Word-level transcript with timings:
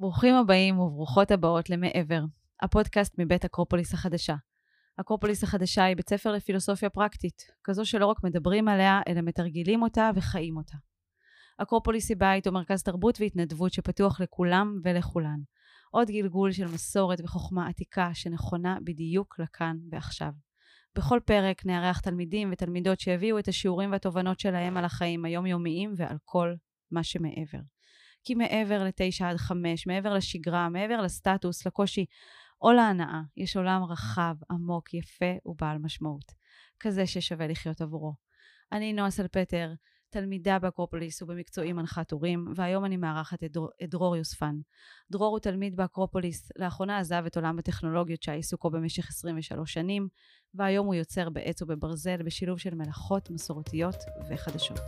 ברוכים 0.00 0.34
הבאים 0.34 0.78
וברוכות 0.78 1.30
הבאות 1.30 1.70
למעבר, 1.70 2.20
הפודקאסט 2.62 3.14
מבית 3.18 3.44
אקרופוליס 3.44 3.94
החדשה. 3.94 4.34
אקרופוליס 5.00 5.44
החדשה 5.44 5.84
היא 5.84 5.96
בית 5.96 6.08
ספר 6.08 6.32
לפילוסופיה 6.32 6.90
פרקטית, 6.90 7.42
כזו 7.64 7.86
שלא 7.86 8.06
רק 8.06 8.24
מדברים 8.24 8.68
עליה, 8.68 9.00
אלא 9.08 9.20
מתרגלים 9.20 9.82
אותה 9.82 10.10
וחיים 10.14 10.56
אותה. 10.56 10.76
אקרופוליס 11.58 12.08
היא 12.08 12.16
בית 12.16 12.46
ומרכז 12.46 12.82
תרבות 12.82 13.20
והתנדבות 13.20 13.72
שפתוח 13.72 14.20
לכולם 14.20 14.80
ולכולן. 14.84 15.38
עוד 15.90 16.08
גלגול 16.10 16.52
של 16.52 16.66
מסורת 16.66 17.20
וחוכמה 17.24 17.68
עתיקה 17.68 18.10
שנכונה 18.14 18.78
בדיוק 18.84 19.38
לכאן 19.38 19.76
ועכשיו. 19.90 20.32
בכל 20.96 21.20
פרק 21.24 21.66
נארח 21.66 22.00
תלמידים 22.00 22.48
ותלמידות 22.52 23.00
שיביאו 23.00 23.38
את 23.38 23.48
השיעורים 23.48 23.92
והתובנות 23.92 24.40
שלהם 24.40 24.76
על 24.76 24.84
החיים 24.84 25.24
היומיומיים 25.24 25.94
ועל 25.96 26.16
כל 26.24 26.54
מה 26.90 27.04
שמעבר. 27.04 27.73
כי 28.24 28.34
מעבר 28.34 28.84
לתשע 28.84 29.28
עד 29.28 29.36
חמש, 29.36 29.86
מעבר 29.86 30.14
לשגרה, 30.14 30.68
מעבר 30.68 31.00
לסטטוס, 31.00 31.66
לקושי 31.66 32.04
או 32.62 32.72
להנאה, 32.72 33.20
יש 33.36 33.56
עולם 33.56 33.82
רחב, 33.84 34.34
עמוק, 34.50 34.94
יפה 34.94 35.34
ובעל 35.46 35.78
משמעות. 35.78 36.32
כזה 36.80 37.06
ששווה 37.06 37.46
לחיות 37.46 37.80
עבורו. 37.80 38.14
אני 38.72 38.92
נועה 38.92 39.10
סלפטר, 39.10 39.72
תלמידה 40.10 40.58
באקרופוליס 40.58 41.22
ובמקצועי 41.22 41.72
מנחת 41.72 42.12
הורים, 42.12 42.52
והיום 42.54 42.84
אני 42.84 42.96
מארחת 42.96 43.44
את, 43.44 43.52
דרור, 43.52 43.68
את 43.82 43.90
דרור 43.90 44.16
יוספן. 44.16 44.54
דרור 45.10 45.30
הוא 45.30 45.38
תלמיד 45.38 45.76
באקרופוליס, 45.76 46.52
לאחרונה 46.56 46.98
עזב 46.98 47.22
את 47.26 47.36
עולם 47.36 47.58
הטכנולוגיות 47.58 48.22
שהיה 48.22 48.36
עיסוקו 48.36 48.70
במשך 48.70 49.08
23 49.08 49.72
שנים, 49.72 50.08
והיום 50.54 50.86
הוא 50.86 50.94
יוצר 50.94 51.30
בעץ 51.30 51.62
ובברזל 51.62 52.22
בשילוב 52.22 52.58
של 52.58 52.74
מלאכות 52.74 53.30
מסורתיות 53.30 53.96
וחדשות. 54.30 54.80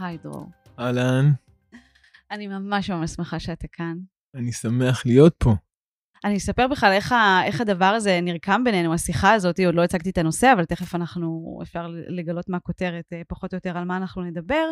היי 0.00 0.18
דרור. 0.18 0.50
אהלן, 0.78 1.32
אני 2.30 2.46
ממש 2.46 2.90
ממש 2.90 3.10
שמחה 3.10 3.40
שאתה 3.40 3.66
כאן. 3.72 3.96
אני 4.34 4.52
שמח 4.52 5.06
להיות 5.06 5.34
פה. 5.38 5.54
אני 6.24 6.36
אספר 6.36 6.68
בכלל 6.68 6.92
איך, 6.92 7.12
ה, 7.12 7.40
איך 7.44 7.60
הדבר 7.60 7.84
הזה 7.84 8.20
נרקם 8.22 8.64
בינינו, 8.64 8.94
השיחה 8.94 9.32
הזאת, 9.32 9.60
עוד 9.66 9.74
לא 9.74 9.84
הצגתי 9.84 10.10
את 10.10 10.18
הנושא, 10.18 10.52
אבל 10.52 10.64
תכף 10.64 10.94
אנחנו, 10.94 11.58
אפשר 11.62 11.86
לגלות 12.08 12.48
מה 12.48 12.56
הכותרת, 12.56 13.04
אה, 13.12 13.22
פחות 13.28 13.52
או 13.52 13.56
יותר 13.56 13.78
על 13.78 13.84
מה 13.84 13.96
אנחנו 13.96 14.22
נדבר. 14.22 14.70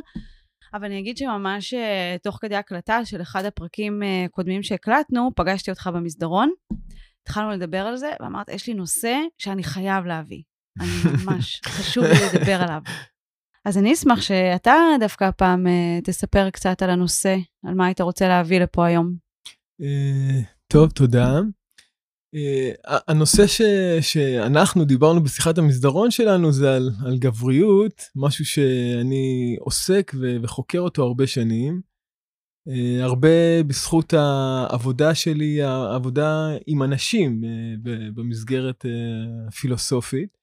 אבל 0.74 0.84
אני 0.84 0.98
אגיד 0.98 1.16
שממש 1.16 1.74
אה, 1.74 2.16
תוך 2.22 2.38
כדי 2.40 2.56
הקלטה 2.56 3.04
של 3.04 3.22
אחד 3.22 3.44
הפרקים 3.44 4.02
אה, 4.02 4.62
שהקלטנו, 4.62 5.30
פגשתי 5.36 5.70
אותך 5.70 5.90
במסדרון, 5.94 6.50
התחלנו 7.22 7.50
לדבר 7.50 7.80
על 7.80 7.96
זה, 7.96 8.10
ואמרת, 8.20 8.48
יש 8.48 8.66
לי 8.66 8.74
נושא 8.74 9.16
שאני 9.38 9.62
חייב 9.62 10.04
להביא. 10.04 10.42
אני 10.80 10.88
ממש, 11.24 11.60
חשוב 11.78 12.04
לי 12.04 12.10
לדבר 12.34 12.62
עליו. 12.62 12.82
אז 13.68 13.78
אני 13.78 13.92
אשמח 13.92 14.20
שאתה 14.20 14.74
דווקא 15.00 15.24
הפעם 15.24 15.66
uh, 15.66 16.04
תספר 16.04 16.50
קצת 16.50 16.82
על 16.82 16.90
הנושא, 16.90 17.36
על 17.66 17.74
מה 17.74 17.86
היית 17.86 18.00
רוצה 18.00 18.28
להביא 18.28 18.60
לפה 18.60 18.86
היום. 18.86 19.14
Uh, 19.82 20.44
טוב, 20.66 20.90
תודה. 20.90 21.40
Uh, 22.36 23.00
הנושא 23.08 23.46
ש, 23.46 23.62
שאנחנו 24.00 24.84
דיברנו 24.84 25.22
בשיחת 25.22 25.58
המסדרון 25.58 26.10
שלנו 26.10 26.52
זה 26.52 26.76
על, 26.76 26.90
על 27.06 27.18
גבריות, 27.18 28.02
משהו 28.16 28.44
שאני 28.44 29.56
עוסק 29.60 30.12
ו, 30.20 30.36
וחוקר 30.42 30.80
אותו 30.80 31.02
הרבה 31.02 31.26
שנים. 31.26 31.80
הרבה 33.00 33.62
בזכות 33.66 34.12
העבודה 34.12 35.14
שלי, 35.14 35.62
העבודה 35.62 36.50
עם 36.66 36.82
אנשים 36.82 37.40
במסגרת 38.14 38.84
פילוסופית. 39.60 40.28
אה, 40.34 40.37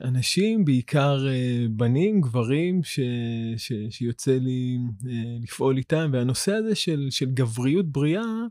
אנשים, 0.00 0.64
בעיקר 0.64 1.28
אה, 1.28 1.66
בנים, 1.70 2.20
גברים, 2.20 2.82
ש, 2.82 3.00
ש, 3.56 3.72
שיוצא 3.90 4.38
לי 4.38 4.78
אה, 5.08 5.36
לפעול 5.42 5.76
איתם, 5.76 6.10
והנושא 6.12 6.52
הזה 6.52 6.74
של, 6.74 7.06
של 7.10 7.30
גבריות 7.30 7.86
בריאה, 7.92 8.46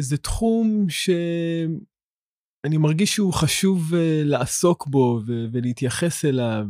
זה 0.00 0.16
תחום 0.16 0.86
שאני 0.88 2.76
מרגיש 2.78 3.14
שהוא 3.14 3.32
חשוב 3.32 3.94
לעסוק 4.24 4.86
בו 4.86 5.20
ולהתייחס 5.52 6.24
אליו, 6.24 6.66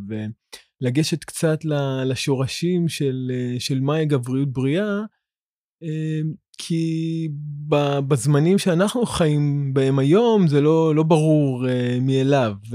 ולגשת 0.83 1.25
קצת 1.25 1.59
לשורשים 2.07 2.89
של, 2.89 3.33
של 3.59 3.81
מהי 3.81 4.07
גבריות 4.07 4.53
בריאה, 4.53 5.01
כי 6.69 7.29
בזמנים 8.09 8.59
שאנחנו 8.59 9.07
חיים 9.07 9.75
בהם 9.75 9.99
היום 9.99 10.49
זה 10.49 10.61
לא, 10.61 10.95
לא 10.95 11.03
ברור 11.03 11.67
uh, 11.67 11.71
מאליו 12.01 12.57
uh, 12.65 12.71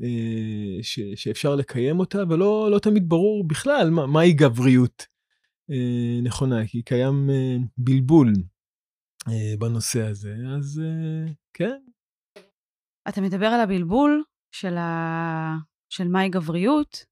uh, 0.00 0.82
ש, 0.82 1.00
שאפשר 1.14 1.54
לקיים 1.54 2.00
אותה, 2.00 2.18
ולא 2.28 2.70
לא 2.70 2.78
תמיד 2.78 3.08
ברור 3.08 3.48
בכלל 3.48 3.90
מה, 3.90 4.06
מהי 4.06 4.32
גבריות 4.32 5.06
uh, 5.70 5.74
נכונה, 6.22 6.66
כי 6.66 6.82
קיים 6.82 7.30
uh, 7.30 7.66
בלבול 7.78 8.32
uh, 9.28 9.58
בנושא 9.58 10.02
הזה, 10.02 10.34
אז 10.56 10.82
uh, 10.84 11.30
כן. 11.54 11.78
אתה 13.08 13.20
מדבר 13.20 13.46
על 13.46 13.60
הבלבול 13.60 14.22
של, 14.54 14.76
ה... 14.76 15.56
של 15.92 16.08
מהי 16.08 16.28
גבריות, 16.28 17.04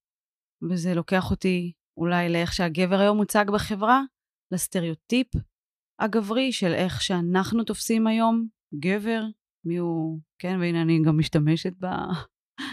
וזה 0.70 0.94
לוקח 0.94 1.30
אותי 1.30 1.72
אולי 1.96 2.28
לאיך 2.28 2.52
שהגבר 2.52 2.98
היום 2.98 3.16
מוצג 3.16 3.44
בחברה, 3.52 4.02
לסטריאוטיפ 4.52 5.26
הגברי 6.00 6.52
של 6.52 6.72
איך 6.72 7.02
שאנחנו 7.02 7.64
תופסים 7.64 8.06
היום 8.06 8.46
גבר, 8.74 9.22
מי 9.64 9.76
הוא, 9.76 10.20
כן, 10.38 10.56
והנה 10.60 10.82
אני 10.82 11.02
גם 11.04 11.18
משתמשת 11.18 11.72
ב... 11.80 11.86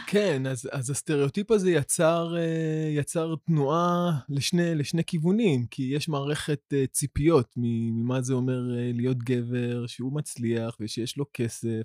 כן, 0.08 0.46
אז, 0.48 0.70
אז 0.72 0.90
הסטריאוטיפ 0.90 1.52
הזה 1.52 1.72
יצר, 1.72 2.38
אה, 2.38 2.90
יצר 2.92 3.36
תנועה 3.46 4.20
לשני, 4.30 4.76
לשני 4.76 5.04
כיוונים, 5.04 5.68
כי 5.68 5.84
יש 5.84 6.10
מערכת 6.10 6.62
אה, 6.74 6.88
ציפיות 6.88 7.54
ממה 7.58 8.22
זה 8.22 8.34
אומר 8.34 8.78
אה, 8.78 8.92
להיות 8.94 9.18
גבר, 9.18 9.88
שהוא 9.88 10.14
מצליח 10.14 10.78
ושיש 10.80 11.18
לו 11.18 11.26
כסף, 11.34 11.82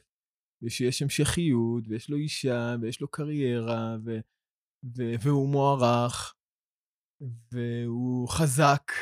ושיש 0.62 1.02
המשכיות, 1.02 1.84
ויש 1.88 2.10
לו 2.10 2.16
אישה, 2.16 2.76
ויש 2.80 3.00
לו 3.00 3.08
קריירה, 3.08 3.96
ו, 4.04 4.18
ו, 4.96 5.02
והוא 5.22 5.48
מוערך, 5.48 6.34
והוא 7.52 8.28
חזק, 8.28 8.92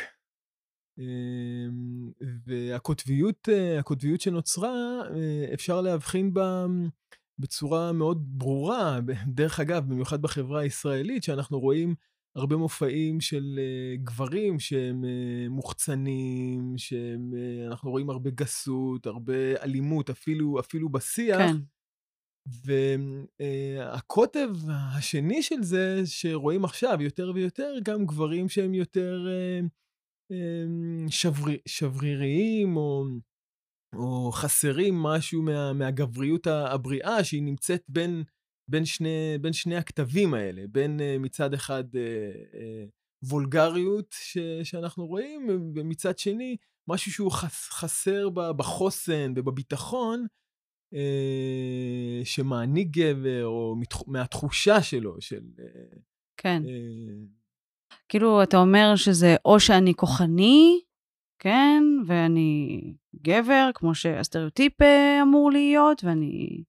והקוטביות 2.47 3.49
אה, 3.49 3.78
הקוטביות 3.78 4.21
שנוצרה, 4.21 5.01
אה, 5.15 5.51
אפשר 5.55 5.81
להבחין 5.81 6.34
בה 6.34 6.67
בצורה 7.39 7.93
מאוד 7.93 8.25
ברורה, 8.28 9.00
דרך 9.39 9.61
אגב, 9.61 9.89
במיוחד 9.89 10.23
בחברה 10.23 10.61
הישראלית, 10.61 11.23
שאנחנו 11.23 11.61
רואים 11.61 11.95
הרבה 12.37 12.56
מופעים 12.56 13.21
של 13.21 13.59
אה, 13.59 13.97
גברים 13.97 14.61
שהם 14.61 15.05
מוחצנים, 15.50 16.75
שאנחנו 16.77 17.91
רואים 17.91 18.11
הרבה 18.11 18.31
גסות, 18.31 19.06
הרבה 19.06 19.62
אלימות, 19.62 20.11
אפילו, 20.11 20.61
אפילו 20.61 20.89
בשיח. 20.89 21.39
כן. 21.39 21.56
והקוטב 23.41 24.50
השני 24.69 25.43
של 25.43 25.62
זה, 25.62 26.03
שרואים 26.05 26.65
עכשיו 26.65 27.03
יותר 27.03 27.33
ויותר, 27.34 27.75
גם 27.84 28.06
גברים 28.06 28.49
שהם 28.49 28.75
יותר... 28.75 29.27
אמ, 30.31 31.07
שבר, 31.09 31.53
שבריריים 31.67 32.77
או, 32.77 33.05
או 33.95 34.31
חסרים 34.33 34.95
משהו 34.95 35.43
מה, 35.43 35.73
מהגבריות 35.73 36.47
הבריאה 36.47 37.25
שהיא 37.25 37.43
נמצאת 37.43 37.83
בין, 37.89 38.25
בין, 38.71 38.85
שני, 38.85 39.39
בין 39.41 39.53
שני 39.53 39.77
הכתבים 39.77 40.35
האלה, 40.35 40.63
בין 40.69 41.01
אה, 41.01 41.17
מצד 41.19 41.55
אחד 41.55 41.85
אה, 41.97 42.01
אה, 42.55 42.85
וולגריות 43.23 44.15
ש, 44.21 44.39
שאנחנו 44.63 45.07
רואים, 45.07 45.47
ומצד 45.75 46.19
שני 46.19 46.57
משהו 46.89 47.12
שהוא 47.12 47.33
חס, 47.33 47.69
חסר 47.69 48.29
בחוסן 48.31 49.33
ובביטחון 49.37 50.26
שמעניק 52.25 52.88
גבר, 52.91 53.47
או 53.47 53.76
מהתחושה 54.06 54.83
שלו, 54.83 55.21
של... 55.21 55.43
כן. 56.37 56.62
כאילו, 58.08 58.42
אתה 58.42 58.56
אומר 58.56 58.96
שזה 58.96 59.37
או 59.44 59.60
שאני 59.60 59.94
כוחני, 59.94 60.81
כן, 61.38 61.82
ואני 62.06 62.81
גבר, 63.22 63.70
כמו 63.75 63.94
שהסטריאוטיפ 63.94 64.82
אה, 64.82 65.22
אמור 65.22 65.50
להיות, 65.50 66.04
ואני 66.04 66.62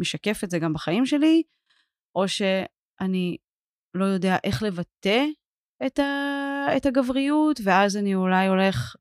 משקף 0.00 0.44
את 0.44 0.50
זה 0.50 0.58
גם 0.58 0.72
בחיים 0.72 1.06
שלי, 1.06 1.42
או 2.14 2.28
שאני 2.28 3.36
לא 3.94 4.04
יודע 4.04 4.36
איך 4.44 4.62
לבטא 4.62 5.24
את, 5.86 5.98
ה, 5.98 6.76
את 6.76 6.86
הגבריות, 6.86 7.60
ואז 7.64 7.96
אני 7.96 8.14
אולי 8.14 8.46
הולך, 8.46 8.96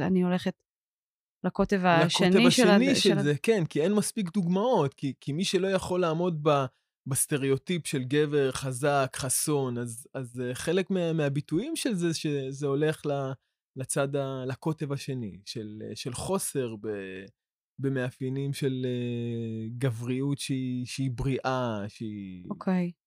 אני 0.00 0.22
הולכת 0.22 0.54
לקוטב 1.44 1.86
השני 1.86 2.28
לקוטב 2.28 2.50
של... 2.50 2.62
לקוטב 2.62 2.74
השני 2.74 2.94
של, 2.94 3.08
של 3.08 3.22
זה, 3.22 3.34
כן, 3.42 3.64
כי 3.64 3.82
אין 3.82 3.92
מספיק 3.92 4.32
דוגמאות, 4.32 4.94
כי, 4.94 5.12
כי 5.20 5.32
מי 5.32 5.44
שלא 5.44 5.68
יכול 5.68 6.00
לעמוד 6.00 6.40
ב... 6.42 6.64
בסטריאוטיפ 7.06 7.86
של 7.86 8.04
גבר 8.04 8.52
חזק, 8.52 9.12
חסון, 9.16 9.78
אז, 9.78 10.06
אז 10.14 10.40
אה, 10.40 10.54
חלק 10.54 10.90
מה, 10.90 11.12
מהביטויים 11.12 11.76
של 11.76 11.94
זה, 11.94 12.14
שזה 12.14 12.66
הולך 12.66 13.06
ל, 13.06 13.10
לצד, 13.76 14.16
ה, 14.16 14.44
לקוטב 14.46 14.92
השני, 14.92 15.40
של, 15.44 15.82
של 15.94 16.14
חוסר 16.14 16.76
ב, 16.80 16.88
במאפיינים 17.78 18.52
של 18.52 18.86
אה, 18.86 19.72
גבריות 19.78 20.38
שהיא, 20.38 20.86
שהיא 20.86 21.10
בריאה, 21.14 21.84
שהיא... 21.88 22.44
אוקיי. 22.50 22.90
אוקיי. 22.94 23.04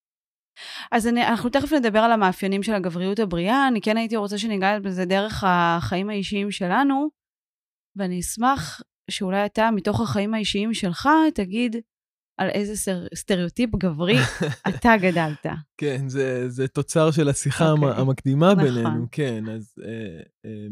אז 0.91 1.07
אני, 1.07 1.27
אנחנו 1.27 1.49
תכף 1.49 1.73
נדבר 1.73 1.99
על 1.99 2.11
המאפיינים 2.11 2.63
של 2.63 2.73
הגבריות 2.73 3.19
הבריאה, 3.19 3.67
אני 3.67 3.81
כן 3.81 3.97
הייתי 3.97 4.15
רוצה 4.15 4.37
שניגע 4.37 4.79
בזה 4.79 5.05
דרך 5.05 5.43
החיים 5.47 6.09
האישיים 6.09 6.51
שלנו, 6.51 7.09
ואני 7.95 8.19
אשמח 8.19 8.81
שאולי 9.11 9.45
אתה, 9.45 9.69
מתוך 9.71 10.01
החיים 10.01 10.33
האישיים 10.33 10.73
שלך, 10.73 11.09
תגיד 11.35 11.75
על 12.37 12.49
איזה 12.49 12.75
סר, 12.75 13.05
סטריאוטיפ 13.15 13.75
גברי 13.75 14.17
אתה 14.69 14.93
גדלת. 15.01 15.45
כן, 15.77 16.09
זה, 16.09 16.49
זה 16.49 16.67
תוצר 16.67 17.11
של 17.11 17.29
השיחה 17.29 17.65
okay. 17.65 17.71
אוקיי. 17.71 18.01
המקדימה 18.01 18.53
נכון. 18.53 18.63
בינינו, 18.65 19.07
כן, 19.11 19.49
אז... 19.49 19.75
אה, 19.83 20.21
אה, 20.45 20.67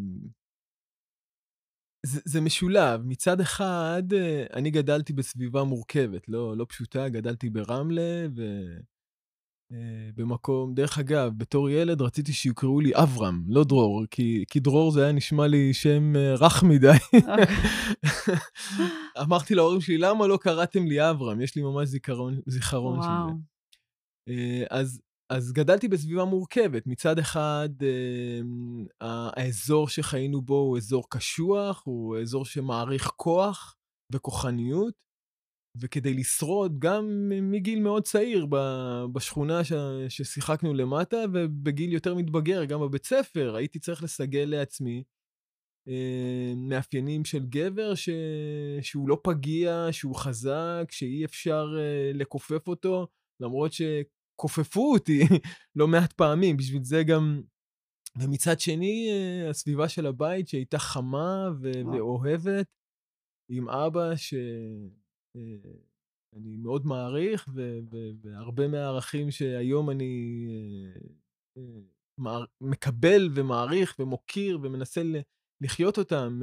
זה, 2.06 2.22
זה 2.26 2.42
משולב. 2.42 3.02
מצד 3.06 3.42
אחד, 3.42 4.04
אה, 4.14 4.46
אני 4.54 4.72
גדלתי 4.72 5.14
בסביבה 5.14 5.64
מורכבת, 5.64 6.30
לא, 6.30 6.58
לא 6.58 6.66
פשוטה, 6.70 7.10
גדלתי 7.10 7.50
ברמלה, 7.50 8.26
ו... 8.36 8.44
אה, 9.72 10.10
במקום, 10.16 10.74
דרך 10.74 10.98
אגב, 10.98 11.32
בתור 11.38 11.70
ילד 11.70 12.02
רציתי 12.02 12.34
שיקראו 12.34 12.80
לי 12.80 12.92
אברהם, 12.96 13.44
לא 13.48 13.64
דרור, 13.64 14.04
כי, 14.12 14.44
כי 14.50 14.60
דרור 14.60 14.92
זה 14.92 15.04
היה 15.04 15.12
נשמע 15.12 15.48
לי 15.48 15.74
שם 15.74 16.16
אה, 16.16 16.36
רך 16.36 16.64
מדי. 16.64 16.98
אמרתי 19.24 19.56
להורים 19.56 19.82
שלי, 19.82 19.98
למה 19.98 20.28
לא 20.28 20.38
קראתם 20.42 20.86
לי 20.86 21.10
אברהם? 21.10 21.42
יש 21.42 21.56
לי 21.56 21.62
ממש 21.62 21.88
זיכרון, 21.88 22.40
זיכרון 22.46 23.02
של 23.02 23.08
זה. 23.08 23.34
אה, 24.30 24.64
אז, 24.70 25.02
אז 25.30 25.54
גדלתי 25.54 25.88
בסביבה 25.88 26.26
מורכבת. 26.26 26.88
מצד 26.88 27.20
אחד, 27.20 27.70
האזור 29.02 29.90
שחיינו 29.90 30.42
בו 30.42 30.58
הוא 30.58 30.78
אזור 30.78 31.04
קשוח, 31.10 31.82
הוא 31.86 32.18
אזור 32.18 32.46
שמעריך 32.46 33.12
כוח 33.16 33.76
וכוחניות. 34.14 35.05
וכדי 35.82 36.14
לשרוד 36.14 36.80
גם 36.80 37.30
מגיל 37.30 37.80
מאוד 37.80 38.04
צעיר 38.04 38.48
בשכונה 39.14 39.64
ש... 39.64 39.74
ששיחקנו 40.10 40.74
למטה, 40.74 41.18
ובגיל 41.34 41.94
יותר 41.94 42.16
מתבגר, 42.16 42.66
גם 42.66 42.82
בבית 42.82 43.06
ספר, 43.06 43.56
הייתי 43.56 43.80
צריך 43.80 44.04
לסגל 44.04 44.46
לעצמי 44.48 45.04
אה, 45.88 46.54
מאפיינים 46.56 47.26
של 47.26 47.46
גבר 47.46 47.96
ש... 47.96 48.10
שהוא 48.82 49.10
לא 49.10 49.18
פגיע, 49.24 49.88
שהוא 49.92 50.16
חזק, 50.16 50.86
שאי 50.90 51.26
אפשר 51.26 51.66
אה, 51.80 52.12
לכופף 52.14 52.68
אותו, 52.68 53.08
למרות 53.40 53.72
שכופפו 53.74 54.94
אותי 54.94 55.20
לא 55.76 55.88
מעט 55.88 56.14
פעמים, 56.14 56.58
בשביל 56.58 56.84
זה 56.84 57.04
גם... 57.04 57.42
ומצד 58.22 58.60
שני, 58.60 59.10
אה, 59.12 59.50
הסביבה 59.50 59.90
של 59.90 60.06
הבית 60.06 60.48
שהייתה 60.48 60.80
חמה 60.80 61.50
ו... 61.62 61.72
ואוהבת, 61.94 62.68
עם 63.50 63.70
אבא 63.70 64.16
ש... 64.16 64.34
אה, 65.36 65.72
אני 66.36 66.58
מאוד 66.58 66.86
מעריך, 66.86 67.50
והרבה 68.22 68.68
מהערכים 68.68 69.32
שהיום 69.32 69.90
אני 69.90 70.46
אה, 71.58 71.62
אה, 72.28 72.44
מקבל 72.62 73.30
ומעריך 73.36 73.96
ומוקיר 74.00 74.60
ומנסה 74.64 75.02
לחיות 75.62 75.98
אותם, 75.98 76.42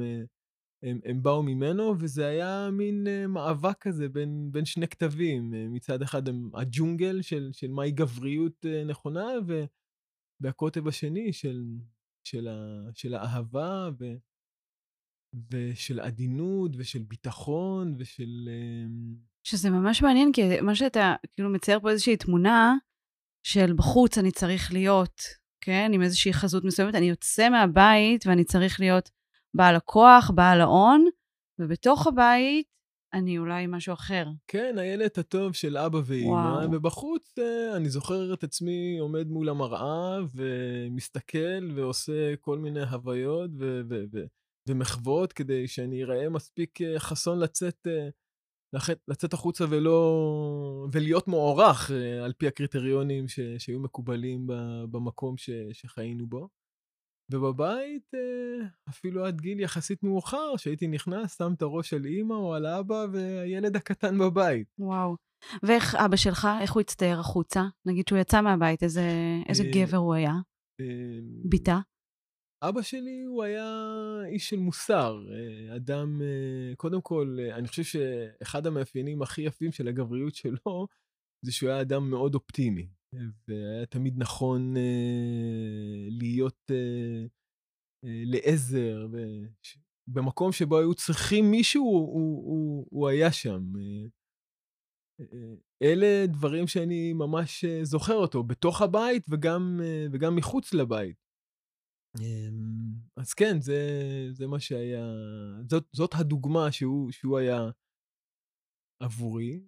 הם, 0.83 0.99
הם 1.05 1.23
באו 1.23 1.43
ממנו, 1.43 1.95
וזה 1.99 2.25
היה 2.25 2.69
מין 2.71 3.07
מאבק 3.29 3.77
כזה 3.79 4.09
בין, 4.09 4.49
בין 4.51 4.65
שני 4.65 4.87
כתבים. 4.87 5.73
מצד 5.73 6.01
אחד 6.01 6.23
הג'ונגל 6.53 7.21
של, 7.21 7.49
של 7.53 7.71
מהי 7.71 7.91
גבריות 7.91 8.65
נכונה, 8.85 9.27
והקוטב 10.41 10.87
השני 10.87 11.33
של, 11.33 11.63
של, 12.23 12.47
ה, 12.47 12.89
של 12.93 13.13
האהבה, 13.13 13.89
ו, 13.99 14.05
ושל 15.51 15.99
עדינות, 15.99 16.71
ושל 16.77 17.03
ביטחון, 17.07 17.95
ושל... 17.97 18.49
אמ, 18.49 19.15
שזה 19.43 19.69
ממש 19.69 20.01
מעניין, 20.01 20.31
כי 20.31 20.61
מה 20.61 20.75
שאתה 20.75 21.15
כאילו 21.31 21.49
מצייר 21.49 21.79
פה 21.79 21.89
איזושהי 21.89 22.17
תמונה 22.17 22.75
של 23.45 23.73
בחוץ 23.73 24.17
אני 24.17 24.31
צריך 24.31 24.73
להיות, 24.73 25.21
כן, 25.61 25.91
עם 25.93 26.01
איזושהי 26.01 26.33
חזות 26.33 26.63
מסוימת, 26.63 26.95
אני 26.95 27.09
יוצא 27.09 27.49
מהבית 27.49 28.27
ואני 28.27 28.43
צריך 28.43 28.79
להיות 28.79 29.09
בעל 29.53 29.75
הכוח, 29.75 30.31
בעל 30.35 30.61
ההון, 30.61 31.05
ובתוך 31.59 32.07
הבית 32.07 32.65
אני 33.13 33.37
אולי 33.37 33.65
משהו 33.67 33.93
אחר. 33.93 34.25
כן, 34.47 34.75
הילד 34.77 35.09
הטוב 35.17 35.53
של 35.53 35.77
אבא 35.77 35.99
ואימא, 36.05 36.65
ובחוץ 36.71 37.35
אה, 37.39 37.75
אני 37.75 37.89
זוכר 37.89 38.33
את 38.33 38.43
עצמי 38.43 38.97
עומד 38.99 39.27
מול 39.27 39.49
המראה 39.49 40.19
ומסתכל 40.35 41.71
ועושה 41.75 42.35
כל 42.35 42.57
מיני 42.57 42.83
הוויות 42.83 43.51
ו... 43.59 43.81
ו-, 43.89 44.03
ו- 44.13 44.42
ומחוות 44.69 45.33
כדי 45.33 45.67
שאני 45.67 46.03
אראה 46.03 46.29
מספיק 46.29 46.81
אה, 46.81 46.99
חסון 46.99 47.39
לצאת, 47.39 47.87
אה, 47.87 48.09
לצאת 49.07 49.33
החוצה 49.33 49.65
ולא... 49.69 50.87
ולהיות 50.91 51.27
מוערך 51.27 51.91
אה, 51.91 52.25
על 52.25 52.33
פי 52.33 52.47
הקריטריונים 52.47 53.27
ש, 53.27 53.39
שהיו 53.57 53.79
מקובלים 53.79 54.47
במקום 54.91 55.37
ש, 55.37 55.49
שחיינו 55.71 56.27
בו. 56.27 56.49
ובבית, 57.31 58.11
אפילו 58.89 59.25
עד 59.25 59.41
גיל 59.41 59.59
יחסית 59.59 60.03
מאוחר, 60.03 60.57
שהייתי 60.57 60.87
נכנס, 60.87 61.37
שם 61.37 61.53
את 61.57 61.61
הראש 61.61 61.93
על 61.93 62.05
אימא 62.05 62.33
או 62.33 62.53
על 62.53 62.65
אבא 62.65 63.05
והילד 63.11 63.75
הקטן 63.75 64.17
בבית. 64.17 64.67
וואו. 64.79 65.15
ואיך 65.63 65.95
אבא 65.95 66.15
שלך, 66.15 66.47
איך 66.61 66.73
הוא 66.73 66.81
הצטייר 66.81 67.19
החוצה? 67.19 67.63
נגיד 67.85 68.07
שהוא 68.07 68.19
יצא 68.19 68.41
מהבית, 68.41 68.83
איזה, 68.83 69.09
איזה 69.49 69.63
גבר 69.73 69.97
הוא 69.97 70.13
היה? 70.13 70.33
בתה? 71.49 71.79
אבא 72.69 72.81
שלי 72.81 73.23
הוא 73.23 73.43
היה 73.43 73.85
איש 74.25 74.49
של 74.49 74.57
מוסר, 74.57 75.25
אה, 75.31 75.75
אדם, 75.75 76.21
אה, 76.21 76.75
קודם 76.75 77.01
כל, 77.01 77.37
אה, 77.39 77.55
אני 77.55 77.67
חושב 77.67 77.83
שאחד 77.83 78.67
המאפיינים 78.67 79.21
הכי 79.21 79.41
יפים 79.41 79.71
של 79.71 79.87
הגבריות 79.87 80.35
שלו, 80.35 80.87
זה 81.45 81.51
שהוא 81.51 81.69
היה 81.69 81.81
אדם 81.81 82.09
מאוד 82.09 82.35
אופטימי, 82.35 82.87
והיה 83.47 83.85
תמיד 83.85 84.13
נכון 84.17 84.73
להיות 86.09 86.71
לעזר, 88.03 89.07
ובמקום 90.07 90.51
שבו 90.51 90.77
היו 90.77 90.93
צריכים 90.93 91.51
מישהו, 91.51 91.83
הוא, 91.83 92.43
הוא, 92.45 92.87
הוא 92.89 93.07
היה 93.07 93.31
שם. 93.31 93.63
אלה 95.81 96.27
דברים 96.27 96.67
שאני 96.67 97.13
ממש 97.13 97.65
זוכר 97.83 98.15
אותו, 98.15 98.43
בתוך 98.43 98.81
הבית 98.81 99.25
וגם, 99.29 99.81
וגם 100.11 100.35
מחוץ 100.35 100.73
לבית. 100.73 101.22
אמ, 102.19 102.93
אז 103.17 103.33
כן, 103.33 103.61
זה, 103.61 103.79
זה 104.31 104.47
מה 104.47 104.59
שהיה, 104.59 105.05
זאת, 105.69 105.83
זאת 105.91 106.11
הדוגמה 106.13 106.71
שהוא, 106.71 107.11
שהוא 107.11 107.37
היה 107.37 107.69
עבורי. 108.99 109.63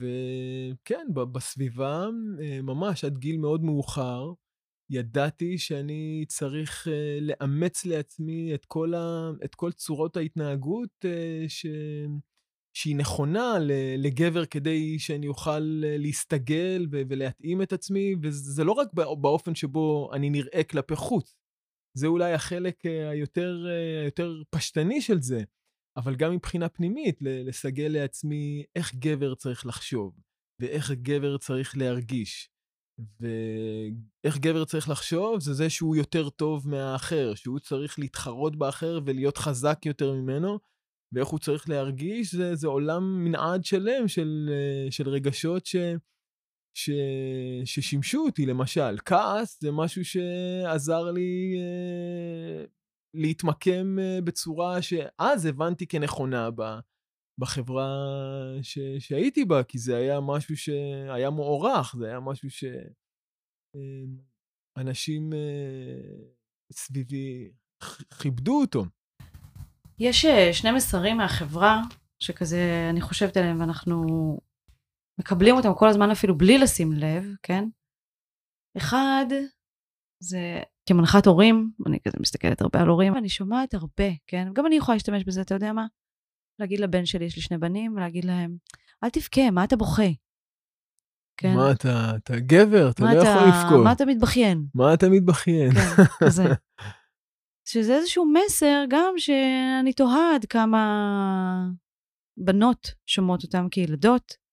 וכן, 0.00 1.06
בסביבה, 1.32 2.06
אה, 2.42 2.62
ממש 2.62 3.04
עד 3.04 3.18
גיל 3.18 3.38
מאוד 3.38 3.62
מאוחר, 3.62 4.32
ידעתי 4.90 5.58
שאני 5.58 6.24
צריך 6.28 6.86
uh, 6.86 6.90
לאמץ 7.20 7.84
לעצמי 7.84 8.54
את 8.54 8.64
כל, 8.64 8.94
ה, 8.94 9.30
את 9.44 9.54
כל 9.54 9.72
צורות 9.72 10.16
ההתנהגות 10.16 11.04
uh, 11.04 11.48
ש, 11.48 11.66
שהיא 12.76 12.96
נכונה 12.96 13.54
לגבר 13.98 14.46
כדי 14.46 14.98
שאני 14.98 15.28
אוכל 15.28 15.82
להסתגל 15.98 16.86
ולהתאים 16.90 17.62
את 17.62 17.72
עצמי, 17.72 18.14
וזה 18.22 18.64
לא 18.64 18.72
רק 18.72 18.88
באופן 18.94 19.54
שבו 19.54 20.10
אני 20.12 20.30
נראה 20.30 20.64
כלפי 20.64 20.96
חוץ, 20.96 21.34
זה 21.96 22.06
אולי 22.06 22.32
החלק 22.32 22.86
אה, 22.86 23.08
היותר, 23.08 23.66
אה, 23.68 24.02
היותר 24.02 24.42
פשטני 24.50 25.00
של 25.00 25.22
זה, 25.22 25.42
אבל 25.96 26.16
גם 26.16 26.32
מבחינה 26.32 26.68
פנימית, 26.68 27.18
לסגל 27.20 27.88
לעצמי 27.88 28.64
איך 28.76 28.94
גבר 28.94 29.34
צריך 29.34 29.66
לחשוב, 29.66 30.20
ואיך 30.60 30.90
גבר 30.90 31.38
צריך 31.38 31.76
להרגיש. 31.76 32.50
ואיך 33.20 34.38
גבר 34.38 34.64
צריך 34.64 34.88
לחשוב 34.88 35.40
זה 35.40 35.54
זה 35.54 35.70
שהוא 35.70 35.96
יותר 35.96 36.30
טוב 36.30 36.68
מהאחר, 36.68 37.34
שהוא 37.34 37.58
צריך 37.58 37.98
להתחרות 37.98 38.56
באחר 38.56 39.00
ולהיות 39.06 39.38
חזק 39.38 39.78
יותר 39.86 40.12
ממנו, 40.12 40.58
ואיך 41.12 41.28
הוא 41.28 41.38
צריך 41.38 41.68
להרגיש 41.68 42.34
זה, 42.34 42.54
זה 42.54 42.68
עולם 42.68 43.24
מנעד 43.24 43.64
שלם 43.64 44.08
של, 44.08 44.50
אה, 44.52 44.90
של 44.90 45.08
רגשות 45.08 45.66
ש... 45.66 45.76
ש... 46.74 46.90
ששימשו 47.64 48.18
אותי, 48.18 48.46
למשל. 48.46 48.96
כעס 49.04 49.60
זה 49.60 49.72
משהו 49.72 50.04
שעזר 50.04 51.10
לי 51.10 51.56
אה, 51.58 52.64
להתמקם 53.14 53.98
אה, 53.98 54.18
בצורה 54.24 54.82
שאז 54.82 55.46
הבנתי 55.46 55.86
כנכונה 55.86 56.50
ב... 56.50 56.62
בחברה 57.38 57.88
ש... 58.62 58.78
שהייתי 58.98 59.44
בה, 59.44 59.62
כי 59.62 59.78
זה 59.78 59.96
היה 59.96 60.20
משהו 60.20 60.56
שהיה 60.56 61.30
מוערך, 61.30 61.94
זה 61.98 62.06
היה 62.06 62.20
משהו 62.20 62.50
שאנשים 62.50 62.82
אה, 65.32 65.38
אה, 65.38 66.24
סביבי 66.72 67.50
כיבדו 68.20 68.60
אותו. 68.60 68.84
יש 69.98 70.24
אה, 70.24 70.52
שני 70.52 70.70
מסרים 70.70 71.16
מהחברה 71.16 71.82
שכזה 72.18 72.88
אני 72.90 73.00
חושבת 73.00 73.36
עליהם 73.36 73.60
ואנחנו 73.60 74.06
מקבלים 75.20 75.56
אותם 75.56 75.74
כל 75.74 75.88
הזמן 75.88 76.10
אפילו 76.10 76.38
בלי 76.38 76.58
לשים 76.58 76.92
לב, 76.92 77.24
כן? 77.42 77.64
אחד, 78.76 79.26
זה 80.22 80.62
כמנחת 80.88 81.26
הורים, 81.26 81.70
אני 81.86 81.98
כזה 82.00 82.16
מסתכלת 82.20 82.60
הרבה 82.60 82.80
על 82.80 82.88
הורים, 82.88 83.16
אני 83.16 83.28
שומעת 83.28 83.74
הרבה, 83.74 84.10
כן? 84.26 84.48
גם 84.52 84.66
אני 84.66 84.76
יכולה 84.76 84.96
להשתמש 84.96 85.24
בזה, 85.24 85.40
אתה 85.40 85.54
יודע 85.54 85.72
מה? 85.72 85.86
להגיד 86.58 86.80
לבן 86.80 87.06
שלי, 87.06 87.24
יש 87.24 87.36
לי 87.36 87.42
שני 87.42 87.58
בנים, 87.58 87.92
ולהגיד 87.96 88.24
להם, 88.24 88.56
אל 89.04 89.10
תבכה, 89.10 89.50
מה 89.50 89.64
אתה 89.64 89.76
בוכה? 89.76 90.10
כן. 91.36 91.54
מה 91.54 91.72
אתה, 91.72 92.12
אתה 92.16 92.34
גבר, 92.36 92.90
אתה 92.90 93.04
לא 93.04 93.08
אתה, 93.08 93.28
יכול 93.28 93.48
לבכות. 93.48 93.84
מה 93.84 93.92
אתה 93.92 94.04
מתבכיין? 94.04 94.66
מה 94.74 94.94
אתה 94.94 95.06
מתבכיין? 95.10 95.70
כן, 95.70 96.26
כזה. 96.26 96.44
שזה 97.68 97.96
איזשהו 97.96 98.32
מסר 98.32 98.84
גם 98.88 99.14
שאני 99.16 99.92
תוהה 99.92 100.34
עד 100.34 100.44
כמה 100.44 100.80
בנות 102.36 102.94
שומעות 103.06 103.42
אותם 103.42 103.68
כילדות, 103.70 104.43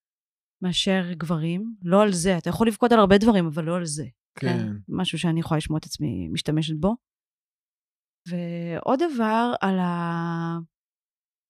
מאשר 0.61 1.13
גברים. 1.13 1.75
לא 1.83 2.01
על 2.03 2.11
זה, 2.11 2.37
אתה 2.37 2.49
יכול 2.49 2.67
לבכות 2.67 2.91
על 2.91 2.99
הרבה 2.99 3.17
דברים, 3.17 3.45
אבל 3.45 3.63
לא 3.63 3.75
על 3.75 3.85
זה. 3.85 4.05
כן. 4.39 4.47
כן. 4.47 4.67
משהו 4.89 5.19
שאני 5.19 5.39
יכולה 5.39 5.57
לשמוע 5.57 5.79
את 5.79 5.85
עצמי 5.85 6.29
משתמשת 6.29 6.75
בו. 6.79 6.95
ועוד 8.27 8.99
דבר, 9.13 9.53
על, 9.61 9.79
ה... 9.79 10.57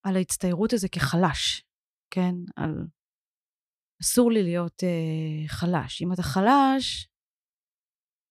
על 0.03 0.15
ההצטיירות 0.15 0.73
הזה 0.73 0.89
כחלש, 0.89 1.63
כן? 2.13 2.35
על... 2.55 2.87
אסור 4.01 4.31
לי 4.31 4.43
להיות 4.43 4.83
אה, 4.83 5.47
חלש. 5.47 6.01
אם 6.01 6.13
אתה 6.13 6.23
חלש... 6.23 7.07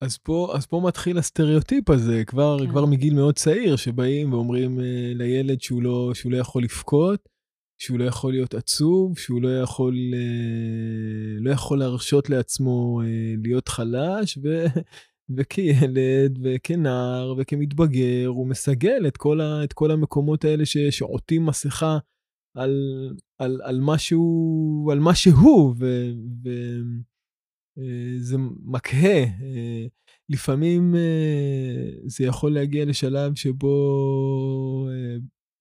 אז 0.03 0.17
פה, 0.17 0.53
אז 0.57 0.65
פה 0.65 0.81
מתחיל 0.87 1.17
הסטריאוטיפ 1.17 1.89
הזה, 1.89 2.23
כבר, 2.27 2.57
כן. 2.59 2.71
כבר 2.71 2.85
מגיל 2.85 3.13
מאוד 3.13 3.35
צעיר, 3.35 3.75
שבאים 3.75 4.33
ואומרים 4.33 4.79
אה, 4.79 5.11
לילד 5.15 5.61
שהוא 5.61 5.83
לא, 5.83 6.11
שהוא 6.13 6.31
לא 6.31 6.37
יכול 6.37 6.63
לבכות, 6.63 7.29
שהוא 7.81 7.99
לא 7.99 8.03
יכול 8.03 8.31
להיות 8.31 8.53
עצוב, 8.53 9.17
שהוא 9.17 9.41
לא 9.41 9.61
יכול, 9.61 9.95
אה, 10.13 11.39
לא 11.39 11.51
יכול 11.51 11.79
להרשות 11.79 12.29
לעצמו 12.29 13.01
אה, 13.01 13.33
להיות 13.43 13.67
חלש, 13.67 14.37
ו, 14.43 14.65
וכילד 15.37 16.39
וכנער 16.43 17.33
וכמתבגר, 17.37 18.27
הוא 18.27 18.47
מסגל 18.47 19.07
את 19.07 19.17
כל, 19.17 19.41
ה, 19.41 19.63
את 19.63 19.73
כל 19.73 19.91
המקומות 19.91 20.45
האלה 20.45 20.65
ש, 20.65 20.77
שעוטים 20.77 21.45
מסכה 21.45 21.97
על, 22.57 22.75
על, 23.39 23.61
על, 23.63 23.79
משהו, 23.81 24.89
על 24.91 24.99
מה 24.99 25.15
שהוא, 25.15 25.75
וזה 27.77 28.35
אה, 28.35 28.41
מקהה. 28.63 29.23
לפעמים 30.29 30.95
זה 32.05 32.25
יכול 32.25 32.53
להגיע 32.53 32.85
לשלב 32.85 33.35
שבו 33.35 34.87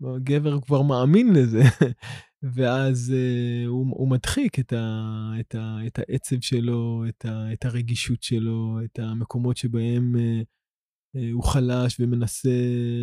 הגבר 0.06 0.60
כבר 0.60 0.82
מאמין 0.82 1.32
לזה, 1.32 1.62
ואז 2.54 3.14
uh, 3.14 3.68
הוא, 3.68 3.86
הוא 3.90 4.08
מדחיק 4.08 4.58
את, 4.58 4.72
ה, 4.72 5.32
את, 5.40 5.54
ה, 5.54 5.78
את 5.86 5.98
העצב 5.98 6.40
שלו, 6.40 7.04
את, 7.08 7.24
ה, 7.24 7.52
את 7.52 7.64
הרגישות 7.64 8.22
שלו, 8.22 8.78
את 8.84 8.98
המקומות 8.98 9.56
שבהם 9.56 10.14
uh, 10.14 10.44
uh, 11.16 11.20
הוא 11.32 11.44
חלש 11.44 12.00
ומנסה 12.00 12.50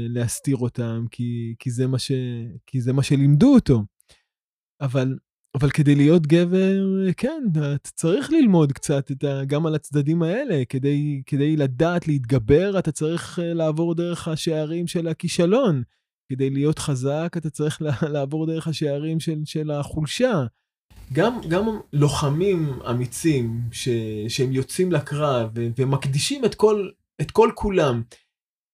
להסתיר 0.10 0.58
אותם, 0.58 1.06
כי, 1.12 1.56
כי, 1.60 1.72
זה 1.72 1.88
מה 1.88 2.00
ש, 2.00 2.12
כי 2.68 2.82
זה 2.82 2.94
מה 2.94 3.04
שלימדו 3.04 3.54
אותו. 3.56 3.84
אבל, 4.82 5.18
אבל 5.56 5.70
כדי 5.70 5.96
להיות 5.96 6.28
גבר, 6.28 6.84
כן, 7.18 7.44
אתה 7.52 7.92
צריך 7.96 8.32
ללמוד 8.32 8.72
קצת 8.72 9.12
את 9.12 9.24
ה, 9.24 9.46
גם 9.46 9.66
על 9.66 9.76
הצדדים 9.76 10.24
האלה. 10.24 10.64
כדי, 10.70 11.22
כדי 11.26 11.58
לדעת 11.58 12.08
להתגבר, 12.08 12.80
אתה 12.80 12.92
צריך 12.92 13.40
לעבור 13.44 13.96
דרך 13.96 14.28
השערים 14.28 14.88
של 14.88 15.08
הכישלון. 15.08 15.84
כדי 16.30 16.50
להיות 16.50 16.80
חזק, 16.80 17.34
אתה 17.38 17.50
צריך 17.50 17.82
לעבור 18.14 18.46
דרך 18.46 18.68
השערים 18.68 19.20
של, 19.20 19.40
של 19.46 19.72
החולשה. 19.72 20.44
גם, 21.14 21.42
גם 21.50 21.80
לוחמים 21.94 22.80
אמיצים 22.90 23.62
ש, 23.72 23.90
שהם 24.28 24.52
יוצאים 24.52 24.92
לקרב 24.92 25.52
ומקדישים 25.56 26.46
את 26.46 26.56
כל, 26.56 26.90
את 27.22 27.32
כל 27.32 27.52
כולם, 27.56 28.02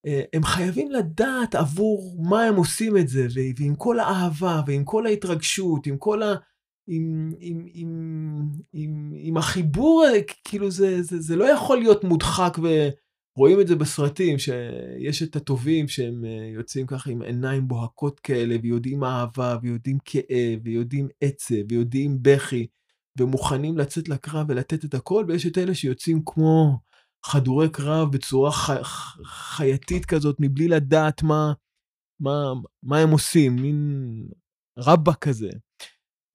אה, 0.05 0.21
הם 0.33 0.43
חייבים 0.43 0.91
לדעת 0.91 1.55
עבור 1.55 2.15
מה 2.19 2.43
הם 2.43 2.55
עושים 2.55 2.97
את 2.97 3.07
זה, 3.07 3.27
ועם 3.57 3.75
כל 3.75 3.99
האהבה, 3.99 4.61
ועם 4.67 4.83
כל 4.83 5.05
ההתרגשות, 5.05 5.87
עם 5.87 5.97
כל 5.97 6.23
ה... 6.23 6.35
עם, 6.87 7.31
עם, 7.39 7.65
עם, 7.73 8.49
עם, 8.73 9.11
עם 9.15 9.37
החיבור, 9.37 10.05
כאילו 10.43 10.71
זה, 10.71 11.03
זה, 11.03 11.21
זה 11.21 11.35
לא 11.35 11.45
יכול 11.45 11.77
להיות 11.77 12.03
מודחק 12.03 12.57
ו... 12.63 12.89
רואים 13.37 13.61
את 13.61 13.67
זה 13.67 13.75
בסרטים, 13.75 14.37
שיש 14.39 15.23
את 15.23 15.35
הטובים 15.35 15.87
שהם 15.87 16.25
אה, 16.25 16.49
יוצאים 16.53 16.87
ככה 16.87 17.11
עם 17.11 17.21
עיניים 17.21 17.67
בוהקות 17.67 18.19
כאלה, 18.19 18.55
ויודעים 18.63 19.03
אהבה, 19.03 19.57
ויודעים 19.61 19.97
כאב, 20.05 20.59
ויודעים 20.63 21.07
עצב, 21.21 21.55
ויודעים 21.69 22.17
בכי, 22.21 22.67
ומוכנים 23.19 23.77
לצאת 23.77 24.09
לקרב 24.09 24.45
ולתת 24.49 24.85
את 24.85 24.93
הכל, 24.93 25.25
ויש 25.27 25.45
את 25.45 25.57
אלה 25.57 25.75
שיוצאים 25.75 26.21
כמו 26.25 26.79
חדורי 27.25 27.69
קרב 27.69 28.11
בצורה 28.11 28.51
חי... 28.51 28.83
חייתית 29.25 30.05
כזאת, 30.05 30.35
מבלי 30.39 30.67
לדעת 30.67 31.23
מה, 31.23 31.53
מה, 32.19 32.53
מה 32.83 32.97
הם 32.97 33.09
עושים, 33.09 33.55
מין 33.55 33.79
רבאק 34.79 35.17
כזה. 35.17 35.49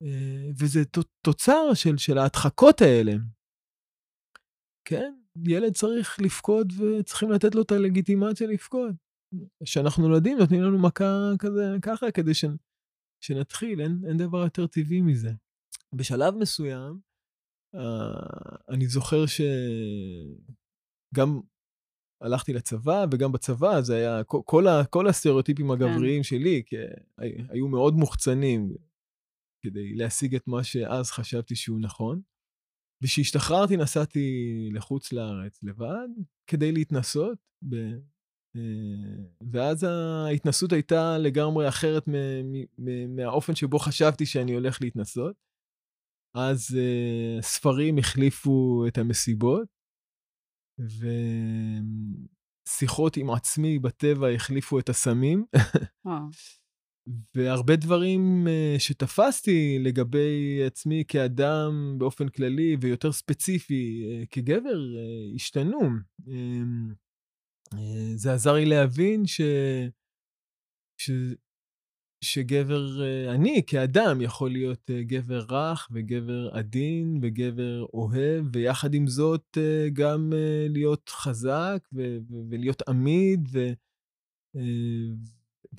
אה, 0.02 0.50
וזה 0.58 0.84
תוצר 1.22 1.74
של, 1.74 1.98
של 1.98 2.18
ההדחקות 2.18 2.80
האלה. 2.80 3.12
כן, 4.84 5.12
ילד 5.46 5.74
צריך 5.74 6.20
לפקוד 6.20 6.72
וצריכים 6.72 7.30
לתת 7.30 7.54
לו 7.54 7.62
את 7.62 7.72
הלגיטימציה 7.72 8.46
לפקוד. 8.46 8.96
כשאנחנו 9.64 10.08
נולדים 10.08 10.38
נותנים 10.38 10.62
לנו 10.62 10.78
מכה 10.78 11.30
כזה 11.38 11.76
ככה 11.82 12.10
כדי 12.10 12.34
ש... 12.34 12.44
שנתחיל, 13.24 13.80
אין, 13.80 13.98
אין 14.08 14.16
דבר 14.16 14.38
יותר 14.38 14.66
טבעי 14.66 15.00
מזה. 15.00 15.30
בשלב 15.94 16.34
מסוים, 16.34 17.00
uh, 17.76 17.78
אני 18.68 18.86
זוכר 18.86 19.24
שגם 19.26 19.50
הלכתי 22.20 22.52
לצבא, 22.52 23.04
וגם 23.12 23.32
בצבא 23.32 23.80
זה 23.80 23.96
היה, 23.96 24.24
כל, 24.24 24.40
כל, 24.44 24.66
ה, 24.66 24.84
כל 24.84 25.08
הסטריאוטיפים 25.08 25.66
כן. 25.66 25.72
הגבריים 25.72 26.22
שלי 26.22 26.62
כי, 26.66 26.76
היו 27.48 27.68
מאוד 27.68 27.94
מוחצנים 27.94 28.74
כדי 29.60 29.94
להשיג 29.94 30.34
את 30.34 30.48
מה 30.48 30.64
שאז 30.64 31.10
חשבתי 31.10 31.56
שהוא 31.56 31.80
נכון. 31.80 32.20
וכשהשתחררתי 33.02 33.76
נסעתי 33.76 34.68
לחוץ 34.72 35.12
לארץ 35.12 35.62
לבד 35.62 36.08
כדי 36.46 36.72
להתנסות, 36.72 37.38
ב... 37.68 37.74
אה, 38.56 38.62
ואז 39.52 39.84
ההתנסות 39.84 40.72
הייתה 40.72 41.18
לגמרי 41.18 41.68
אחרת 41.68 42.04
מהאופן 43.08 43.54
שבו 43.54 43.78
חשבתי 43.78 44.26
שאני 44.26 44.52
הולך 44.54 44.78
להתנסות. 44.82 45.36
אז 46.34 46.66
uh, 46.70 47.42
ספרים 47.42 47.98
החליפו 47.98 48.84
את 48.88 48.98
המסיבות, 48.98 49.68
ושיחות 52.68 53.16
עם 53.16 53.30
עצמי 53.30 53.78
בטבע 53.78 54.28
החליפו 54.28 54.78
את 54.78 54.88
הסמים. 54.88 55.44
והרבה 57.34 57.76
דברים 57.76 58.46
uh, 58.46 58.80
שתפסתי 58.80 59.78
לגבי 59.78 60.62
עצמי 60.66 61.04
כאדם 61.08 61.94
באופן 61.98 62.28
כללי 62.28 62.76
ויותר 62.80 63.12
ספציפי 63.12 64.02
uh, 64.02 64.26
כגבר 64.30 64.78
uh, 64.78 65.34
השתנו. 65.34 65.80
Uh, 66.20 66.30
זה 68.14 68.32
עזר 68.32 68.52
לי 68.52 68.64
להבין 68.66 69.26
ש... 69.26 69.40
ש... 71.00 71.10
שגבר, 72.24 72.86
אני 73.34 73.62
כאדם 73.66 74.20
יכול 74.20 74.50
להיות 74.50 74.90
גבר 75.00 75.44
רך 75.48 75.88
וגבר 75.92 76.50
עדין 76.52 77.18
וגבר 77.22 77.82
אוהב, 77.94 78.44
ויחד 78.52 78.94
עם 78.94 79.06
זאת 79.06 79.58
גם 79.92 80.32
להיות 80.68 81.08
חזק 81.08 81.88
ו- 81.94 82.18
ולהיות 82.50 82.82
עמיד 82.88 83.48
ו... 83.52 83.58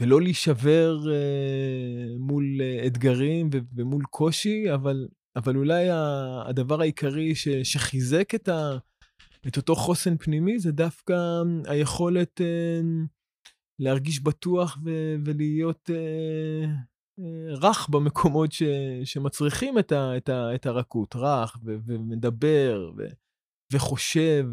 ולא 0.01 0.21
להישבר 0.21 0.97
אה, 1.11 2.17
מול 2.19 2.61
אה, 2.61 2.87
אתגרים 2.87 3.49
ו- 3.53 3.57
ומול 3.75 4.03
קושי, 4.09 4.73
אבל, 4.73 5.07
אבל 5.35 5.55
אולי 5.57 5.89
ה- 5.89 6.43
הדבר 6.47 6.81
העיקרי 6.81 7.35
ש- 7.35 7.47
שחיזק 7.63 8.35
את, 8.35 8.47
ה- 8.47 8.77
את 9.47 9.57
אותו 9.57 9.75
חוסן 9.75 10.17
פנימי 10.17 10.59
זה 10.59 10.71
דווקא 10.71 11.13
היכולת 11.65 12.41
אה, 12.41 12.81
להרגיש 13.79 14.23
בטוח 14.23 14.77
ו- 14.85 15.15
ולהיות 15.25 15.89
אה, 15.89 16.65
אה, 17.19 17.55
רך 17.61 17.89
במקומות 17.89 18.51
ש- 18.51 18.63
שמצריכים 19.03 19.79
את, 19.79 19.91
ה- 19.91 20.17
את, 20.17 20.29
ה- 20.29 20.55
את 20.55 20.65
הרכות, 20.65 21.15
רך 21.15 21.57
ו- 21.65 21.75
ומדבר 21.85 22.91
ו- 22.97 23.07
וחושב. 23.73 24.45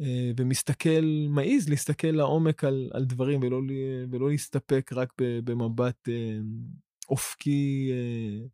אה, 0.00 0.30
ומסתכל, 0.36 1.04
מעז 1.28 1.68
להסתכל 1.68 2.08
לעומק 2.08 2.64
על, 2.64 2.90
על 2.92 3.04
דברים 3.04 3.40
ולא, 3.42 3.60
ולא 4.10 4.30
להסתפק 4.30 4.90
רק 4.92 5.12
במבט 5.18 6.08
אה, 6.08 6.38
אופקי 7.08 7.90
אה, 7.92 8.46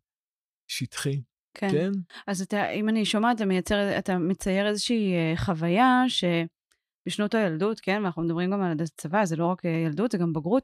שטחי. 0.67 1.21
כן. 1.53 1.69
כן. 1.71 1.91
אז 2.27 2.41
אתה, 2.41 2.69
אם 2.69 2.89
אני 2.89 3.05
שומעת, 3.05 3.35
אתה, 3.37 3.45
מייצר, 3.45 3.97
אתה 3.97 4.17
מצייר 4.17 4.67
איזושהי 4.67 5.13
חוויה 5.37 6.03
שבשנות 6.07 7.35
הילדות, 7.35 7.79
כן, 7.79 8.01
ואנחנו 8.03 8.21
מדברים 8.21 8.51
גם 8.51 8.61
על 8.61 8.77
הצבא, 8.83 9.25
זה 9.25 9.35
לא 9.35 9.45
רק 9.45 9.61
ילדות, 9.65 10.11
זה 10.11 10.17
גם 10.17 10.33
בגרות, 10.33 10.63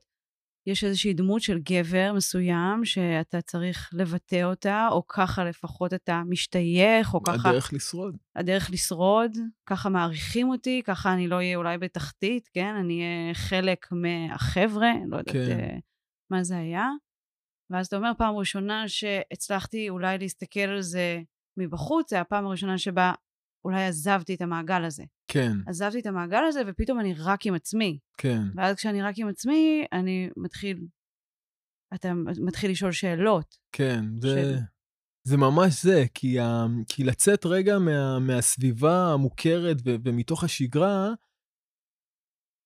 יש 0.67 0.83
איזושהי 0.83 1.13
דמות 1.13 1.41
של 1.41 1.59
גבר 1.59 2.11
מסוים 2.15 2.85
שאתה 2.85 3.41
צריך 3.41 3.89
לבטא 3.93 4.43
אותה, 4.43 4.87
או 4.91 5.07
ככה 5.07 5.45
לפחות 5.45 5.93
אתה 5.93 6.21
משתייך, 6.29 7.13
או 7.13 7.23
ככה... 7.23 7.49
הדרך 7.49 7.73
לשרוד. 7.73 8.17
הדרך 8.35 8.69
לשרוד, 8.71 9.31
ככה 9.65 9.89
מעריכים 9.89 10.49
אותי, 10.49 10.81
ככה 10.85 11.13
אני 11.13 11.27
לא 11.27 11.35
אהיה 11.35 11.57
אולי 11.57 11.77
בתחתית, 11.77 12.49
כן? 12.53 12.75
אני 12.75 13.01
אהיה 13.01 13.33
חלק 13.33 13.87
מהחבר'ה, 13.91 14.91
לא 15.07 15.17
יודעת 15.17 15.35
כן. 15.35 15.59
אה, 15.59 15.77
מה 16.31 16.43
זה 16.43 16.57
היה. 16.57 16.87
ואז 17.69 17.87
אתה 17.87 17.97
אומר, 17.97 18.11
פעם 18.17 18.35
ראשונה 18.35 18.87
שהצלחתי 18.87 19.89
אולי 19.89 20.17
להסתכל 20.17 20.59
על 20.59 20.81
זה 20.81 21.21
מבחוץ, 21.59 22.09
זה 22.09 22.21
הפעם 22.21 22.45
הראשונה 22.45 22.77
שבה 22.77 23.13
אולי 23.67 23.85
עזבתי 23.85 24.35
את 24.35 24.41
המעגל 24.41 24.83
הזה. 24.83 25.03
כן, 25.27 25.51
עזבתי 25.67 25.99
את 25.99 26.05
המעגל 26.05 26.43
הזה, 26.47 26.61
ופתאום 26.67 26.99
אני 26.99 27.13
רק 27.13 27.45
עם 27.45 27.53
עצמי. 27.53 27.99
כן, 28.17 28.41
ואז 28.55 28.75
כשאני 28.75 29.01
רק 29.01 29.15
עם 29.17 29.27
עצמי, 29.27 29.85
אני 29.91 30.29
מתחיל... 30.37 30.87
אתה 31.93 32.13
מתחיל 32.41 32.71
לשאול 32.71 32.91
שאלות. 32.91 33.57
כן. 33.71 34.05
זה, 34.21 34.27
של- 34.29 34.57
זה 35.23 35.37
ממש 35.37 35.83
זה, 35.83 36.03
כי, 36.13 36.39
ה, 36.39 36.65
כי 36.89 37.03
לצאת 37.03 37.45
רגע 37.45 37.79
מה, 37.79 38.19
מהסביבה 38.19 39.13
המוכרת 39.13 39.77
ו, 39.85 39.95
ומתוך 40.03 40.43
השגרה, 40.43 41.09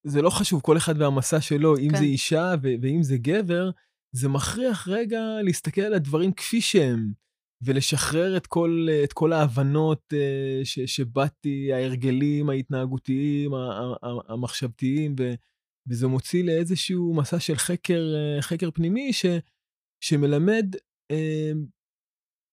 זה 0.07 0.21
לא 0.21 0.29
חשוב, 0.29 0.61
כל 0.61 0.77
אחד 0.77 1.01
והמסע 1.01 1.41
שלו, 1.41 1.77
אם 1.77 1.89
כן. 1.91 1.97
זה 1.97 2.03
אישה 2.03 2.53
ו, 2.63 2.67
ואם 2.81 3.03
זה 3.03 3.17
גבר, 3.17 3.69
זה 4.11 4.29
מכריח 4.29 4.87
רגע 4.87 5.19
להסתכל 5.43 5.81
על 5.81 5.93
הדברים 5.93 6.33
כפי 6.33 6.61
שהם, 6.61 7.11
ולשחרר 7.61 8.37
את 8.37 8.47
כל, 8.47 8.87
את 9.03 9.13
כל 9.13 9.33
ההבנות 9.33 10.13
אה, 10.13 10.61
ש, 10.63 10.79
שבאתי, 10.79 11.73
ההרגלים 11.73 12.49
ההתנהגותיים, 12.49 13.51
המחשבתיים, 14.27 15.15
ו, 15.19 15.33
וזה 15.89 16.07
מוציא 16.07 16.43
לאיזשהו 16.43 17.13
מסע 17.15 17.39
של 17.39 17.55
חקר, 17.55 18.13
אה, 18.15 18.41
חקר 18.41 18.71
פנימי 18.71 19.13
ש, 19.13 19.25
שמלמד, 20.03 20.75
אה, 21.11 21.51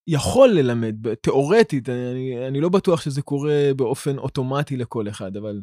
יכול 0.07 0.49
ללמד, 0.49 1.13
תיאורטית, 1.13 1.89
אני, 1.89 2.47
אני 2.47 2.61
לא 2.61 2.69
בטוח 2.69 3.01
שזה 3.01 3.21
קורה 3.21 3.71
באופן 3.77 4.17
אוטומטי 4.17 4.77
לכל 4.77 5.09
אחד, 5.09 5.37
אבל 5.37 5.61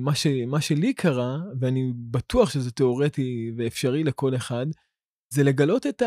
מה, 0.00 0.14
ש, 0.14 0.26
מה 0.46 0.60
שלי 0.60 0.94
קרה, 0.94 1.38
ואני 1.60 1.92
בטוח 2.10 2.50
שזה 2.50 2.70
תיאורטי 2.70 3.52
ואפשרי 3.56 4.04
לכל 4.04 4.36
אחד, 4.36 4.66
זה 5.30 5.42
לגלות 5.42 5.86
את, 5.86 6.02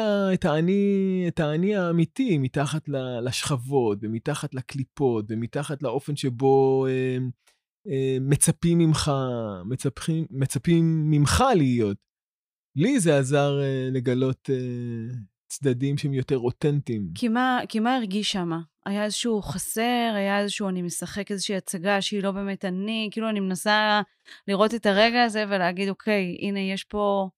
האני, 1.40 1.76
האמיתי 1.76 2.38
מתחת 2.38 2.90
לשכבות, 3.24 3.98
ומתחת 4.02 4.54
לקליפות, 4.54 5.26
ומתחת 5.30 5.84
לאופן 5.84 6.16
שבו 6.16 6.86
אה, 6.90 7.18
אה, 7.88 8.18
מצפים 8.22 8.78
ממך, 8.78 9.12
מצפים, 9.66 10.26
מצפים 10.32 11.12
ממך 11.12 11.44
להיות. 11.56 11.98
לי 12.76 13.00
זה 13.00 13.18
עזר 13.18 13.62
אה, 13.62 13.90
לגלות 13.92 14.50
אה, 14.50 15.16
צדדים 15.48 15.98
שהם 15.98 16.14
יותר 16.14 16.38
אותנטיים. 16.38 17.10
כי 17.16 17.80
מה, 17.80 17.96
הרגיש 17.96 18.32
שם? 18.32 18.52
היה 18.86 19.04
איזשהו 19.04 19.42
חסר, 19.42 20.14
היה 20.16 20.40
איזשהו, 20.40 20.70
אני 20.70 20.82
משחק 20.82 21.32
איזושהי 21.32 21.56
הצגה 21.56 22.02
שהיא 22.02 22.24
לא 22.24 22.32
באמת 22.32 22.66
אני, 22.66 23.10
כאילו 23.12 23.30
אני 23.30 23.40
מנסה 23.40 24.02
לראות 24.48 24.74
את 24.74 24.86
הרגע 24.86 25.24
הזה 25.24 25.44
ולהגיד, 25.50 25.90
אוקיי, 25.90 26.38
הנה, 26.42 26.60
יש 26.60 26.84
פה... 26.84 27.30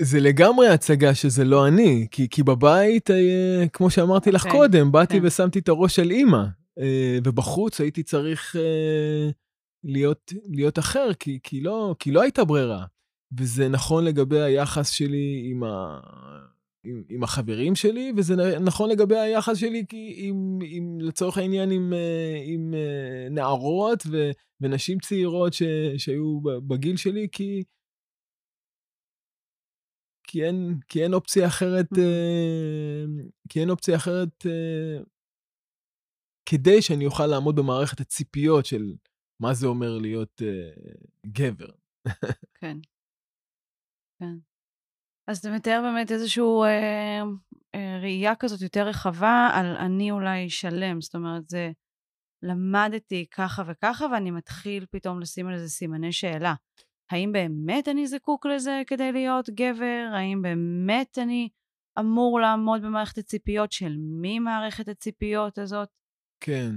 זה 0.00 0.20
לגמרי 0.20 0.68
הצגה 0.68 1.14
שזה 1.14 1.44
לא 1.44 1.68
אני, 1.68 2.06
כי, 2.10 2.28
כי 2.28 2.42
בבית, 2.42 3.10
אה, 3.10 3.64
כמו 3.72 3.90
שאמרתי 3.90 4.32
לך 4.32 4.46
אוקיי, 4.46 4.60
קודם, 4.60 4.92
באתי 4.92 5.20
כן. 5.20 5.26
ושמתי 5.26 5.58
את 5.58 5.68
הראש 5.68 5.98
על 5.98 6.10
אימא, 6.10 6.44
אה, 6.78 7.18
ובחוץ 7.24 7.80
הייתי 7.80 8.02
צריך 8.02 8.56
אה, 8.56 9.30
להיות, 9.84 10.32
להיות 10.48 10.78
אחר, 10.78 11.14
כי, 11.18 11.38
כי, 11.42 11.60
לא, 11.60 11.94
כי 11.98 12.10
לא 12.10 12.22
הייתה 12.22 12.44
ברירה. 12.44 12.84
וזה 13.38 13.68
נכון 13.68 14.04
לגבי 14.04 14.40
היחס 14.40 14.90
שלי 14.90 15.42
עם, 15.50 15.64
ה, 15.64 16.00
עם, 16.84 17.02
עם 17.08 17.22
החברים 17.24 17.74
שלי, 17.74 18.12
וזה 18.16 18.58
נכון 18.58 18.90
לגבי 18.90 19.18
היחס 19.18 19.56
שלי 19.56 19.84
כי 19.88 20.14
עם, 20.16 20.58
עם, 20.62 21.00
לצורך 21.00 21.38
העניין 21.38 21.70
עם, 21.70 21.92
עם 22.44 22.74
נערות 23.30 24.02
ו, 24.10 24.30
ונשים 24.60 24.98
צעירות 24.98 25.52
ש, 25.52 25.62
שהיו 25.96 26.40
בגיל 26.40 26.96
שלי, 26.96 27.28
כי... 27.32 27.62
כי 30.26 30.44
אין, 30.44 30.78
כי 30.88 31.02
אין 31.02 31.14
אופציה 31.14 31.46
אחרת. 31.46 31.88
אה, 31.98 33.04
כי 33.48 33.60
אין 33.60 33.70
אופציה 33.70 33.96
אחרת 33.96 34.46
אה, 34.46 35.02
כדי 36.46 36.82
שאני 36.82 37.06
אוכל 37.06 37.26
לעמוד 37.26 37.56
במערכת 37.56 38.00
הציפיות 38.00 38.66
של 38.66 38.94
מה 39.40 39.54
זה 39.54 39.66
אומר 39.66 39.98
להיות 39.98 40.42
אה, 40.42 40.92
גבר. 41.26 41.70
כן. 42.60 42.76
כן. 44.18 44.34
אז 45.26 45.38
אתה 45.38 45.50
מתאר 45.50 45.80
באמת 45.82 46.12
איזושהי 46.12 46.42
אה, 46.42 47.22
אה, 47.74 47.98
ראייה 48.02 48.36
כזאת 48.36 48.60
יותר 48.60 48.86
רחבה 48.86 49.50
על 49.54 49.66
אני 49.66 50.10
אולי 50.10 50.50
שלם. 50.50 51.00
זאת 51.00 51.14
אומרת, 51.14 51.48
זה 51.48 51.70
למדתי 52.42 53.26
ככה 53.30 53.62
וככה, 53.66 54.06
ואני 54.12 54.30
מתחיל 54.30 54.86
פתאום 54.90 55.20
לשים 55.20 55.48
על 55.48 55.58
זה 55.58 55.68
סימני 55.68 56.12
שאלה. 56.12 56.54
האם 57.10 57.32
באמת 57.32 57.88
אני 57.88 58.06
זקוק 58.06 58.46
לזה 58.46 58.82
כדי 58.86 59.12
להיות 59.12 59.50
גבר? 59.50 60.06
האם 60.12 60.42
באמת 60.42 61.18
אני 61.18 61.48
אמור 61.98 62.40
לעמוד 62.40 62.82
במערכת 62.82 63.18
הציפיות 63.18 63.72
של 63.72 63.96
מי 63.98 64.38
מערכת 64.38 64.88
הציפיות 64.88 65.58
הזאת? 65.58 65.88
כן. 66.40 66.70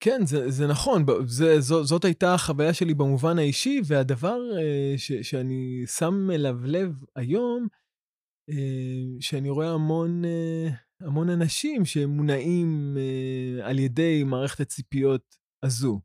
כן, 0.00 0.26
זה, 0.26 0.50
זה 0.50 0.66
נכון, 0.66 1.06
זה, 1.26 1.60
זו, 1.60 1.84
זאת 1.84 2.04
הייתה 2.04 2.34
החוויה 2.34 2.74
שלי 2.74 2.94
במובן 2.94 3.38
האישי, 3.38 3.80
והדבר 3.86 4.40
אה, 4.58 4.94
ש, 4.96 5.12
שאני 5.12 5.82
שם 5.86 6.30
אליו 6.30 6.56
לב 6.64 7.04
היום, 7.16 7.66
אה, 8.50 9.20
שאני 9.20 9.50
רואה 9.50 9.70
המון, 9.70 10.24
אה, 10.24 10.68
המון 11.00 11.30
אנשים 11.30 11.84
שמונעים 11.84 12.96
על 13.62 13.78
ידי 13.78 14.24
מערכת 14.24 14.60
הציפיות 14.60 15.36
הזו, 15.62 16.00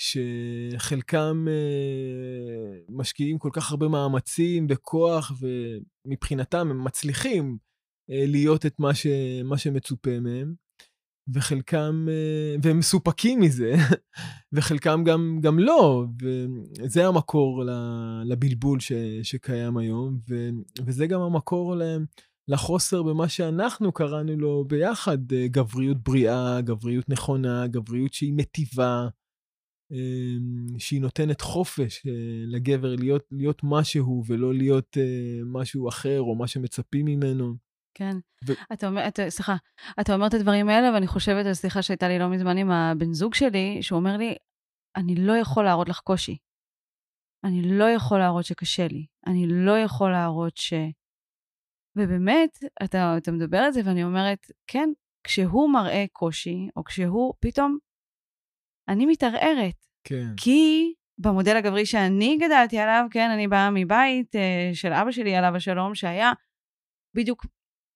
שחלקם 0.00 1.46
אה, 1.48 2.78
משקיעים 2.88 3.38
כל 3.38 3.50
כך 3.52 3.70
הרבה 3.70 3.88
מאמצים 3.88 4.66
וכוח, 4.70 5.32
ומבחינתם 6.06 6.70
הם 6.70 6.84
מצליחים 6.84 7.58
אה, 8.10 8.24
להיות 8.26 8.66
את 8.66 8.80
מה, 8.80 8.94
ש, 8.94 9.06
מה 9.44 9.58
שמצופה 9.58 10.20
מהם. 10.20 10.54
וחלקם, 11.34 12.06
אה, 12.08 12.56
והם 12.62 12.78
מסופקים 12.78 13.40
מזה, 13.40 13.74
וחלקם 14.52 15.04
גם, 15.04 15.38
גם 15.42 15.58
לא, 15.58 16.06
וזה 16.82 17.06
המקור 17.06 17.64
לבלבול 18.24 18.80
ש, 18.80 18.92
שקיים 19.22 19.76
היום, 19.76 20.18
ו, 20.30 20.48
וזה 20.86 21.06
גם 21.06 21.20
המקור 21.20 21.76
ל, 21.76 21.82
לחוסר 22.48 23.02
במה 23.02 23.28
שאנחנו 23.28 23.92
קראנו 23.92 24.36
לו 24.36 24.64
ביחד, 24.68 25.18
גבריות 25.44 25.96
בריאה, 26.02 26.60
גבריות 26.60 27.08
נכונה, 27.08 27.66
גבריות 27.66 28.14
שהיא 28.14 28.32
מטיבה, 28.36 29.08
שהיא 30.78 31.00
נותנת 31.00 31.40
חופש 31.40 32.06
אה, 32.06 32.12
לגבר 32.46 32.96
להיות, 32.96 33.22
להיות 33.30 33.60
משהו 33.64 34.22
ולא 34.26 34.54
להיות 34.54 34.96
אה, 34.96 35.40
משהו 35.44 35.88
אחר 35.88 36.20
או 36.20 36.34
מה 36.34 36.46
שמצפים 36.46 37.06
ממנו. 37.06 37.54
כן. 37.94 38.16
ו- 38.46 38.52
אתה 38.72 38.88
אומר, 38.88 39.08
אתה, 39.08 39.30
סליחה, 39.30 39.56
אתה 40.00 40.14
אומר 40.14 40.26
את 40.26 40.34
הדברים 40.34 40.68
האלה, 40.68 40.94
ואני 40.94 41.06
חושבת 41.06 41.46
על 41.46 41.54
שיחה 41.54 41.82
שהייתה 41.82 42.08
לי 42.08 42.18
לא 42.18 42.28
מזמן 42.28 42.56
עם 42.56 42.70
הבן 42.70 43.12
זוג 43.12 43.34
שלי, 43.34 43.82
שהוא 43.82 43.98
אומר 43.98 44.16
לי, 44.16 44.34
אני 44.96 45.14
לא 45.14 45.32
יכול 45.32 45.64
להראות 45.64 45.88
לך 45.88 46.00
קושי. 46.00 46.36
אני 47.44 47.78
לא 47.78 47.84
יכול 47.84 48.18
להראות 48.18 48.44
שקשה 48.44 48.88
לי. 48.88 49.06
אני 49.26 49.46
לא 49.46 49.78
יכול 49.78 50.10
להראות 50.10 50.56
ש... 50.56 50.72
ובאמת, 51.96 52.58
אתה, 52.84 53.16
אתה 53.16 53.32
מדבר 53.32 53.58
על 53.58 53.72
זה, 53.72 53.80
ואני 53.84 54.04
אומרת, 54.04 54.46
כן, 54.66 54.88
כשהוא 55.24 55.72
מראה 55.72 56.04
קושי, 56.12 56.68
או 56.76 56.84
כשהוא, 56.84 57.34
פתאום, 57.40 57.78
אני 58.90 59.06
מתערערת. 59.06 59.86
כן, 60.04 60.26
כי 60.36 60.92
במודל 61.18 61.56
הגברי 61.56 61.86
שאני 61.86 62.38
גדלתי 62.40 62.78
עליו, 62.78 63.06
כן, 63.10 63.30
אני 63.30 63.48
באה 63.48 63.70
מבית 63.70 64.36
אה, 64.36 64.70
של 64.74 64.92
אבא 64.92 65.10
שלי, 65.10 65.36
עליו 65.36 65.56
השלום, 65.56 65.94
שהיה 65.94 66.32
בדיוק, 67.16 67.46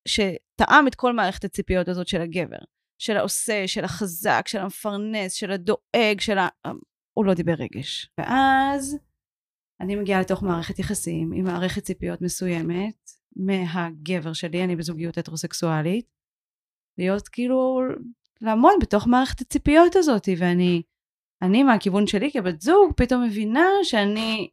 שטעם 0.08 0.86
את 0.86 0.94
כל 0.94 1.12
מערכת 1.12 1.44
הציפיות 1.44 1.88
הזאת 1.88 2.08
של 2.08 2.20
הגבר. 2.20 2.58
של 2.98 3.16
העושה, 3.16 3.68
של 3.68 3.84
החזק, 3.84 4.48
של 4.48 4.58
המפרנס, 4.58 5.32
של 5.32 5.50
הדואג, 5.50 6.20
של 6.20 6.38
ה... 6.38 6.48
הוא 7.14 7.24
לא 7.24 7.34
דיבר 7.34 7.52
רגש. 7.52 8.10
ואז 8.18 8.98
אני 9.80 9.96
מגיעה 9.96 10.20
לתוך 10.20 10.42
מערכת 10.42 10.78
יחסים 10.78 11.32
עם 11.32 11.44
מערכת 11.44 11.82
ציפיות 11.82 12.22
מסוימת 12.22 13.10
מהגבר 13.36 14.32
שלי, 14.32 14.64
אני 14.64 14.76
בזוגיות 14.76 15.18
הטרוסקסואלית, 15.18 16.06
להיות 16.98 17.28
כאילו, 17.28 17.80
לעמוד 18.40 18.72
בתוך 18.80 19.06
מערכת 19.06 19.40
הציפיות 19.40 19.96
הזאת, 19.96 20.28
ואני, 20.38 20.82
אני 21.42 21.62
מהכיוון 21.62 22.06
שלי 22.06 22.30
כבת 22.32 22.60
זוג, 22.60 22.92
פתאום 22.96 23.24
מבינה 23.24 23.68
שאני 23.82 24.48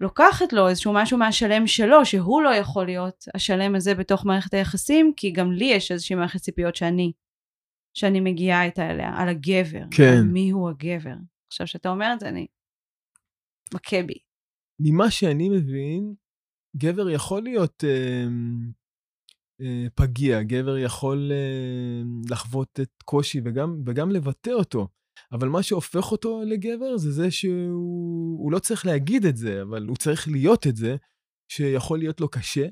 לוקחת 0.00 0.52
לו 0.52 0.68
איזשהו 0.68 0.92
משהו 0.94 1.18
מהשלם 1.18 1.66
שלו, 1.66 2.06
שהוא 2.06 2.42
לא 2.42 2.48
יכול 2.48 2.86
להיות 2.86 3.24
השלם 3.34 3.74
הזה 3.74 3.94
בתוך 3.94 4.26
מערכת 4.26 4.54
היחסים, 4.54 5.12
כי 5.16 5.30
גם 5.30 5.52
לי 5.52 5.64
יש 5.64 5.92
איזושהי 5.92 6.16
מערכת 6.16 6.40
ציפיות 6.40 6.76
שאני, 6.76 7.12
שאני 7.94 8.20
מגיעה 8.20 8.64
איתה 8.64 8.90
אליה, 8.90 9.10
על 9.16 9.28
הגבר. 9.28 9.84
כן. 9.96 10.12
על 10.18 10.24
מי 10.24 10.50
הוא 10.50 10.70
הגבר. 10.70 11.14
עכשיו, 11.46 11.66
שאתה 11.66 11.88
אומר 11.88 12.10
את 12.14 12.20
זה, 12.20 12.28
אני... 12.28 12.46
מכה 13.74 14.02
בי. 14.02 14.18
ממה 14.80 15.10
שאני 15.10 15.48
מבין, 15.48 16.14
גבר 16.76 17.10
יכול 17.10 17.42
להיות 17.42 17.84
אה, 17.84 18.26
פגיע, 19.94 20.42
גבר 20.42 20.78
יכול 20.78 21.32
אה, 21.32 22.02
לחוות 22.30 22.80
את 22.82 23.02
קושי 23.04 23.40
וגם, 23.44 23.82
וגם 23.86 24.10
לבטא 24.10 24.50
אותו. 24.50 24.88
אבל 25.32 25.48
מה 25.48 25.62
שהופך 25.62 26.12
אותו 26.12 26.42
לגבר 26.46 26.96
זה 26.96 27.12
זה 27.12 27.30
שהוא 27.30 28.52
לא 28.52 28.58
צריך 28.58 28.86
להגיד 28.86 29.26
את 29.26 29.36
זה, 29.36 29.62
אבל 29.62 29.86
הוא 29.86 29.96
צריך 29.96 30.28
להיות 30.28 30.66
את 30.66 30.76
זה, 30.76 30.96
שיכול 31.52 31.98
להיות 31.98 32.20
לו 32.20 32.28
קשה, 32.28 32.66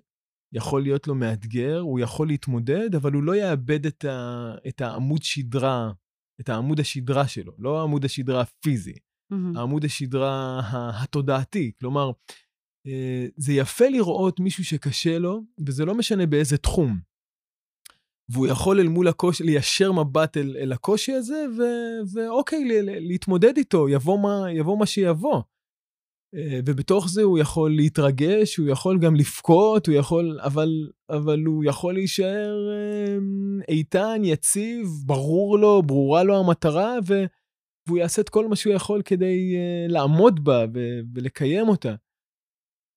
יכול 0.53 0.83
להיות 0.83 1.07
לו 1.07 1.15
מאתגר, 1.15 1.79
הוא 1.79 2.01
יכול 2.01 2.27
להתמודד, 2.27 2.95
אבל 2.95 3.13
הוא 3.13 3.23
לא 3.23 3.37
יאבד 3.37 3.87
את, 3.87 4.05
ה, 4.05 4.55
את 4.69 4.81
העמוד 4.81 5.23
שדרה, 5.23 5.93
את 6.41 6.49
העמוד 6.49 6.81
השדרה 6.81 7.29
שלו, 7.29 7.53
לא 7.59 7.83
עמוד 7.83 8.05
השדרה 8.05 8.41
הפיזי, 8.41 8.93
mm-hmm. 8.93 9.59
העמוד 9.59 9.85
השדרה 9.85 10.61
התודעתי. 11.03 11.73
כלומר, 11.81 12.07
אה, 12.07 12.13
זה 13.37 13.53
יפה 13.53 13.89
לראות 13.89 14.41
מישהו 14.41 14.65
שקשה 14.65 15.19
לו, 15.19 15.41
וזה 15.67 15.85
לא 15.85 15.95
משנה 15.95 16.27
באיזה 16.27 16.57
תחום. 16.57 17.11
והוא 18.31 18.47
יכול 18.47 18.81
אל 18.81 18.89
מול 18.89 19.09
הקושי, 19.09 19.45
ליישר 19.45 19.93
מבט 19.93 20.37
אל, 20.37 20.57
אל 20.61 20.73
הקושי 20.73 21.13
הזה, 21.13 21.45
ו, 21.59 21.63
ואוקיי, 22.15 22.65
ל, 22.65 22.73
ל, 22.73 23.09
להתמודד 23.09 23.57
איתו, 23.57 23.89
יבוא 23.89 24.19
מה, 24.19 24.53
יבוא 24.53 24.79
מה 24.79 24.87
שיבוא. 24.87 25.43
אה, 26.35 26.61
ובתוך 26.67 27.09
זה 27.09 27.23
הוא 27.23 27.39
יכול 27.39 27.77
להתרגש, 27.77 28.57
הוא 28.57 28.69
יכול 28.69 28.99
גם 28.99 29.17
לבכות, 29.17 29.87
הוא 29.87 29.95
יכול, 29.95 30.39
אבל, 30.41 30.69
אבל 31.11 31.43
הוא 31.47 31.65
יכול 31.65 31.95
להישאר 31.95 32.57
אה, 32.71 33.17
איתן, 33.69 34.21
יציב, 34.25 34.87
ברור 35.07 35.59
לו, 35.59 35.83
ברורה 35.83 36.23
לו 36.23 36.39
המטרה, 36.39 36.99
ו, 37.07 37.25
והוא 37.87 37.99
יעשה 37.99 38.23
את 38.23 38.29
כל 38.29 38.49
מה 38.49 38.57
שהוא 38.57 38.75
יכול 38.75 39.03
כדי 39.03 39.55
לעמוד 39.89 40.45
בה 40.45 40.65
ולקיים 41.15 41.69
אותה. 41.69 41.95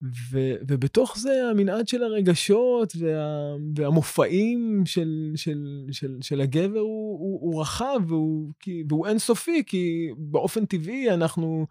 ו, 0.04 0.40
ובתוך 0.68 1.18
זה 1.18 1.50
המנעד 1.52 1.88
של 1.88 2.04
הרגשות 2.04 2.94
וה, 3.00 3.56
והמופעים 3.76 4.84
של, 4.86 5.32
של, 5.36 5.86
של, 5.92 6.18
של 6.22 6.42
הגבר 6.42 6.80
הוא, 6.80 7.20
הוא, 7.20 7.40
הוא 7.42 7.62
רחב 7.62 8.00
והוא, 8.08 8.52
כי, 8.60 8.84
והוא 8.90 9.08
אינסופי, 9.08 9.64
כי 9.66 10.10
באופן 10.18 10.66
טבעי 10.66 11.12
אנחנו, 11.12 11.66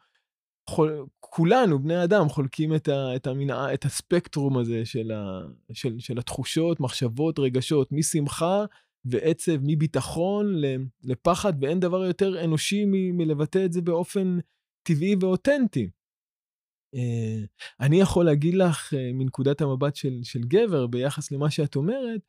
חול, 0.71 1.07
כולנו, 1.21 1.79
בני 1.79 2.05
אדם, 2.05 2.29
חולקים 2.29 2.75
את, 2.75 2.89
ה, 2.89 3.17
את, 3.17 3.27
המנע, 3.27 3.75
את 3.75 3.85
הספקטרום 3.85 4.59
הזה 4.59 4.85
של, 4.85 5.13
ה, 5.13 5.41
של, 5.73 5.99
של 5.99 6.19
התחושות, 6.19 6.81
מחשבות, 6.81 7.39
רגשות, 7.39 7.93
משמחה 7.93 8.65
ועצב, 9.05 9.57
מביטחון 9.63 10.63
לפחד, 11.05 11.53
ואין 11.61 11.81
דבר 11.81 12.05
יותר 12.05 12.45
אנושי 12.45 12.85
מלבטא 12.87 13.65
את 13.65 13.73
זה 13.73 13.83
באופן 13.83 14.39
טבעי 14.83 15.17
ואותנטי. 15.21 15.91
אה, 16.95 17.45
אני 17.81 18.01
יכול 18.01 18.25
להגיד 18.25 18.55
לך 18.55 18.95
אה, 18.95 19.11
מנקודת 19.15 19.61
המבט 19.61 19.97
של, 19.97 20.21
של 20.23 20.41
גבר 20.41 20.87
ביחס 20.87 21.33
למה 21.33 21.51
שאת 21.51 21.77
אומרת, 21.77 22.21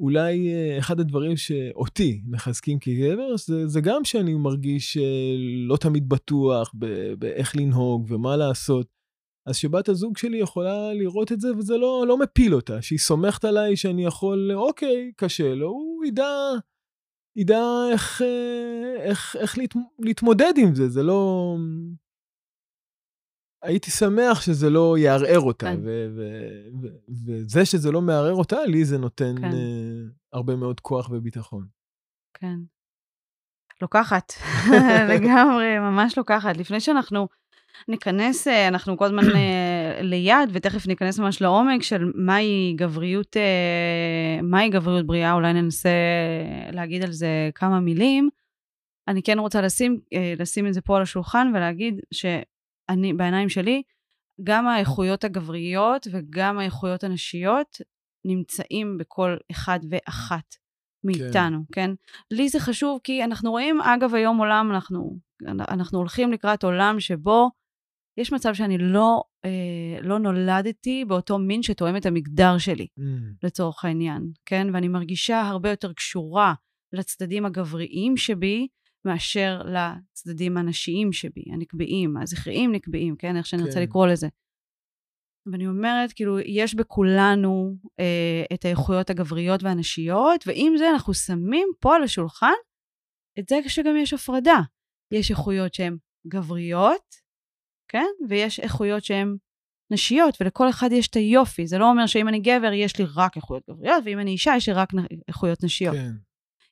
אולי 0.00 0.54
אה, 0.54 0.78
אחד 0.78 1.00
הדברים 1.00 1.36
שאותי 1.36 2.22
מחזקים 2.26 2.78
כגבר, 2.78 3.36
זה, 3.36 3.66
זה 3.66 3.80
גם 3.80 4.04
שאני 4.04 4.34
מרגיש 4.34 4.98
לא 5.68 5.76
תמיד 5.76 6.08
בטוח 6.08 6.74
באיך 7.18 7.56
לנהוג 7.56 8.06
ומה 8.08 8.36
לעשות. 8.36 8.86
אז 9.46 9.56
שבת 9.56 9.88
הזוג 9.88 10.18
שלי 10.18 10.38
יכולה 10.38 10.92
לראות 10.92 11.32
את 11.32 11.40
זה 11.40 11.56
וזה 11.56 11.76
לא, 11.76 12.04
לא 12.08 12.18
מפיל 12.18 12.54
אותה, 12.54 12.82
שהיא 12.82 12.98
סומכת 12.98 13.44
עליי 13.44 13.76
שאני 13.76 14.04
יכול, 14.04 14.52
אוקיי, 14.54 15.12
קשה 15.16 15.54
לו, 15.54 15.68
הוא 15.68 16.04
ידע, 16.04 16.30
ידע 17.36 17.62
איך, 17.92 18.22
איך, 19.00 19.36
איך 19.36 19.58
להת, 19.58 19.74
להתמודד 19.98 20.52
עם 20.56 20.74
זה, 20.74 20.88
זה 20.88 21.02
לא... 21.02 21.54
הייתי 23.62 23.90
שמח 23.90 24.40
שזה 24.40 24.70
לא 24.70 24.98
יערער 24.98 25.40
אותה, 25.40 25.66
כן. 25.66 25.80
וזה 27.26 27.64
שזה 27.64 27.92
לא 27.92 28.02
מערער 28.02 28.34
אותה, 28.34 28.64
לי 28.66 28.84
זה 28.84 28.98
נותן 28.98 29.34
כן. 29.40 29.50
uh, 29.50 29.54
הרבה 30.32 30.56
מאוד 30.56 30.80
כוח 30.80 31.10
וביטחון. 31.10 31.66
כן. 32.34 32.56
לוקחת, 33.82 34.32
לגמרי, 35.12 35.78
ממש 35.78 36.18
לוקחת. 36.18 36.56
לפני 36.56 36.80
שאנחנו 36.80 37.28
ניכנס, 37.88 38.48
אה, 38.48 38.68
אנחנו 38.68 38.96
כל 38.96 39.04
הזמן 39.04 39.22
uh, 39.22 40.02
ליד, 40.02 40.50
ותכף 40.52 40.86
ניכנס 40.86 41.18
ממש 41.18 41.42
לעומק 41.42 41.82
של 41.82 42.12
מהי 42.14 42.74
גבריות, 42.76 43.36
מהי 44.42 44.68
גבריות 44.68 45.06
בריאה, 45.06 45.32
אולי 45.32 45.52
ננסה 45.52 45.90
להגיד 46.72 47.02
על 47.02 47.12
זה 47.12 47.50
כמה 47.54 47.80
מילים. 47.80 48.28
אני 49.08 49.22
כן 49.22 49.38
רוצה 49.38 49.60
לשים, 49.60 50.00
לשים 50.38 50.66
את 50.66 50.74
זה 50.74 50.80
פה 50.80 50.96
על 50.96 51.02
השולחן 51.02 51.52
ולהגיד 51.54 52.00
ש... 52.10 52.26
אני, 52.88 53.14
בעיניים 53.14 53.48
שלי, 53.48 53.82
גם 54.42 54.66
האיכויות 54.66 55.24
הגבריות 55.24 56.06
וגם 56.12 56.58
האיכויות 56.58 57.04
הנשיות 57.04 57.80
נמצאים 58.24 58.98
בכל 58.98 59.36
אחד 59.50 59.78
ואחת 59.90 60.54
מאיתנו, 61.04 61.58
כן. 61.72 61.72
כן? 61.72 61.90
לי 62.30 62.48
זה 62.48 62.60
חשוב 62.60 63.00
כי 63.04 63.24
אנחנו 63.24 63.50
רואים, 63.50 63.80
אגב, 63.80 64.14
היום 64.14 64.38
עולם, 64.38 64.70
אנחנו, 64.74 65.18
אנחנו 65.46 65.98
הולכים 65.98 66.32
לקראת 66.32 66.64
עולם 66.64 67.00
שבו 67.00 67.50
יש 68.18 68.32
מצב 68.32 68.54
שאני 68.54 68.78
לא, 68.78 69.22
אה, 69.44 70.00
לא 70.02 70.18
נולדתי 70.18 71.04
באותו 71.04 71.38
מין 71.38 71.62
שתואם 71.62 71.96
את 71.96 72.06
המגדר 72.06 72.58
שלי, 72.58 72.86
mm. 72.98 73.02
לצורך 73.42 73.84
העניין, 73.84 74.30
כן? 74.46 74.66
ואני 74.72 74.88
מרגישה 74.88 75.40
הרבה 75.40 75.70
יותר 75.70 75.92
קשורה 75.92 76.54
לצדדים 76.92 77.46
הגבריים 77.46 78.16
שבי, 78.16 78.68
מאשר 79.04 79.62
לצדדים 79.62 80.56
הנשיים 80.56 81.12
שבי, 81.12 81.44
הנקביים, 81.52 82.16
הזכריים 82.16 82.72
נקביים, 82.72 83.16
כן? 83.16 83.36
איך 83.36 83.46
שאני 83.46 83.62
כן. 83.62 83.68
רוצה 83.68 83.80
לקרוא 83.80 84.06
לזה. 84.06 84.28
ואני 85.52 85.66
אומרת, 85.66 86.12
כאילו, 86.12 86.40
יש 86.40 86.74
בכולנו 86.74 87.76
אה, 88.00 88.44
את 88.54 88.64
האיכויות 88.64 89.10
הגבריות 89.10 89.62
והנשיות, 89.62 90.44
ועם 90.46 90.76
זה 90.76 90.90
אנחנו 90.90 91.14
שמים 91.14 91.68
פה 91.80 91.96
על 91.96 92.02
השולחן 92.02 92.58
את 93.38 93.48
זה 93.48 93.58
שגם 93.68 93.96
יש 93.96 94.12
הפרדה. 94.12 94.60
יש 95.12 95.30
איכויות 95.30 95.74
שהן 95.74 95.96
גבריות, 96.26 97.14
כן? 97.88 98.06
ויש 98.28 98.60
איכויות 98.60 99.04
שהן 99.04 99.36
נשיות, 99.90 100.36
ולכל 100.40 100.70
אחד 100.70 100.88
יש 100.92 101.08
את 101.08 101.16
היופי. 101.16 101.66
זה 101.66 101.78
לא 101.78 101.90
אומר 101.90 102.06
שאם 102.06 102.28
אני 102.28 102.40
גבר, 102.40 102.72
יש 102.72 102.98
לי 102.98 103.04
רק 103.16 103.36
איכויות 103.36 103.62
גבריות, 103.70 104.02
ואם 104.04 104.18
אני 104.18 104.30
אישה, 104.30 104.52
יש 104.56 104.68
לי 104.68 104.74
רק 104.74 104.88
איכויות 105.28 105.64
נשיות. 105.64 105.94
כן. 105.96 106.10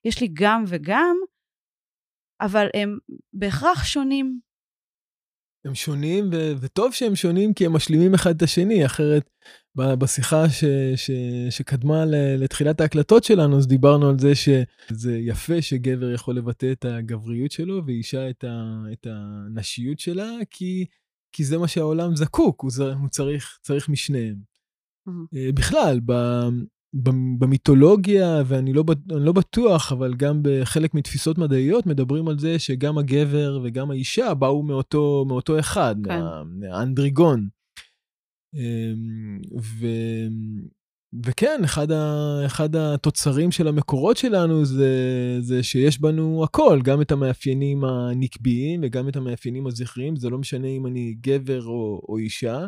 יש 0.05 0.21
לי 0.21 0.29
גם 0.33 0.65
וגם, 0.69 1.17
אבל 2.41 2.67
הם 2.75 2.99
בהכרח 3.33 3.85
שונים. 3.85 4.41
הם 5.65 5.75
שונים, 5.75 6.31
ו- 6.33 6.53
וטוב 6.61 6.93
שהם 6.93 7.17
שונים 7.17 7.55
כי 7.55 7.67
הם 7.67 7.73
משלימים 7.73 8.15
אחד 8.15 8.37
את 8.37 8.43
השני, 8.43 8.87
אחרת 8.87 9.31
בשיחה 9.77 10.51
ש- 10.51 10.65
ש- 10.97 11.11
שקדמה 11.51 12.05
לתחילת 12.39 12.81
ההקלטות 12.81 13.25
שלנו, 13.25 13.59
אז 13.59 13.67
דיברנו 13.67 14.09
על 14.09 14.19
זה 14.19 14.35
שזה 14.35 15.19
יפה 15.19 15.63
שגבר 15.63 16.11
יכול 16.11 16.37
לבטא 16.37 16.73
את 16.73 16.85
הגבריות 16.85 17.51
שלו 17.51 17.87
ואישה 17.87 18.31
את, 18.31 18.45
ה- 18.45 18.83
את 18.93 19.07
הנשיות 19.11 19.99
שלה, 19.99 20.31
כי, 20.51 20.87
כי 21.33 21.45
זה 21.45 21.59
מה 21.59 21.69
שהעולם 21.69 22.17
זקוק, 22.17 22.63
הוא, 22.63 22.71
הוא 23.01 23.09
צריך, 23.09 23.59
צריך 23.63 23.89
משניהם. 23.89 24.37
Mm-hmm. 25.09 25.53
בכלל, 25.55 26.01
במיתולוגיה, 27.39 28.43
ואני 28.47 28.73
לא, 28.73 28.85
לא 29.11 29.33
בטוח, 29.33 29.93
אבל 29.93 30.15
גם 30.15 30.41
בחלק 30.43 30.95
מתפיסות 30.95 31.39
מדעיות 31.39 31.87
מדברים 31.87 32.29
על 32.29 32.39
זה 32.39 32.59
שגם 32.59 32.99
הגבר 32.99 33.61
וגם 33.65 33.91
האישה 33.91 34.35
באו 34.35 34.63
מאותו, 34.63 35.25
מאותו 35.29 35.59
אחד, 35.59 35.95
כן. 36.05 36.21
מה, 36.21 36.43
מהאנדריגון. 36.45 37.49
אמ, 38.55 39.41
ו, 39.59 39.87
וכן, 41.25 41.61
אחד, 41.65 41.93
ה, 41.93 42.39
אחד 42.47 42.77
התוצרים 42.77 43.53
של 43.53 43.69
המקורות 43.69 44.17
שלנו 44.17 44.65
זה, 44.65 44.91
זה 45.41 45.63
שיש 45.63 46.01
בנו 46.01 46.45
הכל, 46.45 46.81
גם 46.85 47.01
את 47.01 47.13
המאפיינים 47.13 47.85
הנקביים 47.85 48.81
וגם 48.85 49.09
את 49.09 49.17
המאפיינים 49.17 49.67
הזכריים, 49.67 50.17
זה 50.17 50.31
לא 50.31 50.39
משנה 50.39 50.69
אם 50.69 50.87
אני 50.87 51.15
גבר 51.21 51.65
או, 51.67 52.03
או 52.09 52.19
אישה. 52.19 52.67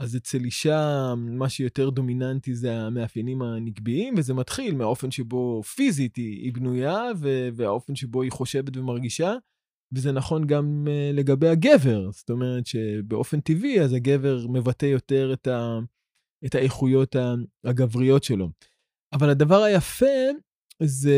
אז 0.00 0.16
אצל 0.16 0.44
אישה, 0.44 1.14
מה 1.16 1.48
שיותר 1.48 1.90
דומיננטי 1.90 2.54
זה 2.54 2.80
המאפיינים 2.80 3.42
הנקביים, 3.42 4.14
וזה 4.18 4.34
מתחיל 4.34 4.74
מהאופן 4.74 5.10
שבו 5.10 5.62
פיזית 5.62 6.16
היא, 6.16 6.42
היא 6.42 6.52
בנויה, 6.52 7.02
והאופן 7.54 7.94
שבו 7.94 8.22
היא 8.22 8.32
חושבת 8.32 8.76
ומרגישה, 8.76 9.34
וזה 9.94 10.12
נכון 10.12 10.46
גם 10.46 10.86
uh, 10.86 11.16
לגבי 11.16 11.48
הגבר. 11.48 12.10
זאת 12.10 12.30
אומרת 12.30 12.66
שבאופן 12.66 13.40
טבעי, 13.40 13.80
אז 13.80 13.92
הגבר 13.92 14.46
מבטא 14.48 14.86
יותר 14.86 15.32
את, 15.32 15.46
ה, 15.46 15.78
את 16.46 16.54
האיכויות 16.54 17.16
הגבריות 17.64 18.24
שלו. 18.24 18.50
אבל 19.12 19.30
הדבר 19.30 19.62
היפה 19.62 20.06
זה 20.82 21.16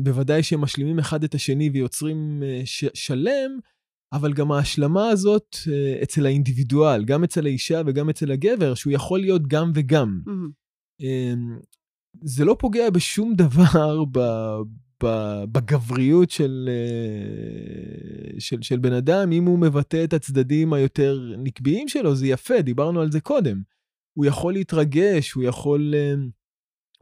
בוודאי 0.00 0.42
שהם 0.42 0.60
משלימים 0.60 0.98
אחד 0.98 1.24
את 1.24 1.34
השני 1.34 1.70
ויוצרים 1.70 2.42
uh, 2.42 2.66
ש- 2.66 2.94
שלם, 2.94 3.58
אבל 4.12 4.32
גם 4.32 4.52
ההשלמה 4.52 5.08
הזאת 5.08 5.56
אה, 5.72 6.02
אצל 6.02 6.26
האינדיבידואל, 6.26 7.04
גם 7.04 7.24
אצל 7.24 7.46
האישה 7.46 7.82
וגם 7.86 8.10
אצל 8.10 8.30
הגבר, 8.30 8.74
שהוא 8.74 8.92
יכול 8.92 9.20
להיות 9.20 9.46
גם 9.46 9.70
וגם. 9.74 10.20
Mm-hmm. 10.26 11.04
זה 12.22 12.44
לא 12.44 12.56
פוגע 12.58 12.90
בשום 12.90 13.34
דבר 13.34 14.04
ב, 14.12 14.18
בגבריות 15.52 16.30
של, 16.30 16.68
אה, 16.68 18.40
של, 18.40 18.62
של 18.62 18.78
בן 18.78 18.92
אדם, 18.92 19.32
אם 19.32 19.44
הוא 19.44 19.58
מבטא 19.58 20.04
את 20.04 20.12
הצדדים 20.12 20.72
היותר 20.72 21.34
נקביים 21.38 21.88
שלו, 21.88 22.14
זה 22.14 22.26
יפה, 22.26 22.62
דיברנו 22.62 23.00
על 23.00 23.12
זה 23.12 23.20
קודם. 23.20 23.62
הוא 24.18 24.26
יכול 24.26 24.52
להתרגש, 24.52 25.32
הוא 25.32 25.44
יכול, 25.44 25.94
אה, 25.94 26.14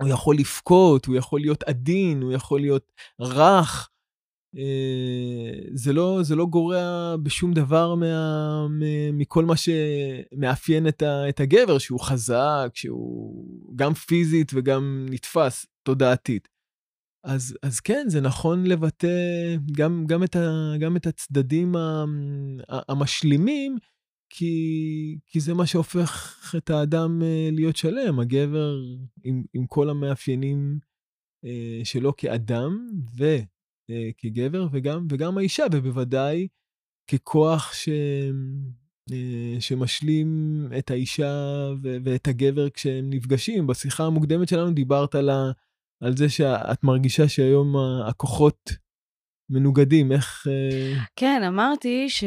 הוא 0.01 0.09
יכול 0.09 0.37
לבכות, 0.37 1.07
הוא 1.07 1.16
יכול 1.16 1.40
להיות 1.40 1.62
עדין, 1.62 2.23
הוא 2.23 2.33
יכול 2.33 2.61
להיות 2.61 2.92
רך. 3.21 3.90
אה, 4.56 5.59
זה 5.74 5.92
לא, 5.92 6.18
זה 6.22 6.37
לא 6.37 6.46
גורע 6.46 7.16
בשום 7.22 7.52
דבר 7.52 7.94
מה, 7.94 8.66
מכל 9.12 9.44
מה 9.44 9.54
שמאפיין 9.56 10.88
את, 10.88 11.02
ה, 11.02 11.28
את 11.28 11.40
הגבר, 11.40 11.78
שהוא 11.78 12.00
חזק, 12.00 12.70
שהוא 12.74 13.46
גם 13.76 13.94
פיזית 13.94 14.52
וגם 14.54 15.06
נתפס 15.11 15.66
תודעתית. 15.82 16.48
אז, 17.24 17.56
אז 17.62 17.80
כן, 17.80 18.04
זה 18.09 18.20
נכון 18.20 18.66
לבטא 18.66 19.09
גם, 19.72 20.04
גם, 20.06 20.24
את, 20.24 20.37
ה, 20.37 20.72
גם 20.80 20.96
את 20.96 21.06
הצדדים 21.06 21.74
המשלימים, 22.68 23.76
כי, 24.30 25.18
כי 25.26 25.40
זה 25.40 25.54
מה 25.54 25.66
שהופך 25.66 26.54
את 26.56 26.70
האדם 26.70 27.22
אה, 27.22 27.48
להיות 27.52 27.76
שלם, 27.76 28.20
הגבר 28.20 28.76
עם, 29.24 29.42
עם 29.54 29.66
כל 29.66 29.90
המאפיינים 29.90 30.78
אה, 31.44 31.80
שלו 31.85 32.16
כאדם 32.16 32.88
וכגבר, 33.14 33.56
אה, 33.90 34.66
וגם, 34.72 35.07
וגם 35.11 35.38
האישה, 35.38 35.64
ובוודאי 35.72 36.49
ככוח 37.11 37.72
ש, 37.75 37.88
שמשלים 39.61 40.29
את 40.79 40.90
האישה 40.90 41.68
ואת 42.05 42.29
הגבר 42.29 42.70
כשהם 42.70 43.11
נפגשים. 43.11 43.66
בשיחה 43.66 44.05
המוקדמת 44.05 44.49
שלנו 44.49 44.70
דיברת 44.70 45.14
על, 45.14 45.31
ה, 45.31 45.51
על 46.01 46.16
זה 46.16 46.29
שאת 46.29 46.85
מרגישה 46.85 47.29
שהיום 47.29 47.77
הכוחות 48.09 48.70
מנוגדים, 49.51 50.12
איך... 50.12 50.46
כן, 51.16 51.42
אמרתי 51.46 52.09
ש... 52.11 52.25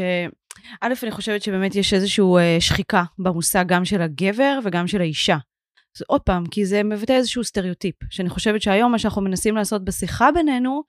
א', 0.81 0.93
אני 1.03 1.11
חושבת 1.11 1.41
שבאמת 1.41 1.75
יש 1.75 1.93
איזושהי 1.93 2.23
uh, 2.23 2.61
שחיקה 2.61 3.03
במושג 3.19 3.65
גם 3.67 3.85
של 3.85 4.01
הגבר 4.01 4.59
וגם 4.65 4.87
של 4.87 5.01
האישה. 5.01 5.37
אז 5.97 6.03
עוד 6.07 6.21
פעם, 6.21 6.45
כי 6.45 6.65
זה 6.65 6.83
מבטא 6.83 7.13
איזשהו 7.13 7.43
סטריאוטיפ, 7.43 7.95
שאני 8.09 8.29
חושבת 8.29 8.61
שהיום 8.61 8.91
מה 8.91 8.99
שאנחנו 8.99 9.21
מנסים 9.21 9.55
לעשות 9.55 9.85
בשיחה 9.85 10.31
בינינו, 10.31 10.83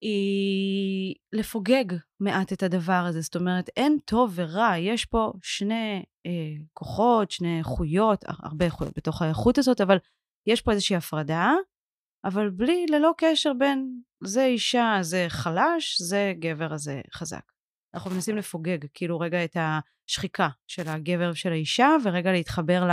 היא 0.00 1.14
לפוגג 1.32 1.84
מעט 2.20 2.52
את 2.52 2.62
הדבר 2.62 3.04
הזה. 3.08 3.20
זאת 3.20 3.36
אומרת, 3.36 3.70
אין 3.76 3.98
טוב 4.04 4.32
ורע, 4.34 4.78
יש 4.78 5.04
פה 5.04 5.32
שני 5.42 6.02
אה, 6.26 6.30
כוחות, 6.72 7.30
שני 7.30 7.58
איכויות, 7.58 8.24
הרבה 8.28 8.64
איכויות 8.64 8.92
בתוך 8.96 9.22
האיכות 9.22 9.58
הזאת, 9.58 9.80
אבל 9.80 9.96
יש 10.46 10.60
פה 10.60 10.72
איזושהי 10.72 10.96
הפרדה, 10.96 11.52
אבל 12.24 12.50
בלי, 12.50 12.86
ללא 12.90 13.12
קשר 13.16 13.52
בין 13.58 14.00
זה 14.24 14.44
אישה, 14.44 14.98
זה 15.00 15.26
חלש, 15.28 16.00
זה 16.00 16.32
גבר, 16.38 16.72
הזה 16.72 17.00
חזק. 17.12 17.52
אנחנו 17.94 18.10
מנסים 18.10 18.36
לפוגג 18.36 18.78
כאילו 18.94 19.20
רגע 19.20 19.44
את 19.44 19.56
השחיקה 19.56 20.48
של 20.66 20.88
הגבר 20.88 21.30
ושל 21.32 21.52
האישה, 21.52 21.88
ורגע 22.04 22.32
להתחבר 22.32 22.84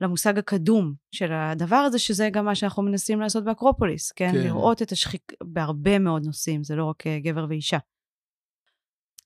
למושג 0.00 0.38
הקדום 0.38 0.94
של 1.14 1.32
הדבר 1.32 1.76
הזה, 1.76 1.98
שזה 1.98 2.28
גם 2.32 2.44
מה 2.44 2.54
שאנחנו 2.54 2.82
מנסים 2.82 3.20
לעשות 3.20 3.44
באקרופוליס, 3.44 4.12
כן? 4.12 4.32
כן. 4.32 4.38
לראות 4.38 4.82
את 4.82 4.92
השחיק 4.92 5.32
בהרבה 5.44 5.98
מאוד 5.98 6.26
נושאים, 6.26 6.64
זה 6.64 6.76
לא 6.76 6.84
רק 6.84 7.06
אה, 7.06 7.18
גבר 7.20 7.46
ואישה. 7.48 7.78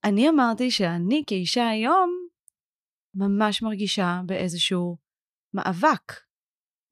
אני 0.04 0.28
אמרתי 0.28 0.70
שאני 0.70 1.22
כאישה 1.26 1.68
היום 1.68 2.10
ממש 3.14 3.62
מרגישה 3.62 4.20
באיזשהו 4.26 4.96
מאבק 5.54 6.12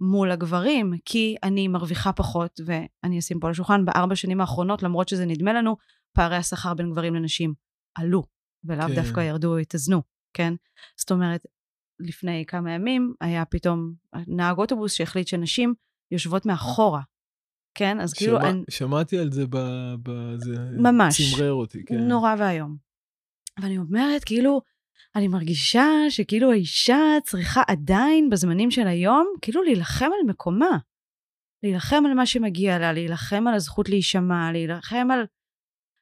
מול 0.01 0.31
הגברים, 0.31 0.93
כי 1.05 1.37
אני 1.43 1.69
מרוויחה 1.69 2.13
פחות, 2.13 2.61
ואני 2.67 3.19
אשים 3.19 3.41
פה 3.41 3.47
על 3.47 3.51
השולחן, 3.51 3.85
בארבע 3.85 4.17
שנים 4.17 4.41
האחרונות, 4.41 4.83
למרות 4.83 5.09
שזה 5.09 5.27
נדמה 5.27 5.53
לנו, 5.53 5.77
פערי 6.13 6.37
השכר 6.37 6.75
בין 6.75 6.91
גברים 6.91 7.15
לנשים 7.15 7.55
עלו, 7.95 8.23
ולאו 8.65 8.89
כן. 8.89 8.95
דווקא 8.95 9.21
ירדו 9.21 9.53
או 9.53 9.59
התאזנו, 9.59 10.03
כן? 10.35 10.55
זאת 10.97 11.11
אומרת, 11.11 11.47
לפני 12.01 12.45
כמה 12.49 12.73
ימים 12.73 13.15
היה 13.21 13.45
פתאום 13.45 13.93
נהג 14.27 14.59
אוטובוס 14.59 14.93
שהחליט 14.93 15.27
שנשים 15.27 15.75
יושבות 16.11 16.47
מאחורה, 16.47 17.01
כן? 17.75 18.01
אז 18.01 18.13
כאילו... 18.13 18.39
שמע, 18.39 18.51
אני... 18.51 18.63
שמעתי 18.71 19.19
על 19.19 19.33
זה, 19.33 19.45
זה 20.37 20.57
ממש. 20.79 21.35
צמרר 21.35 21.53
אותי, 21.53 21.85
כן. 21.85 22.09
נורא 22.09 22.35
ואיום. 22.39 22.77
ואני 23.63 23.79
אומרת, 23.79 24.25
כאילו, 24.25 24.61
אני 25.17 25.29
מרגישה 25.29 25.87
שכאילו 26.09 26.51
האישה 26.53 27.01
צריכה 27.25 27.63
עדיין, 27.69 28.31
בזמנים 28.31 28.71
של 28.71 28.87
היום, 28.87 29.27
כאילו 29.43 29.63
להילחם 29.63 30.05
על 30.07 30.31
מקומה. 30.31 30.79
להילחם 31.63 32.03
על 32.07 32.15
מה 32.15 32.27
שמגיע 32.27 32.79
לה, 32.79 32.93
להילחם 32.93 33.47
על 33.47 33.55
הזכות 33.55 33.89
להישמע, 33.89 34.53
להילחם 34.53 35.09
על 35.13 35.25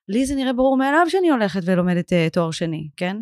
לי 0.09 0.27
זה 0.27 0.35
נראה 0.35 0.53
ברור 0.53 0.77
מאליו 0.77 1.07
שאני 1.09 1.31
הולכת 1.31 1.61
ולומדת 1.67 2.13
uh, 2.13 2.33
תואר 2.33 2.51
שני, 2.51 2.89
כן? 2.97 3.17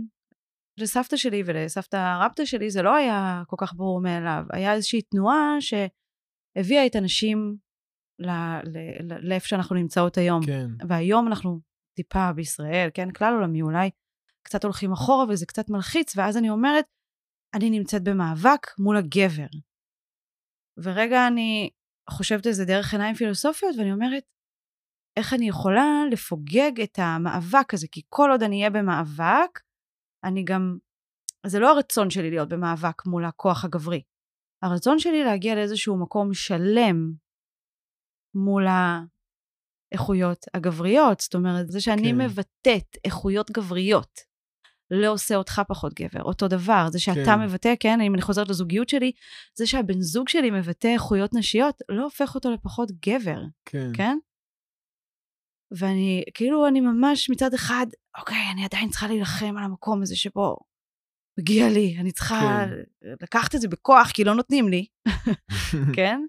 לסבתא 0.78 1.16
שלי 1.16 1.42
ולסבתא 1.46 2.18
רבתא 2.20 2.44
שלי 2.44 2.70
זה 2.70 2.82
לא 2.82 2.94
היה 2.94 3.42
כל 3.46 3.56
כך 3.58 3.74
ברור 3.74 4.00
מאליו. 4.00 4.44
היה 4.52 4.74
איזושהי 4.74 5.02
תנועה 5.02 5.56
שהביאה 5.60 6.86
את 6.86 6.96
הנשים 6.96 7.56
לאיפה 9.22 9.48
שאנחנו 9.48 9.76
נמצאות 9.76 10.18
היום. 10.18 10.46
כן. 10.46 10.66
והיום 10.88 11.26
אנחנו 11.26 11.60
טיפה 11.96 12.32
בישראל, 12.32 12.88
כן? 12.94 13.10
כלל 13.10 13.34
עולמי 13.34 13.62
אולי, 13.62 13.90
קצת 14.42 14.64
הולכים 14.64 14.92
אחורה 14.92 15.24
וזה 15.28 15.46
קצת 15.46 15.70
מלחיץ, 15.70 16.16
ואז 16.16 16.36
אני 16.36 16.50
אומרת, 16.50 16.84
אני 17.54 17.70
נמצאת 17.70 18.02
במאבק 18.04 18.66
מול 18.78 18.96
הגבר. 18.96 19.46
ורגע 20.76 21.26
אני 21.26 21.70
חושבת 22.10 22.46
על 22.46 22.52
זה 22.52 22.64
דרך 22.64 22.92
עיניים 22.92 23.14
פילוסופיות, 23.14 23.76
ואני 23.78 23.92
אומרת, 23.92 24.22
איך 25.16 25.34
אני 25.34 25.48
יכולה 25.48 26.02
לפוגג 26.10 26.80
את 26.82 26.98
המאבק 26.98 27.74
הזה, 27.74 27.86
כי 27.92 28.02
כל 28.08 28.30
עוד 28.30 28.42
אני 28.42 28.56
אהיה 28.56 28.70
במאבק, 28.70 29.60
אני 30.24 30.44
גם, 30.44 30.78
זה 31.46 31.58
לא 31.58 31.70
הרצון 31.70 32.10
שלי 32.10 32.30
להיות 32.30 32.48
במאבק 32.48 33.06
מול 33.06 33.24
הכוח 33.24 33.64
הגברי. 33.64 34.02
הרצון 34.62 34.98
שלי 34.98 35.24
להגיע 35.24 35.54
לאיזשהו 35.54 35.96
מקום 35.96 36.34
שלם 36.34 37.12
מול 38.34 38.66
האיכויות 39.92 40.46
הגבריות, 40.54 41.20
זאת 41.20 41.34
אומרת, 41.34 41.68
זה 41.68 41.80
שאני 41.80 42.10
כן. 42.10 42.20
מבטאת 42.20 42.96
איכויות 43.04 43.50
גבריות, 43.50 44.32
לא 44.90 45.12
עושה 45.12 45.36
אותך 45.36 45.62
פחות 45.68 45.94
גבר. 45.94 46.22
אותו 46.22 46.48
דבר, 46.48 46.86
זה 46.90 46.98
שאתה 46.98 47.24
כן. 47.24 47.40
מבטא, 47.40 47.74
כן, 47.80 48.00
אם 48.00 48.14
אני 48.14 48.22
חוזרת 48.22 48.48
לזוגיות 48.48 48.88
שלי, 48.88 49.12
זה 49.54 49.66
שהבן 49.66 50.00
זוג 50.00 50.28
שלי 50.28 50.50
מבטא 50.50 50.88
איכויות 50.88 51.30
נשיות, 51.34 51.82
לא 51.88 52.04
הופך 52.04 52.34
אותו 52.34 52.50
לפחות 52.50 52.90
גבר. 53.06 53.42
כן. 53.64 53.90
כן? 53.94 54.18
ואני, 55.78 56.22
כאילו, 56.34 56.68
אני 56.68 56.80
ממש 56.80 57.30
מצד 57.30 57.54
אחד, 57.54 57.86
אוקיי, 58.18 58.50
אני 58.52 58.64
עדיין 58.64 58.88
צריכה 58.88 59.06
להילחם 59.06 59.54
על 59.58 59.64
המקום 59.64 60.02
הזה 60.02 60.16
שבו 60.16 60.56
מגיע 61.40 61.68
לי, 61.68 61.96
אני 62.00 62.12
צריכה 62.12 62.64
כן. 63.00 63.04
לקחת 63.22 63.54
את 63.54 63.60
זה 63.60 63.68
בכוח, 63.68 64.10
כי 64.10 64.24
לא 64.24 64.34
נותנים 64.34 64.68
לי, 64.68 64.86
כן? 65.96 66.20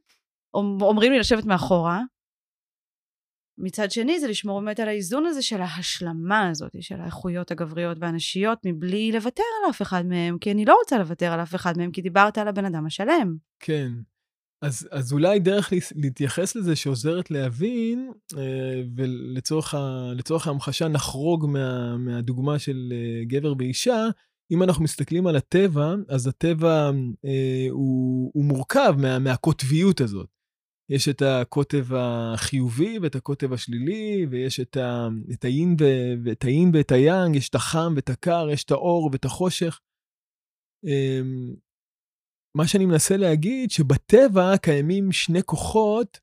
אומרים 0.53 1.11
לי 1.11 1.19
לשבת 1.19 1.45
מאחורה. 1.45 2.01
מצד 3.57 3.91
שני, 3.91 4.19
זה 4.19 4.27
לשמור 4.27 4.61
באמת 4.61 4.79
על 4.79 4.87
האיזון 4.87 5.25
הזה 5.25 5.41
של 5.41 5.61
ההשלמה 5.61 6.49
הזאת, 6.49 6.71
של 6.79 7.01
האיכויות 7.01 7.51
הגבריות 7.51 7.97
והנשיות, 8.01 8.59
מבלי 8.65 9.11
לוותר 9.11 9.43
על 9.63 9.69
אף 9.69 9.81
אחד 9.81 10.05
מהם, 10.05 10.37
כי 10.37 10.51
אני 10.51 10.65
לא 10.65 10.75
רוצה 10.83 10.97
לוותר 10.97 11.31
על 11.33 11.41
אף 11.41 11.55
אחד 11.55 11.73
מהם, 11.77 11.91
כי 11.91 12.01
דיברת 12.01 12.37
על 12.37 12.47
הבן 12.47 12.65
אדם 12.65 12.85
השלם. 12.85 13.35
כן. 13.59 13.91
אז, 14.63 14.87
אז 14.91 15.13
אולי 15.13 15.39
דרך 15.39 15.73
להתייחס 15.95 16.55
לזה 16.55 16.75
שעוזרת 16.75 17.31
להבין, 17.31 18.11
אה, 18.37 18.81
ולצורך 18.95 20.47
ההמחשה 20.47 20.87
נחרוג 20.87 21.45
מה, 21.49 21.97
מהדוגמה 21.97 22.59
של 22.59 22.93
אה, 22.95 23.25
גבר 23.25 23.53
ואישה, 23.57 24.07
אם 24.51 24.63
אנחנו 24.63 24.83
מסתכלים 24.83 25.27
על 25.27 25.35
הטבע, 25.35 25.95
אז 26.09 26.27
הטבע 26.27 26.91
אה, 27.25 27.67
הוא, 27.69 28.31
הוא 28.33 28.45
מורכב 28.45 28.95
מה, 28.97 29.19
מהקוטביות 29.19 30.01
הזאת. 30.01 30.27
יש 30.89 31.09
את 31.09 31.21
הקוטב 31.21 31.93
החיובי 31.93 32.99
ואת 32.99 33.15
הקוטב 33.15 33.53
השלילי, 33.53 34.25
ויש 34.29 34.59
את, 34.59 34.77
ה, 34.77 35.07
את 35.33 35.45
האין 35.45 35.75
ואת 36.23 36.43
האין 36.43 36.71
ואת 36.73 36.91
היאנג, 36.91 37.35
יש 37.35 37.49
את 37.49 37.55
החם 37.55 37.93
ואת 37.95 38.09
הקר, 38.09 38.49
יש 38.49 38.63
את 38.63 38.71
האור 38.71 39.09
ואת 39.11 39.25
החושך. 39.25 39.79
מה 42.57 42.67
שאני 42.67 42.85
מנסה 42.85 43.17
להגיד, 43.17 43.71
שבטבע 43.71 44.57
קיימים 44.57 45.11
שני 45.11 45.43
כוחות, 45.43 46.19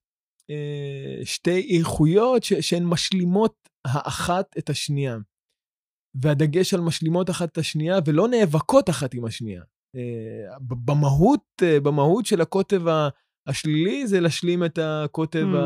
אה, 0.51 1.25
שתי 1.25 1.79
איכויות 1.79 2.43
שהן 2.43 2.85
משלימות 2.85 3.69
האחת 3.85 4.47
את 4.59 4.71
השנייה. 4.71 5.17
והדגש 6.23 6.75
על 6.75 6.81
משלימות 6.81 7.31
אחת 7.31 7.53
את 7.53 7.59
השנייה 7.59 7.99
ולא 8.07 8.29
נאבקות 8.29 8.91
אחת 8.91 9.15
עם 9.15 9.25
השנייה. 9.25 9.63
אה, 9.97 10.59
במהות, 10.61 11.45
אה, 11.63 11.81
במהות 11.81 12.27
של 12.27 12.41
הקוטב 12.41 12.83
השלילי 13.47 14.07
זה 14.07 14.21
להשלים 14.21 14.65
את 14.65 14.79
הקוטב 14.83 15.47
mm. 15.55 15.59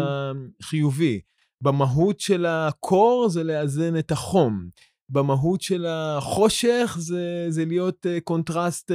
החיובי. 0.60 1.20
במהות 1.60 2.20
של 2.20 2.46
הקור 2.46 3.28
זה 3.28 3.44
לאזן 3.44 3.98
את 3.98 4.10
החום. 4.10 4.68
במהות 5.08 5.60
של 5.60 5.86
החושך 5.88 6.96
זה, 7.00 7.46
זה 7.48 7.64
להיות 7.64 8.06
קונטרסט 8.24 8.90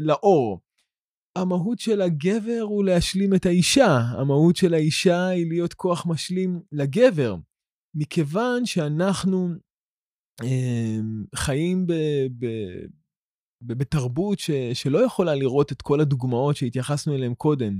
לאור. 0.00 0.60
המהות 1.36 1.78
של 1.78 2.00
הגבר 2.00 2.60
הוא 2.62 2.84
להשלים 2.84 3.34
את 3.34 3.46
האישה, 3.46 3.96
המהות 4.18 4.56
של 4.56 4.74
האישה 4.74 5.26
היא 5.26 5.48
להיות 5.48 5.74
כוח 5.74 6.06
משלים 6.06 6.60
לגבר. 6.72 7.36
מכיוון 7.94 8.66
שאנחנו 8.66 9.48
אה, 10.42 10.98
חיים 11.34 11.86
ב, 11.86 11.92
ב, 12.38 12.46
ובתרבות 13.62 14.38
ש, 14.38 14.50
שלא 14.74 14.98
יכולה 15.04 15.34
לראות 15.34 15.72
את 15.72 15.82
כל 15.82 16.00
הדוגמאות 16.00 16.56
שהתייחסנו 16.56 17.14
אליהן 17.14 17.34
קודם, 17.34 17.78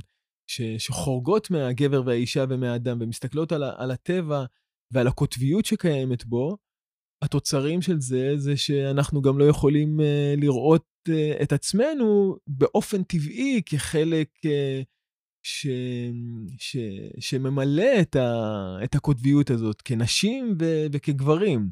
ש, 0.51 0.63
שחורגות 0.79 1.51
מהגבר 1.51 2.03
והאישה 2.07 2.45
ומהאדם, 2.49 2.99
ומסתכלות 3.01 3.53
על, 3.53 3.63
על 3.77 3.91
הטבע 3.91 4.45
ועל 4.93 5.07
הקוטביות 5.07 5.65
שקיימת 5.65 6.25
בו, 6.25 6.57
התוצרים 7.25 7.83
של 7.83 8.01
זה, 8.01 8.33
זה 8.37 8.57
שאנחנו 8.57 9.23
גם 9.23 9.39
לא 9.39 9.45
יכולים 9.45 10.01
uh, 10.01 10.41
לראות 10.41 10.85
uh, 11.09 11.43
את 11.43 11.53
עצמנו 11.53 12.37
באופן 12.47 13.03
טבעי 13.03 13.63
כחלק 13.67 14.29
uh, 14.47 14.85
ש, 15.43 15.67
ש, 16.59 16.77
שממלא 17.19 18.01
את, 18.01 18.17
ה, 18.17 18.31
את 18.85 18.95
הקוטביות 18.95 19.51
הזאת, 19.51 19.83
כנשים 19.83 20.55
ו, 20.61 20.87
וכגברים. 20.93 21.71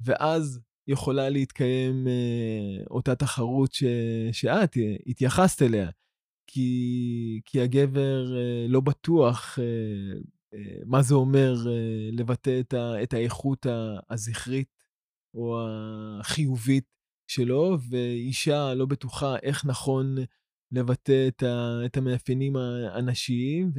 ואז 0.00 0.60
יכולה 0.88 1.28
להתקיים 1.28 2.06
uh, 2.06 2.86
אותה 2.90 3.14
תחרות 3.14 3.72
ש, 3.72 3.84
שאת 4.32 4.76
התייחסת 5.06 5.62
אליה. 5.62 5.90
כי, 6.50 7.40
כי 7.44 7.60
הגבר 7.60 8.24
לא 8.68 8.80
בטוח 8.80 9.58
מה 10.86 11.02
זה 11.02 11.14
אומר 11.14 11.54
לבטא 12.12 12.60
את, 12.60 12.74
ה, 12.74 13.02
את 13.02 13.14
האיכות 13.14 13.66
הזכרית 14.10 14.68
או 15.34 15.58
החיובית 16.20 16.95
שלו, 17.26 17.78
ואישה 17.90 18.74
לא 18.74 18.86
בטוחה 18.86 19.36
איך 19.42 19.64
נכון 19.66 20.16
לבטא 20.72 21.28
את, 21.28 21.42
ה, 21.42 21.80
את 21.86 21.96
המאפיינים 21.96 22.56
הנשיים 22.92 23.70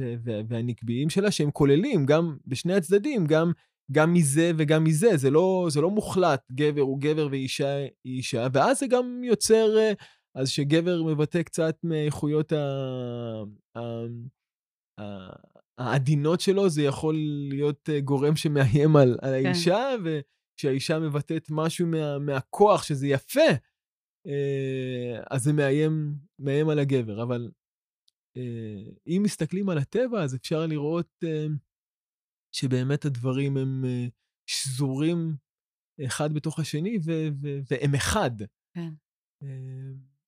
והנקביים 0.48 1.10
שלה, 1.10 1.30
שהם 1.30 1.50
כוללים 1.50 2.06
גם 2.06 2.36
בשני 2.46 2.74
הצדדים, 2.74 3.26
גם, 3.26 3.52
גם 3.92 4.12
מזה 4.12 4.52
וגם 4.56 4.84
מזה. 4.84 5.16
זה 5.16 5.30
לא, 5.30 5.66
זה 5.70 5.80
לא 5.80 5.90
מוחלט, 5.90 6.52
גבר 6.52 6.80
הוא 6.80 7.00
גבר 7.00 7.28
ואישה 7.30 7.76
היא 8.04 8.16
אישה, 8.16 8.46
ואז 8.52 8.78
זה 8.78 8.86
גם 8.86 9.20
יוצר, 9.24 9.92
אז 10.34 10.48
שגבר 10.48 11.02
מבטא 11.02 11.42
קצת 11.42 11.76
מאיכויות 11.84 12.52
ה... 12.52 12.56
ה... 13.76 13.80
ה... 15.00 15.28
העדינות 15.78 16.40
שלו, 16.40 16.68
זה 16.68 16.82
יכול 16.82 17.16
להיות 17.48 17.88
גורם 18.04 18.36
שמאיים 18.36 18.96
על, 18.96 19.18
על 19.22 19.40
כן. 19.42 19.46
האישה, 19.46 19.94
ו... 20.04 20.18
כשהאישה 20.58 20.98
מבטאת 20.98 21.46
משהו 21.50 21.86
מה, 21.86 22.18
מהכוח, 22.18 22.82
שזה 22.82 23.06
יפה, 23.06 23.50
אה, 24.26 25.22
אז 25.30 25.42
זה 25.42 25.52
מאיים, 25.52 26.14
מאיים 26.38 26.68
על 26.68 26.78
הגבר. 26.78 27.22
אבל 27.22 27.50
אה, 28.36 28.92
אם 29.06 29.20
מסתכלים 29.24 29.68
על 29.68 29.78
הטבע, 29.78 30.22
אז 30.22 30.34
אפשר 30.34 30.66
לראות 30.66 31.08
אה, 31.24 31.46
שבאמת 32.52 33.04
הדברים 33.04 33.56
הם 33.56 33.84
שזורים 34.46 35.36
אחד 36.06 36.32
בתוך 36.32 36.58
השני, 36.58 36.98
ו- 37.04 37.28
ו- 37.42 37.58
והם 37.70 37.94
אחד. 37.94 38.30
כן. 38.74 38.90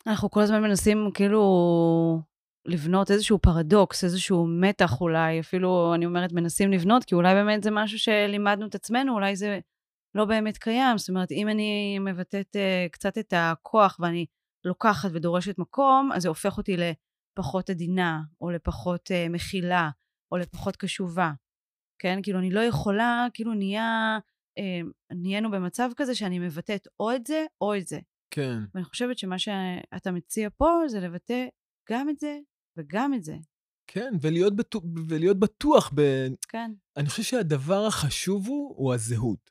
אנחנו 0.07 0.31
כל 0.31 0.41
הזמן 0.41 0.63
מנסים 0.63 1.11
כאילו 1.15 1.43
לבנות 2.67 3.11
איזשהו 3.11 3.39
פרדוקס, 3.39 4.05
איזשהו 4.05 4.47
מתח 4.47 5.01
אולי, 5.01 5.41
אפילו 5.41 5.95
אני 5.95 6.07
אומרת 6.07 6.33
מנסים 6.33 6.71
לבנות, 6.71 7.05
כי 7.05 7.15
אולי 7.15 7.35
באמת 7.35 7.63
זה 7.63 7.71
משהו 7.71 7.99
שלימדנו 7.99 8.67
את 8.67 8.75
עצמנו, 8.75 9.15
אולי 9.15 9.37
זה 9.37 9.59
לא 10.15 10.25
באמת 10.25 10.59
קיים. 10.59 10.99
זאת 10.99 11.09
אומרת, 11.09 11.33
אם 11.33 11.49
אני 11.49 11.99
מבטאת 11.99 12.57
uh, 12.57 12.93
קצת 12.93 13.19
את 13.19 13.33
הכוח 13.37 13.97
ואני 14.01 14.27
לוקחת 14.65 15.11
ודורשת 15.13 15.59
מקום, 15.59 16.11
אז 16.15 16.23
זה 16.23 16.29
הופך 16.29 16.57
אותי 16.57 16.77
לפחות 16.77 17.71
עדינה, 17.71 18.21
או 18.41 18.51
לפחות 18.51 19.11
uh, 19.11 19.33
מכילה, 19.33 19.91
או 20.33 20.37
לפחות 20.37 20.77
קשובה. 20.77 21.33
כן? 21.99 22.19
כאילו, 22.23 22.39
אני 22.39 22.51
לא 22.51 22.61
יכולה, 22.61 23.27
כאילו 23.35 23.55
נהיה, 23.55 24.19
uh, 24.59 24.63
נהיינו 25.11 25.51
במצב 25.51 25.91
כזה 25.97 26.15
שאני 26.15 26.39
מבטאת 26.39 26.89
או 27.01 27.15
את 27.15 27.27
זה, 27.27 27.45
או 27.61 27.77
את 27.77 27.87
זה. 27.87 27.99
כן. 28.31 28.59
ואני 28.75 28.85
חושבת 28.85 29.19
שמה 29.19 29.39
שאתה 29.39 30.13
מציע 30.13 30.49
פה 30.57 30.83
זה 30.87 31.01
לבטא 31.01 31.47
גם 31.91 32.09
את 32.09 32.19
זה 32.19 32.39
וגם 32.77 33.15
את 33.15 33.25
זה. 33.25 33.37
כן, 33.87 34.13
ולהיות, 34.21 34.57
בטוח, 34.57 34.83
ולהיות 35.09 35.39
בטוח 35.39 35.93
ב... 35.95 36.01
כן. 36.49 36.73
אני 36.97 37.09
חושב 37.09 37.23
שהדבר 37.23 37.87
החשוב 37.87 38.49
הוא, 38.49 38.75
הוא 38.77 38.95
הזהות. 38.95 39.51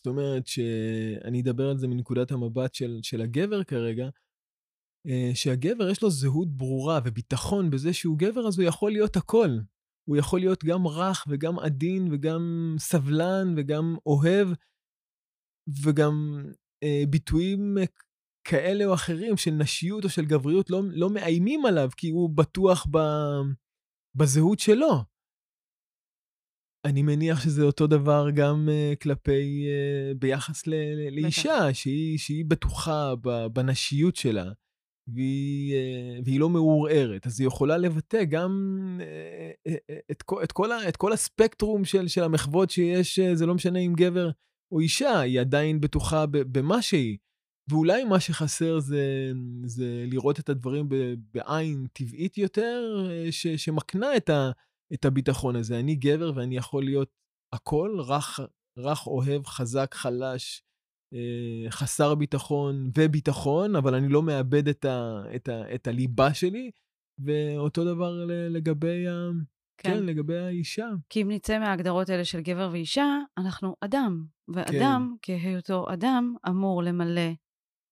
זאת 0.00 0.06
אומרת 0.06 0.46
שאני 0.46 1.40
אדבר 1.40 1.68
על 1.70 1.78
זה 1.78 1.88
מנקודת 1.88 2.30
המבט 2.30 2.74
של, 2.74 2.98
של 3.02 3.20
הגבר 3.20 3.64
כרגע, 3.64 4.08
אה, 5.06 5.30
שהגבר 5.34 5.90
יש 5.90 6.02
לו 6.02 6.10
זהות 6.10 6.48
ברורה 6.56 7.00
וביטחון 7.04 7.70
בזה 7.70 7.92
שהוא 7.92 8.18
גבר, 8.18 8.48
אז 8.48 8.58
הוא 8.58 8.68
יכול 8.68 8.92
להיות 8.92 9.16
הכל. 9.16 9.48
הוא 10.08 10.16
יכול 10.16 10.40
להיות 10.40 10.64
גם 10.64 10.86
רך 10.86 11.24
וגם 11.28 11.58
עדין 11.58 12.08
וגם 12.12 12.74
סבלן 12.78 13.54
וגם 13.56 13.96
אוהב, 14.06 14.48
וגם 15.84 16.44
אה, 16.82 17.02
ביטויים 17.10 17.76
כאלה 18.44 18.84
או 18.84 18.94
אחרים 18.94 19.36
של 19.36 19.50
נשיות 19.50 20.04
או 20.04 20.08
של 20.08 20.24
גבריות 20.24 20.70
לא, 20.70 20.82
לא 20.90 21.10
מאיימים 21.10 21.66
עליו, 21.66 21.88
כי 21.96 22.10
הוא 22.10 22.30
בטוח 22.36 22.86
ב, 22.90 22.98
בזהות 24.14 24.58
שלו. 24.58 25.09
אני 26.84 27.02
מניח 27.02 27.40
שזה 27.40 27.62
אותו 27.62 27.86
דבר 27.86 28.26
גם 28.34 28.68
uh, 28.68 28.96
כלפי, 28.96 29.66
uh, 29.66 30.18
ביחס 30.18 30.66
ל, 30.66 30.74
לאישה, 31.10 31.74
שהיא, 31.74 32.18
שהיא 32.18 32.44
בטוחה 32.44 33.14
בנשיות 33.52 34.16
שלה, 34.16 34.52
והיא, 35.08 35.74
uh, 35.74 36.22
והיא 36.24 36.40
לא 36.40 36.48
מעורערת. 36.48 37.26
אז 37.26 37.40
היא 37.40 37.46
יכולה 37.46 37.76
לבטא 37.76 38.24
גם 38.24 38.50
את, 40.10 40.22
כל, 40.22 40.42
את, 40.42 40.52
כל, 40.52 40.70
את 40.88 40.96
כל 40.96 41.12
הספקטרום 41.12 41.84
של, 41.84 42.08
של 42.08 42.24
המחוות 42.24 42.70
שיש, 42.70 43.20
זה 43.20 43.46
לא 43.46 43.54
משנה 43.54 43.78
אם 43.78 43.92
גבר 43.96 44.30
או 44.72 44.80
אישה, 44.80 45.20
היא 45.20 45.40
עדיין 45.40 45.80
בטוחה 45.80 46.26
במה 46.26 46.82
שהיא. 46.82 47.16
ואולי 47.70 48.04
מה 48.04 48.20
שחסר 48.20 48.80
זה, 48.80 49.32
זה 49.64 50.04
לראות 50.06 50.40
את 50.40 50.48
הדברים 50.48 50.88
בעין 51.34 51.86
טבעית 51.92 52.38
יותר, 52.38 53.08
ש, 53.30 53.46
שמקנה 53.46 54.16
את 54.16 54.30
ה... 54.30 54.50
את 54.94 55.04
הביטחון 55.04 55.56
הזה. 55.56 55.78
אני 55.78 55.94
גבר 55.94 56.32
ואני 56.34 56.56
יכול 56.56 56.84
להיות 56.84 57.10
הכל, 57.52 58.00
רך, 58.00 58.40
רך 58.78 59.06
אוהב, 59.06 59.46
חזק, 59.46 59.94
חלש, 59.94 60.62
אה, 61.14 61.70
חסר 61.70 62.14
ביטחון 62.14 62.90
וביטחון, 62.98 63.76
אבל 63.76 63.94
אני 63.94 64.08
לא 64.08 64.22
מאבד 64.22 64.68
את, 64.68 64.84
ה, 64.84 65.22
את, 65.36 65.48
ה, 65.48 65.74
את 65.74 65.86
הליבה 65.86 66.34
שלי, 66.34 66.70
ואותו 67.18 67.84
דבר 67.84 68.24
לגבי, 68.50 69.08
ה, 69.08 69.12
כן. 69.78 69.90
כן, 69.90 70.02
לגבי 70.02 70.38
האישה. 70.38 70.88
כי 71.08 71.22
אם 71.22 71.30
נצא 71.30 71.58
מההגדרות 71.58 72.08
האלה 72.08 72.24
של 72.24 72.40
גבר 72.40 72.68
ואישה, 72.72 73.18
אנחנו 73.38 73.76
אדם, 73.80 74.24
ואדם, 74.48 75.14
כן. 75.22 75.38
כהיותו 75.38 75.92
אדם, 75.92 76.34
אמור 76.48 76.82
למלא 76.82 77.30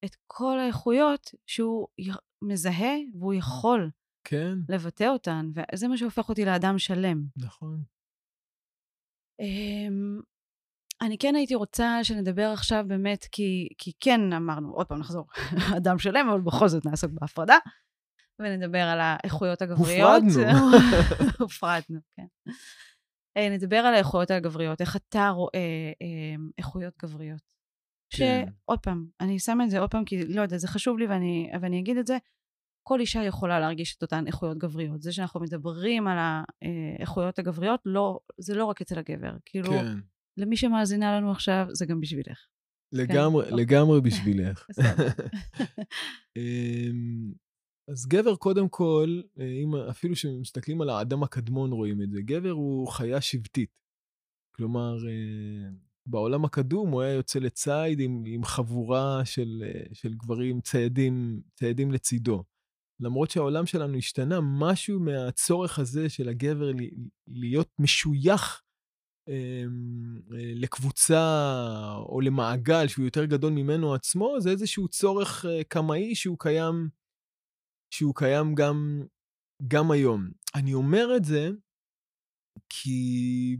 את 0.05 0.17
כל 0.27 0.59
האיכויות 0.59 1.35
שהוא 1.47 1.87
מזהה 2.43 2.95
והוא 3.15 3.35
יכול 3.35 3.91
כן. 4.29 4.59
לבטא 4.69 5.05
אותן, 5.05 5.51
וזה 5.55 5.88
מה 5.88 5.97
שהופך 5.97 6.29
אותי 6.29 6.45
לאדם 6.45 6.79
שלם. 6.79 7.23
נכון. 7.37 7.83
Um, 9.43 10.23
אני 11.01 11.19
כן 11.19 11.35
הייתי 11.35 11.55
רוצה 11.55 11.99
שנדבר 12.03 12.51
עכשיו 12.53 12.85
באמת, 12.88 13.25
כי, 13.33 13.69
כי 13.79 13.93
כן 14.01 14.33
אמרנו, 14.33 14.73
עוד 14.73 14.87
פעם 14.87 14.99
נחזור, 14.99 15.27
אדם 15.79 15.99
שלם, 15.99 16.29
אבל 16.29 16.41
בכל 16.41 16.69
זאת 16.69 16.87
נעסוק 16.87 17.11
בהפרדה, 17.21 17.57
ונדבר 18.38 18.83
על 18.83 19.01
האיכויות 19.01 19.62
הגבריות. 19.62 20.23
הופרדנו. 20.23 20.79
הופרדנו, 21.45 22.01
כן. 22.17 22.27
אה, 23.37 23.49
נדבר 23.51 23.77
על 23.77 23.95
האיכויות 23.95 24.31
הגבריות, 24.31 24.81
איך 24.81 24.97
אתה 24.97 25.29
רואה 25.29 25.93
אמ, 26.01 26.51
איכויות 26.59 26.95
גבריות. 27.03 27.41
כן. 28.11 28.45
שעוד 28.47 28.79
פעם, 28.79 29.07
אני 29.21 29.38
שמה 29.38 29.64
את 29.64 29.71
זה 29.71 29.79
עוד 29.79 29.91
פעם, 29.91 30.05
כי 30.05 30.27
לא 30.27 30.43
יודע, 30.43 30.59
זה 30.59 30.69
חשוב 30.69 30.99
לי 30.99 31.07
ואני, 31.07 31.51
ואני 31.61 31.81
אגיד 31.81 31.97
את 31.97 32.07
זה. 32.07 32.17
כל 32.88 33.01
אישה 33.01 33.22
יכולה 33.22 33.61
להרגיש 33.61 33.96
את 33.96 34.03
אותן 34.03 34.27
איכויות 34.27 34.59
גבריות. 34.59 35.03
זה 35.03 35.12
שאנחנו 35.12 35.40
מדברים 35.40 36.07
על 36.07 36.18
האיכויות 36.18 37.38
הגבריות, 37.38 37.81
לא, 37.85 38.20
זה 38.38 38.55
לא 38.55 38.64
רק 38.64 38.81
אצל 38.81 38.98
הגבר. 38.98 39.37
כאילו, 39.44 39.70
כן. 39.70 39.98
למי 40.37 40.57
שמאזינה 40.57 41.16
לנו 41.16 41.31
עכשיו, 41.31 41.66
זה 41.72 41.87
גם 41.87 42.01
בשבילך. 42.01 42.46
לגמרי, 42.92 43.44
כן? 43.51 43.57
לגמרי 43.57 44.01
בשבילך. 44.01 44.66
אמ, 46.37 47.33
אז 47.90 48.07
גבר, 48.07 48.37
קודם 48.37 48.68
כל, 48.68 49.20
אם, 49.38 49.77
אפילו 49.90 50.14
כשמסתכלים 50.14 50.81
על 50.81 50.90
האדם 50.90 51.22
הקדמון 51.22 51.72
רואים 51.72 52.03
את 52.03 52.11
זה, 52.11 52.20
גבר 52.22 52.51
הוא 52.51 52.88
חיה 52.88 53.20
שבטית. 53.20 53.70
כלומר, 54.57 54.96
אה, 55.09 55.70
בעולם 56.07 56.44
הקדום 56.44 56.90
הוא 56.90 57.03
היה 57.03 57.12
יוצא 57.14 57.38
לציד 57.38 58.01
עם, 58.01 58.22
עם 58.27 58.45
חבורה 58.45 59.24
של, 59.24 59.64
אה, 59.66 59.82
של 59.93 60.14
גברים 60.14 60.61
ציידים, 60.61 61.41
ציידים 61.55 61.93
לצידו. 61.93 62.45
למרות 63.01 63.30
שהעולם 63.30 63.66
שלנו 63.66 63.99
השתנה, 63.99 64.38
משהו 64.42 65.01
מהצורך 65.01 65.78
הזה 65.78 66.09
של 66.09 66.28
הגבר 66.28 66.70
להיות 67.26 67.68
משוייך 67.78 68.62
אמ, 69.28 70.20
אה, 70.32 70.53
לקבוצה 70.55 71.22
או 71.99 72.20
למעגל 72.20 72.88
שהוא 72.88 73.05
יותר 73.05 73.24
גדול 73.24 73.53
ממנו 73.53 73.94
עצמו, 73.94 74.40
זה 74.40 74.51
איזשהו 74.51 74.88
צורך 74.88 75.44
אה, 75.44 75.64
קמאי 75.64 76.14
שהוא 76.14 76.36
קיים, 76.38 76.88
שהוא 77.94 78.14
קיים 78.14 78.55
גם, 78.55 79.03
גם 79.68 79.90
היום. 79.90 80.30
אני 80.55 80.74
אומר 80.74 81.16
את 81.16 81.24
זה 81.24 81.49
כי 82.68 83.57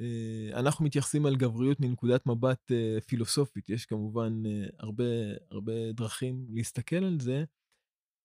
אה, 0.00 0.58
אנחנו 0.60 0.84
מתייחסים 0.84 1.26
על 1.26 1.36
גבריות 1.36 1.80
מנקודת 1.80 2.26
מבט 2.26 2.72
פילוסופית, 3.06 3.70
יש 3.70 3.86
כמובן 3.86 4.42
הרבה, 4.78 5.04
הרבה 5.50 5.92
דרכים 5.92 6.46
להסתכל 6.50 7.04
על 7.04 7.20
זה, 7.20 7.44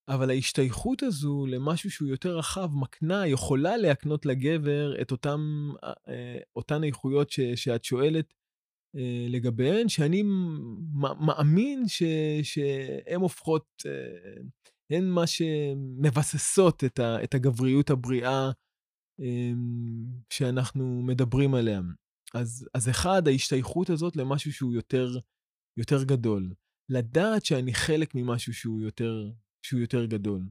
אבל 0.07 0.29
ההשתייכות 0.29 1.03
הזו 1.03 1.45
למשהו 1.45 1.91
שהוא 1.91 2.07
יותר 2.07 2.37
רחב 2.37 2.69
מקנה, 2.73 3.27
יכולה 3.27 3.77
להקנות 3.77 4.25
לגבר 4.25 5.01
את 5.01 5.11
אותם, 5.11 5.71
אותן 6.55 6.83
איכויות 6.83 7.29
ש, 7.29 7.39
שאת 7.39 7.83
שואלת 7.83 8.33
לגביהן, 9.29 9.89
שאני 9.89 10.23
מאמין 11.19 11.87
ש, 11.87 12.03
שהן 12.43 13.21
הופכות, 13.21 13.83
הן 14.89 15.09
מה 15.09 15.27
שמבססות 15.27 16.83
את, 16.83 16.99
ה, 16.99 17.23
את 17.23 17.33
הגבריות 17.33 17.89
הבריאה 17.89 18.51
שאנחנו 20.29 21.01
מדברים 21.03 21.55
עליה. 21.55 21.81
אז, 22.33 22.67
אז 22.73 22.89
אחד, 22.89 23.27
ההשתייכות 23.27 23.89
הזאת 23.89 24.15
למשהו 24.15 24.53
שהוא 24.53 24.73
יותר, 24.73 25.07
יותר 25.77 26.03
גדול. 26.03 26.53
לדעת 26.89 27.45
שאני 27.45 27.73
חלק 27.73 28.15
ממשהו 28.15 28.53
שהוא 28.53 28.81
יותר, 28.81 29.31
שהוא 29.65 29.79
יותר 29.79 30.05
גדול. 30.05 30.41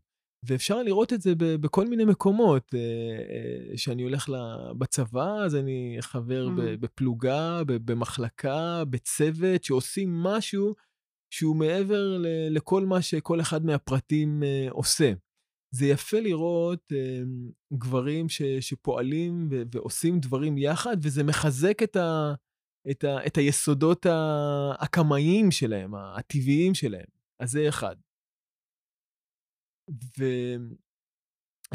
ואפשר 0.47 0.83
לראות 0.83 1.13
את 1.13 1.21
זה 1.21 1.35
בכל 1.37 1.89
מיני 1.89 2.05
מקומות. 2.05 2.75
כשאני 3.75 4.03
אה, 4.03 4.09
הולך 4.09 4.29
בצבא, 4.79 5.35
אז 5.45 5.57
אני 5.57 5.97
חבר 6.01 6.49
mm. 6.49 6.61
בפלוגה, 6.81 7.63
במחלקה, 7.67 8.85
בצוות, 8.91 9.65
שעושים 9.65 10.23
משהו 10.23 10.75
שהוא 11.35 11.57
מעבר 11.57 12.19
לכל 12.51 12.87
מה 12.87 13.03
שכל 13.03 13.41
אחד 13.41 13.65
מהפרטים 13.65 14.43
אה, 14.43 14.67
עושה. 14.71 15.13
זה 15.75 15.87
יפה 15.87 16.21
לראות 16.21 16.93
אה, 16.93 17.19
גברים 17.73 18.29
ש, 18.29 18.43
שפועלים 18.43 19.49
ו, 19.51 19.63
ועושים 19.75 20.21
דברים 20.21 20.59
יחד, 20.59 20.97
וזה 21.03 21.25
מחזק 21.25 21.83
את, 21.83 21.97
ה, 21.97 22.35
את, 22.91 23.05
ה, 23.05 23.27
את 23.27 23.37
היסודות 23.37 24.07
הקמאיים 24.79 25.51
שלהם, 25.51 25.95
הטבעיים 25.95 26.75
שלהם. 26.75 27.07
אז 27.41 27.51
זה 27.51 27.69
אחד. 27.69 27.97
ו... 29.91 30.25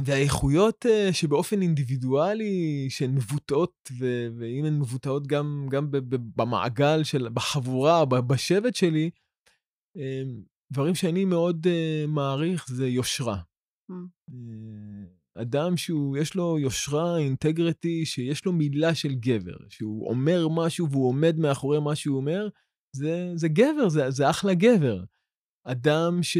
והאיכויות 0.06 0.86
uh, 0.86 1.14
שבאופן 1.14 1.62
אינדיבידואלי, 1.62 2.88
שהן 2.90 3.16
מבוטאות, 3.16 3.74
ו- 4.00 4.28
ואם 4.40 4.66
הן 4.66 4.80
מבוטאות 4.80 5.28
גם, 5.28 5.68
גם 5.72 5.88
במעגל 6.36 7.04
של, 7.04 7.30
בחבורה, 7.34 8.06
בשבט 8.06 8.76
שלי, 8.76 9.10
um, 9.98 10.00
דברים 10.72 10.96
שאני 10.96 11.26
מאוד 11.26 11.68
uh, 11.68 12.08
מעריך 12.08 12.68
זה 12.68 12.88
יושרה. 12.88 13.38
Mm. 13.92 13.94
אדם 15.36 15.78
שהוא, 15.78 16.18
יש 16.18 16.36
לו 16.36 16.60
יושרה, 16.60 17.18
אינטגריטי, 17.18 18.06
שיש 18.06 18.46
לו 18.46 18.54
מילה 18.54 18.96
של 18.96 19.16
גבר, 19.16 19.58
שהוא 19.70 20.10
אומר 20.10 20.48
משהו 20.48 20.92
והוא 20.92 21.08
עומד 21.08 21.40
מאחורי 21.40 21.80
מה 21.80 21.96
שהוא 21.96 22.18
אומר, 22.18 22.48
זה, 22.96 23.32
זה 23.36 23.48
גבר, 23.48 23.90
זה, 23.90 24.12
זה 24.12 24.30
אחלה 24.30 24.54
גבר. 24.54 25.04
אדם 25.72 26.24
ש, 26.24 26.38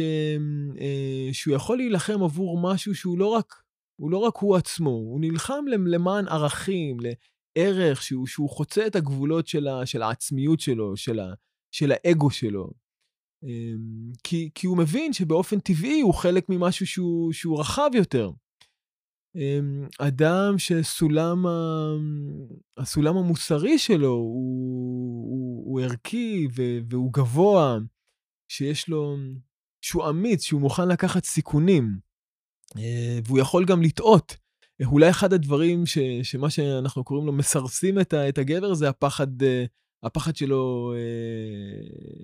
אה, 0.80 1.28
שהוא 1.32 1.54
יכול 1.54 1.76
להילחם 1.76 2.22
עבור 2.22 2.60
משהו 2.62 2.94
שהוא 2.94 3.18
לא 3.18 3.26
רק, 3.26 3.62
הוא 4.00 4.10
לא 4.10 4.18
רק 4.18 4.36
הוא 4.36 4.56
עצמו, 4.56 4.90
הוא 4.90 5.20
נלחם 5.20 5.64
למען 5.86 6.28
ערכים, 6.28 6.96
לערך 7.00 8.02
שהוא, 8.02 8.26
שהוא 8.26 8.50
חוצה 8.50 8.86
את 8.86 8.96
הגבולות 8.96 9.46
של, 9.46 9.68
ה, 9.68 9.86
של 9.86 10.02
העצמיות 10.02 10.60
שלו, 10.60 10.96
של, 10.96 11.20
ה, 11.20 11.32
של 11.74 11.92
האגו 11.94 12.30
שלו. 12.30 12.70
אמ, 13.44 14.12
כי, 14.24 14.50
כי 14.54 14.66
הוא 14.66 14.78
מבין 14.78 15.12
שבאופן 15.12 15.60
טבעי 15.60 16.00
הוא 16.00 16.14
חלק 16.14 16.48
ממשהו 16.48 16.86
שהוא, 16.86 17.32
שהוא 17.32 17.60
רחב 17.60 17.90
יותר. 17.94 18.30
אמ, 19.36 19.86
אדם 19.98 20.58
שסולם 20.58 21.46
הסולם 22.76 23.16
המוסרי 23.16 23.78
שלו 23.78 24.12
הוא, 24.12 25.24
הוא, 25.30 25.64
הוא 25.66 25.80
ערכי 25.80 26.46
ו, 26.56 26.62
והוא 26.90 27.12
גבוה, 27.12 27.78
שיש 28.48 28.88
לו, 28.88 29.16
שהוא 29.80 30.08
אמיץ, 30.08 30.42
שהוא 30.42 30.60
מוכן 30.60 30.88
לקחת 30.88 31.24
סיכונים, 31.24 31.98
אה, 32.78 33.18
והוא 33.24 33.38
יכול 33.38 33.64
גם 33.64 33.82
לטעות. 33.82 34.36
אולי 34.84 35.10
אחד 35.10 35.32
הדברים 35.32 35.86
ש, 35.86 35.98
שמה 36.22 36.50
שאנחנו 36.50 37.04
קוראים 37.04 37.26
לו 37.26 37.32
מסרסים 37.32 38.00
את, 38.00 38.14
את 38.14 38.38
הגבר 38.38 38.74
זה 38.74 38.88
הפחד 38.88 39.42
אה, 39.42 39.64
הפחד 40.02 40.36
שלו 40.36 40.92
אה, 40.96 41.00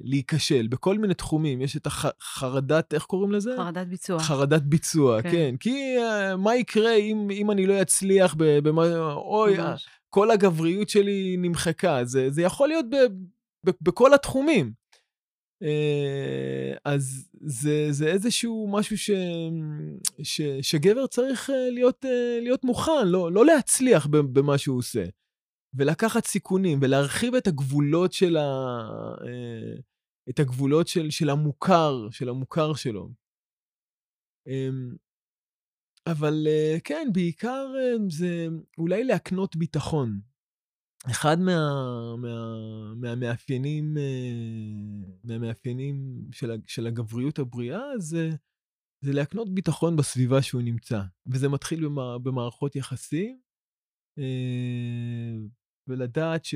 להיכשל 0.05 0.67
בכל 0.67 0.99
מיני 0.99 1.15
תחומים. 1.15 1.63
יש 1.63 1.77
את 1.77 1.87
החרדת, 1.87 2.95
איך 2.95 3.03
קוראים 3.05 3.33
לזה? 3.33 3.55
חרדת 3.57 3.87
ביצוע. 3.87 4.19
חרדת 4.19 4.63
ביצוע, 4.63 5.23
כן. 5.23 5.31
כן. 5.31 5.55
כי 5.61 5.97
אה, 5.99 6.37
מה 6.37 6.57
יקרה 6.57 6.95
אם, 6.95 7.29
אם 7.31 7.51
אני 7.51 7.67
לא 7.67 7.83
אצליח 7.83 8.35
במה... 8.39 8.83
אוי, 9.15 9.61
אה, 9.61 9.75
כל 10.11 10.31
הגבריות 10.31 10.89
שלי 10.89 11.37
נמחקה. 11.39 12.05
זה, 12.05 12.31
זה 12.31 12.43
יכול 12.43 12.69
להיות 12.69 12.87
ב, 12.91 12.97
ב, 13.67 13.71
בכל 13.81 14.15
התחומים. 14.15 14.73
אה, 15.65 16.77
אז 16.85 17.29
זה, 17.41 17.87
זה 17.91 18.07
איזשהו 18.07 18.69
משהו 18.73 18.99
ש, 18.99 19.11
ש, 20.23 20.41
שגבר 20.63 21.07
צריך 21.07 21.51
אה, 21.51 21.71
להיות, 21.71 22.05
אה, 22.05 22.39
להיות 22.41 22.65
מוכן, 22.65 23.07
לא, 23.07 23.33
לא 23.33 23.47
להצליח 23.47 24.07
במה 24.07 24.59
שהוא 24.59 24.79
עושה. 24.79 25.05
ולקחת 25.75 26.27
סיכונים 26.27 26.79
ולהרחיב 26.83 27.35
את 27.35 27.47
הגבולות 27.47 28.13
של, 28.13 28.37
ה... 28.37 28.43
את 30.31 30.39
הגבולות 30.39 30.89
של, 30.89 31.11
של 31.11 31.31
המוכר, 31.31 32.11
של 32.11 32.29
המוכר 32.29 32.75
שלו. 32.75 33.11
אמ, 34.47 34.95
אבל 36.07 36.47
כן, 36.85 37.09
בעיקר 37.13 37.67
זה 38.09 38.47
אולי 38.79 39.05
להקנות 39.05 39.57
ביטחון. 39.57 40.21
אחד 41.11 41.39
מה, 41.39 41.59
מה, 42.19 42.55
מהמאפיינים, 42.97 43.97
מהמאפיינים 45.25 46.25
של, 46.33 46.53
של 46.67 46.87
הגבריות 46.87 47.39
הבריאה 47.39 47.99
זה, 47.99 48.31
זה 49.01 49.13
להקנות 49.13 49.55
ביטחון 49.55 49.97
בסביבה 49.97 50.43
שהוא 50.43 50.63
נמצא. 50.63 51.03
וזה 51.27 51.49
מתחיל 51.49 51.89
במערכות 52.23 52.77
יחסים, 52.77 53.41
ולדעת 55.89 56.45
ש... 56.45 56.55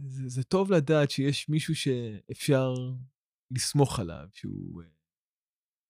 זה, 0.00 0.28
זה 0.28 0.42
טוב 0.42 0.72
לדעת 0.72 1.10
שיש 1.10 1.48
מישהו 1.48 1.74
שאפשר 1.74 2.74
לסמוך 3.50 4.00
עליו, 4.00 4.28
שהוא, 4.32 4.82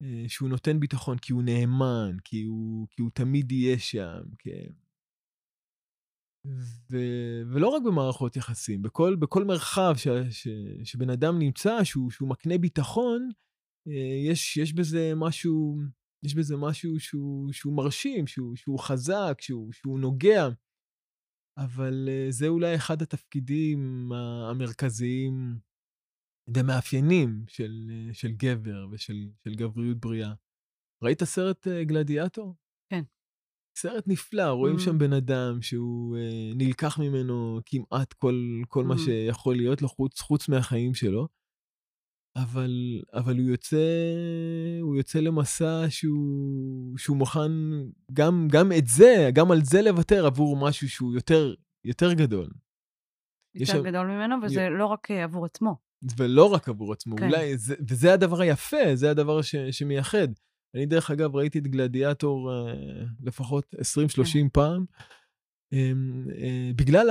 אה, 0.02 0.24
שהוא 0.28 0.48
נותן 0.48 0.80
ביטחון 0.80 1.18
כי 1.18 1.32
הוא 1.32 1.42
נאמן, 1.42 2.16
כי 2.24 2.42
הוא, 2.42 2.88
כי 2.90 3.02
הוא 3.02 3.11
תמיד 3.14 3.52
יהיה 3.52 3.78
שם, 3.78 4.22
כן. 4.38 4.72
ו, 6.90 6.97
ולא 7.53 7.68
רק 7.68 7.82
במערכות 7.82 8.36
יחסים, 8.36 8.82
בכל, 8.82 9.16
בכל 9.16 9.44
מרחב 9.44 9.94
ש, 9.97 10.09
ש, 10.30 10.49
שבן 10.84 11.11
אדם 11.11 11.38
נמצא, 11.38 11.84
שהוא, 11.84 12.11
שהוא 12.11 12.28
מקנה 12.28 12.59
ביטחון, 12.59 13.30
אה, 13.88 14.30
יש, 14.30 14.57
יש 14.57 14.72
בזה 14.72 15.12
משהו, 15.16 15.76
יש 16.22 16.34
בזה 16.34 16.57
משהו 16.57 17.01
שהוא, 17.01 17.53
שהוא 17.53 17.76
מרשים, 17.76 18.26
שהוא, 18.26 18.57
שהוא 18.57 18.78
חזק, 18.78 19.34
שהוא, 19.40 19.72
שהוא 19.72 20.01
נוגע. 20.01 20.49
אבל 21.59 22.09
אה, 22.09 22.26
זה 22.30 22.49
אולי 22.49 22.74
אחד 22.74 23.03
התפקידים 23.03 24.12
המרכזיים 24.51 25.59
ומאפיינים 26.55 27.44
של, 27.49 27.90
אה, 27.90 28.14
של 28.14 28.32
גבר 28.32 28.86
ושל 28.90 29.28
של 29.44 29.55
גבריות 29.55 29.99
בריאה. 30.01 30.34
ראית 31.03 31.24
סרט 31.24 31.68
גלדיאטור? 31.68 32.55
סרט 33.78 34.04
נפלא, 34.06 34.50
רואים. 34.50 34.78
שם 34.78 34.98
בן 34.98 35.12
אדם 35.12 35.62
שהוא 35.62 36.16
אה, 36.16 36.52
נלקח 36.54 36.98
ממנו 36.98 37.60
כמעט 37.66 38.12
כל, 38.12 38.34
כל 38.68 38.82
mm-hmm. 38.82 38.86
מה 38.86 38.98
שיכול 38.98 39.56
להיות 39.56 39.82
לו 39.82 39.88
חוץ, 39.88 40.20
חוץ 40.20 40.48
מהחיים 40.48 40.94
שלו. 40.94 41.28
אבל, 42.36 42.70
אבל 43.14 43.38
הוא 43.38 43.50
יוצא, 43.50 43.86
הוא 44.80 44.96
יוצא 44.96 45.20
למסע 45.20 45.84
שהוא, 45.88 46.98
שהוא 46.98 47.16
מוכן 47.16 47.52
גם, 48.12 48.48
גם 48.50 48.72
את 48.78 48.86
זה, 48.86 49.30
גם 49.34 49.50
על 49.50 49.64
זה 49.64 49.82
לוותר 49.82 50.26
עבור 50.26 50.56
משהו 50.68 50.88
שהוא 50.88 51.14
יותר, 51.14 51.54
יותר 51.84 52.12
גדול. 52.12 52.50
יותר. 53.54 53.82
גדול 53.82 54.06
ממנו, 54.06 54.36
וזה 54.42 54.62
י... 54.62 54.70
לא 54.70 54.86
רק 54.86 55.10
אה, 55.10 55.24
עבור 55.24 55.44
עצמו. 55.44 55.76
ולא 56.16 56.52
רק 56.52 56.68
עבור 56.68 56.92
עצמו, 56.92 57.16
כן. 57.16 57.26
אולי, 57.26 57.58
זה, 57.58 57.74
וזה 57.88 58.12
הדבר 58.12 58.40
היפה, 58.40 58.94
זה 58.94 59.10
הדבר 59.10 59.42
ש, 59.42 59.56
שמייחד. 59.56 60.28
אני 60.76 60.86
דרך 60.86 61.10
אגב 61.10 61.36
ראיתי 61.36 61.58
את 61.58 61.66
גלדיאטור 61.66 62.50
uh, 62.50 63.06
לפחות 63.22 63.74
20-30 63.74 63.78
כן. 64.32 64.48
פעם, 64.52 64.84
אמ, 65.72 66.26
אה, 66.38 66.70
בגלל 66.76 67.10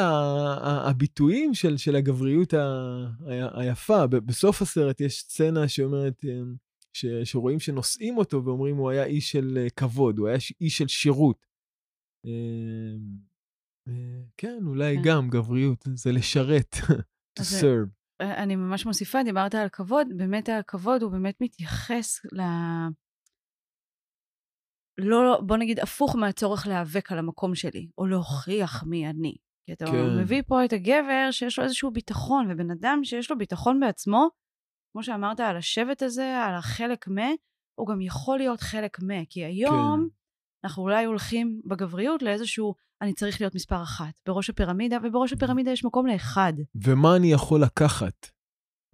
הביטויים 0.89 1.53
של, 1.53 1.77
של 1.77 1.95
הגבריות 1.95 2.53
היפה. 3.53 4.07
בסוף 4.07 4.61
הסרט 4.61 5.01
יש 5.01 5.19
סצנה 5.19 5.67
שאומרת, 5.67 6.25
אמ, 6.25 6.55
ש, 6.93 7.05
שרואים 7.23 7.59
שנושאים 7.59 8.17
אותו 8.17 8.45
ואומרים 8.45 8.75
הוא 8.75 8.89
היה 8.89 9.05
איש 9.05 9.31
של 9.31 9.57
אה, 9.61 9.69
כבוד, 9.69 10.17
הוא 10.17 10.27
היה 10.27 10.37
איש 10.61 10.77
של 10.77 10.87
שירות. 10.87 11.45
אמ, 12.25 12.31
אה, 13.87 14.21
כן, 14.37 14.59
אולי 14.65 14.95
כן. 14.95 15.01
גם 15.05 15.29
גבריות, 15.29 15.87
זה 15.93 16.11
לשרת, 16.11 16.75
to 17.39 17.43
serve. 17.43 17.89
אני 18.19 18.55
ממש 18.55 18.85
מוסיפה, 18.85 19.23
דיברת 19.23 19.55
על 19.55 19.69
כבוד, 19.69 20.07
באמת 20.17 20.49
הכבוד 20.49 21.01
הוא 21.01 21.11
באמת 21.11 21.35
מתייחס 21.41 22.25
ל... 22.31 22.41
לא, 24.97 25.39
בוא 25.41 25.57
נגיד, 25.57 25.79
הפוך 25.79 26.15
מהצורך 26.15 26.67
להיאבק 26.67 27.11
על 27.11 27.19
המקום 27.19 27.55
שלי, 27.55 27.87
או 27.97 28.05
להוכיח 28.05 28.83
מי 28.83 29.09
אני. 29.09 29.35
כי 29.65 29.73
אתה 29.73 29.85
כן. 29.85 30.17
מביא 30.19 30.41
פה 30.47 30.65
את 30.65 30.73
הגבר 30.73 31.27
שיש 31.31 31.59
לו 31.59 31.65
איזשהו 31.65 31.91
ביטחון, 31.91 32.51
ובן 32.51 32.71
אדם 32.71 32.99
שיש 33.03 33.31
לו 33.31 33.37
ביטחון 33.37 33.79
בעצמו, 33.79 34.29
כמו 34.93 35.03
שאמרת 35.03 35.39
על 35.39 35.57
השבט 35.57 36.03
הזה, 36.03 36.37
על 36.37 36.55
החלק 36.55 37.07
מה, 37.07 37.29
הוא 37.79 37.87
גם 37.87 38.01
יכול 38.01 38.37
להיות 38.37 38.61
חלק 38.61 38.97
מה. 39.01 39.25
כי 39.29 39.45
היום 39.45 40.07
כן. 40.09 40.15
אנחנו 40.63 40.83
אולי 40.83 41.05
הולכים 41.05 41.61
בגבריות 41.65 42.21
לאיזשהו, 42.21 42.75
אני 43.01 43.13
צריך 43.13 43.41
להיות 43.41 43.55
מספר 43.55 43.83
אחת, 43.83 44.13
בראש 44.25 44.49
הפירמידה, 44.49 44.97
ובראש 45.03 45.33
הפירמידה 45.33 45.71
יש 45.71 45.85
מקום 45.85 46.07
לאחד. 46.07 46.53
ומה 46.75 47.15
אני 47.15 47.31
יכול 47.31 47.61
לקחת? 47.61 48.34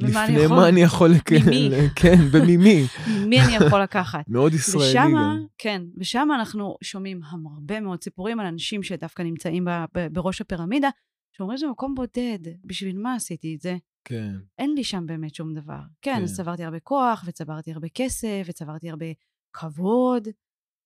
לפני 0.01 0.47
מה 0.47 0.69
אני 0.69 0.81
יכול... 0.81 1.11
ממי? 1.45 1.69
כן, 1.95 2.17
בממי. 2.31 2.83
מי 3.27 3.41
אני 3.41 3.55
יכול 3.55 3.81
לקחת? 3.81 4.23
מאוד 4.33 4.53
ישראלי 4.53 4.89
ושמה, 4.89 5.35
גם. 5.37 5.45
כן, 5.57 5.81
ושם 5.97 6.27
אנחנו 6.35 6.75
שומעים 6.83 7.21
הרבה 7.23 7.79
מאוד 7.79 8.03
סיפורים 8.03 8.39
על 8.39 8.45
אנשים 8.45 8.83
שדווקא 8.83 9.21
נמצאים 9.21 9.67
בראש 10.11 10.41
הפירמידה, 10.41 10.89
שאומרים 11.37 11.57
שזה 11.57 11.67
מקום 11.67 11.95
בודד, 11.95 12.39
בשביל 12.65 12.97
מה 12.97 13.15
עשיתי 13.15 13.55
את 13.55 13.61
זה? 13.61 13.77
כן, 14.05 14.35
אין 14.59 14.73
לי 14.73 14.83
שם 14.83 15.05
באמת 15.05 15.35
שום 15.35 15.53
דבר. 15.53 15.79
כן, 16.01 16.15
כן. 16.15 16.23
אז 16.23 16.37
צברתי 16.37 16.63
הרבה 16.63 16.79
כוח, 16.79 17.23
וצברתי 17.27 17.71
הרבה 17.71 17.87
כסף, 17.93 18.43
וצברתי 18.45 18.89
הרבה 18.89 19.05
כבוד, 19.53 20.27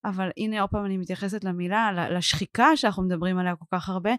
אבל 0.04 0.28
הנה 0.36 0.60
עוד 0.60 0.70
פעם 0.70 0.84
אני 0.84 0.96
מתייחסת 0.96 1.44
למילה, 1.44 2.08
לשחיקה 2.10 2.76
שאנחנו 2.76 3.02
מדברים 3.02 3.38
עליה 3.38 3.56
כל 3.56 3.64
כך 3.72 3.88
הרבה, 3.88 4.10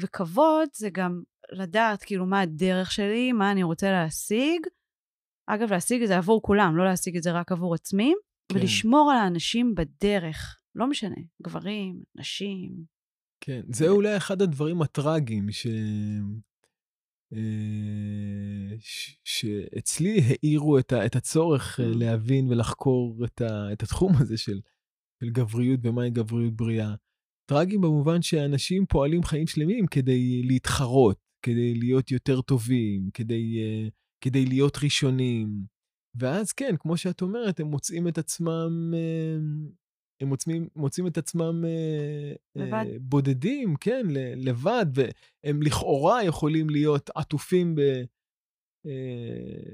וכבוד 0.00 0.68
זה 0.74 0.90
גם 0.92 1.22
לדעת 1.52 2.02
כאילו 2.02 2.26
מה 2.26 2.40
הדרך 2.40 2.92
שלי, 2.92 3.32
מה 3.32 3.52
אני 3.52 3.62
רוצה 3.62 3.90
להשיג. 3.92 4.60
אגב, 5.46 5.70
להשיג 5.72 6.02
את 6.02 6.08
זה 6.08 6.16
עבור 6.16 6.42
כולם, 6.42 6.76
לא 6.76 6.84
להשיג 6.84 7.16
את 7.16 7.22
זה 7.22 7.32
רק 7.32 7.52
עבור 7.52 7.74
עצמי, 7.74 8.12
כן. 8.52 8.58
ולשמור 8.58 9.10
על 9.12 9.18
האנשים 9.18 9.74
בדרך. 9.74 10.60
לא 10.74 10.86
משנה, 10.86 11.16
גברים, 11.42 12.02
נשים. 12.14 12.84
כן. 13.40 13.60
זה 13.68 13.88
אולי 13.88 14.16
אחד 14.16 14.42
הדברים 14.42 14.82
הטראגיים 14.82 15.52
ש... 15.52 15.66
אה, 17.32 17.40
ש- 18.78 19.16
שאצלי 19.24 20.20
האירו 20.20 20.78
את, 20.78 20.92
ה, 20.92 21.06
את 21.06 21.16
הצורך 21.16 21.80
אה, 21.80 21.84
Mm. 21.84 21.96
להבין 21.98 22.48
ולחקור 22.48 23.24
את, 23.24 23.40
ה, 23.40 23.72
את 23.72 23.82
התחום 23.82 24.12
הזה 24.20 24.38
של, 24.38 24.60
של 25.20 25.30
גבריות 25.30 25.80
ומהי 25.82 26.10
גבריות 26.10 26.54
בריאה. 26.54 26.94
טרגיים 27.50 27.80
במובן 27.80 28.22
שאנשים 28.22 28.86
פועלים 28.86 29.22
חיים 29.22 29.46
שלמים 29.46 29.86
כדי 29.86 30.42
להתחרות, 30.42 31.18
כדי 31.42 31.74
להיות 31.74 32.10
יותר 32.10 32.40
טובים, 32.40 33.10
כדי, 33.14 33.58
אה, 33.62 33.88
כדי 34.24 34.46
להיות 34.46 34.76
ראשונים. 34.84 35.64
ואז 36.14 36.52
כן, 36.52 36.74
כמו 36.78 36.96
שאת 36.96 37.22
אומרת, 37.22 37.60
הם 37.60 37.66
מוצאים 37.66 38.08
את 38.08 38.18
עצמם, 38.18 38.94
אה, 38.94 39.36
הם 40.20 40.28
מוצאים, 40.28 40.68
מוצאים 40.76 41.06
את 41.06 41.18
עצמם 41.18 41.64
אה, 41.64 42.32
לבד. 42.56 42.72
אה, 42.92 42.96
בודדים, 43.00 43.74
כן, 43.80 44.06
ל- 44.10 44.48
לבד, 44.48 44.86
והם 44.94 45.62
לכאורה 45.62 46.24
יכולים 46.24 46.70
להיות 46.70 47.10
עטופים 47.14 47.74
ב, 47.74 47.80
אה, 48.86 49.72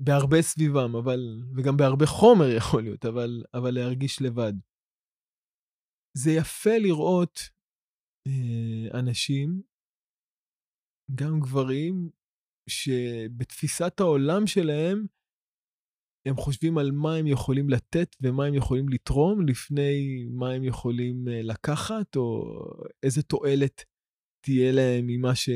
בהרבה 0.00 0.42
סביבם, 0.42 0.96
אבל, 0.96 1.42
וגם 1.56 1.76
בהרבה 1.76 2.06
חומר 2.06 2.48
יכול 2.58 2.82
להיות, 2.82 3.04
אבל, 3.04 3.44
אבל 3.54 3.70
להרגיש 3.70 4.22
לבד. 4.22 4.52
זה 6.16 6.30
יפה 6.30 6.78
לראות 6.78 7.40
אה, 8.26 8.98
אנשים, 9.00 9.62
גם 11.14 11.40
גברים, 11.40 12.10
שבתפיסת 12.68 14.00
העולם 14.00 14.46
שלהם, 14.46 15.06
הם 16.28 16.36
חושבים 16.36 16.78
על 16.78 16.90
מה 16.90 17.14
הם 17.14 17.26
יכולים 17.26 17.68
לתת 17.70 18.16
ומה 18.20 18.44
הם 18.44 18.54
יכולים 18.54 18.88
לתרום 18.88 19.46
לפני 19.46 20.26
מה 20.30 20.50
הם 20.50 20.64
יכולים 20.64 21.28
אה, 21.28 21.42
לקחת, 21.42 22.16
או 22.16 22.44
איזה 23.02 23.22
תועלת 23.22 23.84
תהיה 24.44 24.72
להם 24.72 25.06
ממה, 25.06 25.34
ש... 25.34 25.48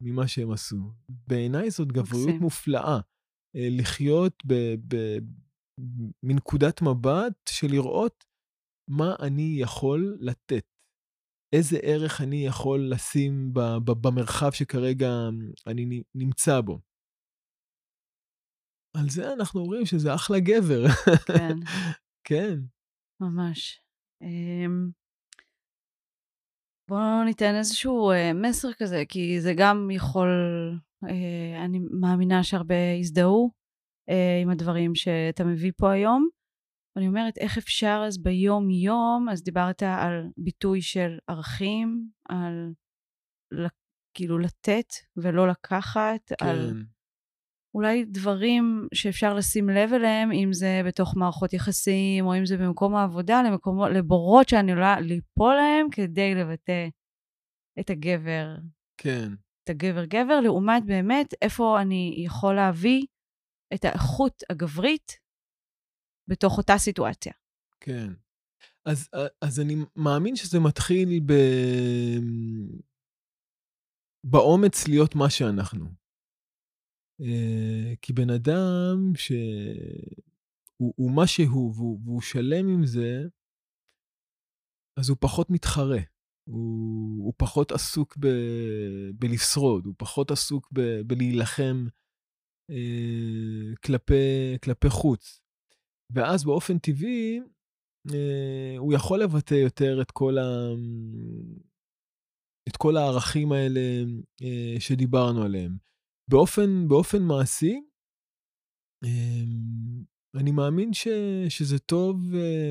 ממה 0.00 0.28
שהם 0.28 0.50
עשו. 0.50 0.76
בעיניי 1.08 1.70
זאת 1.70 1.88
גבריות 1.88 2.26
מקסים. 2.26 2.40
מופלאה. 2.40 3.00
אה, 3.56 3.68
לחיות 3.70 4.42
ב... 4.46 4.54
ב... 4.88 5.18
מנקודת 6.22 6.82
מבט 6.82 7.48
של 7.48 7.66
לראות 7.70 8.24
מה 8.90 9.16
אני 9.20 9.56
יכול 9.60 10.16
לתת. 10.20 10.77
איזה 11.52 11.78
ערך 11.82 12.20
אני 12.20 12.46
יכול 12.46 12.90
לשים. 12.90 13.50
במרחב 13.84 14.50
שכרגע 14.52 15.08
אני 15.66 16.02
נמצא 16.14 16.60
בו. 16.60 16.80
על 18.96 19.08
זה 19.08 19.32
אנחנו 19.32 19.60
אומרים 19.60 19.86
שזה 19.86 20.14
אחלה 20.14 20.40
גבר. 20.40 20.82
כן, 21.26 21.56
כן, 22.28 22.54
ממש. 23.20 23.80
אמ, 24.22 24.90
בואו 26.90 27.24
ניתן 27.24 27.54
איזשהו 27.58 28.10
אה, 28.10 28.32
מסר 28.34 28.68
כזה, 28.78 29.02
כי 29.08 29.40
זה 29.40 29.52
גם 29.56 29.88
יכול, 29.90 30.28
אה, 31.04 31.64
אני 31.64 31.78
מאמינה 32.00 32.42
שהרבה 32.42 32.74
יזדהו 33.00 33.50
אה, 34.08 34.40
עם 34.42 34.50
הדברים 34.50 34.94
שאתה 34.94 35.44
מביא 35.44 35.72
פה 35.76 35.92
היום. 35.92 36.28
אני 36.98 37.08
אומרת, 37.08 37.38
איך 37.38 37.58
אפשר 37.58 38.02
אז 38.06 38.22
ביום-יום, 38.22 39.28
אז 39.32 39.42
דיברת 39.42 39.82
על 39.82 40.26
ביטוי 40.36 40.82
של 40.82 41.18
ערכים, 41.28 42.08
על 42.28 42.72
כאילו 44.14 44.38
לתת 44.38 44.86
ולא 45.16 45.48
לקחת, 45.48 46.32
על 46.42 46.70
כן, 46.70 46.76
אולי 47.74 48.04
דברים 48.04 48.88
שאפשר 48.94 49.34
לשים 49.34 49.68
לב 49.68 49.92
אליהם, 49.92 50.32
אם 50.32 50.52
זה 50.52 50.80
בתוך 50.86 51.16
מערכות 51.16 51.52
יחסים, 51.52 52.26
או 52.26 52.38
אם 52.38 52.46
זה 52.46 52.56
במקום 52.56 52.94
העבודה, 52.94 53.42
למקומות, 53.42 53.90
לבורות 53.94 54.48
שאני 54.48 54.72
עלולה 54.72 55.00
ליפול 55.00 55.54
להם 55.54 55.86
כדי 55.90 56.34
לבטא 56.34 56.88
את 57.80 57.90
הגבר, 57.90 58.56
כן, 59.00 59.28
את 59.64 59.70
הגבר-גבר, 59.70 60.40
לעומת 60.40 60.84
באמת 60.86 61.34
איפה 61.42 61.80
אני 61.82 62.14
יכול 62.24 62.54
להביא 62.54 63.06
את 63.74 63.84
האיכות 63.84 64.42
הגברית 64.50 65.27
בתוך 66.28 66.58
אותה 66.58 66.78
סיטואציה. 66.78 67.32
כן. 67.80 68.12
אז, 68.84 69.08
אז 69.40 69.60
אני 69.60 69.74
מאמין 69.96 70.36
שזה 70.36 70.58
מתחיל 70.60 71.20
ב... 71.26 71.32
באומץ 74.24 74.88
להיות 74.88 75.14
מה 75.14 75.30
שאנחנו. 75.30 75.86
אה, 77.20 77.94
כי 78.02 78.12
בן 78.12 78.30
אדם 78.30 79.12
שהוא 79.14 80.94
הוא 80.96 81.10
מה 81.16 81.26
שהוא 81.26 81.74
והוא, 81.74 82.00
והוא 82.04 82.20
שלם 82.20 82.68
עם 82.68 82.86
זה, 82.86 83.22
אז 84.98 85.08
הוא 85.08 85.16
פחות 85.20 85.50
מתחרה. 85.50 86.00
הוא, 86.48 87.24
הוא 87.24 87.32
פחות 87.36 87.72
עסוק 87.72 88.16
ב, 88.16 88.26
בלשרוד, 89.14 89.86
הוא 89.86 89.94
פחות 89.98 90.30
עסוק 90.30 90.68
ב, 90.72 90.80
בלהילחם 91.06 91.86
אה, 92.70 93.74
כלפי, 93.84 94.58
כלפי 94.64 94.88
חוץ. 94.90 95.40
ואז 96.12 96.44
באופן 96.44 96.78
טבעי, 96.78 97.40
אה, 98.14 98.74
הוא 98.78 98.94
יכול 98.94 99.22
לבטא 99.22 99.54
יותר 99.54 100.02
את 100.02 100.10
כל, 100.10 100.38
ה... 100.38 100.44
את 102.68 102.76
כל 102.76 102.96
הערכים 102.96 103.52
האלה 103.52 103.80
אה, 104.42 104.80
שדיברנו 104.80 105.42
עליהם. 105.42 105.76
באופן, 106.30 106.88
באופן 106.88 107.22
מעשי, 107.22 107.80
אה, 109.04 109.44
אני 110.40 110.50
מאמין 110.50 110.92
ש, 110.92 111.08
שזה 111.48 111.78
טוב 111.78 112.34
אה, 112.34 112.70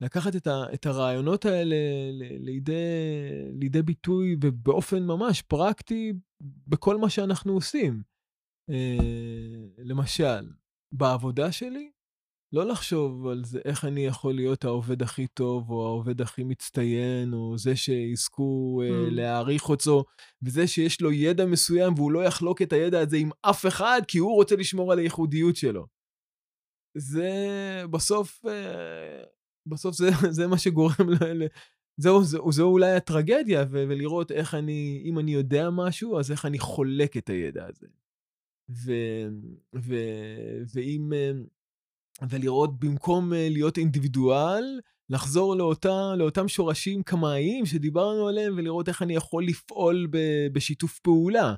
לקחת 0.00 0.36
את, 0.36 0.46
ה, 0.46 0.74
את 0.74 0.86
הרעיונות 0.86 1.44
האלה 1.44 1.76
לידי, 2.40 2.72
לידי 3.60 3.82
ביטוי 3.82 4.36
ובאופן 4.42 5.02
ממש 5.02 5.42
פרקטי 5.42 6.12
בכל 6.42 6.96
מה 6.96 7.10
שאנחנו 7.10 7.52
עושים. 7.52 8.02
למשל, 9.78 10.52
בעבודה 10.94 11.52
שלי, 11.52 11.90
לא 12.52 12.64
לחשוב 12.66 13.26
על 13.26 13.44
זה, 13.44 13.60
איך 13.64 13.84
אני 13.84 14.06
יכול 14.06 14.34
להיות 14.34 14.64
העובד 14.64 15.02
הכי 15.02 15.26
טוב, 15.26 15.70
או 15.70 15.86
העובד 15.86 16.20
הכי 16.20 16.44
מצטיין, 16.44 17.32
או 17.32 17.58
זה 17.58 17.76
שיזכו 17.76 18.82
אה, 18.82 18.88
Mm. 18.88 19.10
להעריך 19.10 19.68
אותו, 19.68 20.04
וזה 20.42 20.66
שיש 20.66 21.00
לו 21.00 21.12
ידע 21.12 21.46
מסוים 21.46 21.94
והוא 21.94 22.12
לא 22.12 22.24
יחלוק 22.24 22.62
את 22.62 22.72
הידע 22.72 23.00
הזה 23.00 23.16
עם 23.16 23.30
אף 23.42 23.66
אחד, 23.66 24.00
כי 24.08 24.18
הוא 24.18 24.34
רוצה 24.34 24.56
לשמור 24.56 24.92
על 24.92 24.98
הייחודיות 24.98 25.56
שלו. 25.56 25.86
זה 26.98 27.30
בסוף, 27.90 28.46
אה, 28.46 29.22
בסוף 29.66 29.96
זה, 29.96 30.08
זה 30.38 30.46
מה 30.46 30.58
שגורם 30.58 31.10
ל... 31.34 31.46
זהו, 32.00 32.24
זהו, 32.24 32.52
זהו 32.52 32.72
אולי 32.72 32.92
הטרגדיה, 32.92 33.62
ו- 33.70 33.84
ולראות 33.88 34.32
איך 34.32 34.54
אני, 34.54 35.02
אם 35.04 35.18
אני 35.18 35.30
יודע 35.30 35.68
משהו, 35.72 36.18
אז 36.18 36.30
איך 36.30 36.46
אני 36.46 36.58
חולק 36.58 37.16
את 37.16 37.28
הידע 37.30 37.66
הזה. 37.66 37.86
ו, 38.70 38.92
ו, 39.74 39.94
ואם, 40.74 41.12
אה, 41.12 41.30
ולראות 42.30 42.78
במקום 42.78 43.32
אה, 43.32 43.48
להיות 43.50 43.78
אינדיבידואל, 43.78 44.80
לחזור 45.10 45.56
לאותה, 45.56 46.14
לאותם 46.16 46.48
שורשים 46.48 47.02
קמאיים 47.02 47.66
שדיברנו 47.66 48.28
עליהם, 48.28 48.54
ולראות 48.56 48.88
איך 48.88 49.02
אני 49.02 49.14
יכול 49.14 49.46
לפעול 49.46 50.06
ב, 50.10 50.18
בשיתוף 50.52 50.98
פעולה. 50.98 51.54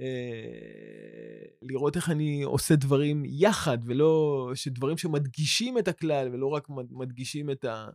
אה, 0.00 1.44
לראות 1.62 1.96
איך 1.96 2.10
אני 2.10 2.42
עושה 2.42 2.76
דברים 2.76 3.22
יחד, 3.26 3.78
ולא, 3.86 4.50
שדברים 4.54 4.98
שמדגישים 4.98 5.78
את 5.78 5.88
הכלל, 5.88 6.28
ולא 6.32 6.46
רק 6.46 6.70
מד- 6.70 6.92
מדגישים 6.92 7.50
את, 7.50 7.64
ה, 7.64 7.88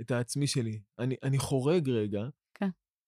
את 0.00 0.10
העצמי 0.10 0.46
שלי. 0.46 0.80
אני, 0.98 1.16
אני 1.22 1.38
חורג 1.38 1.88
רגע. 1.90 2.22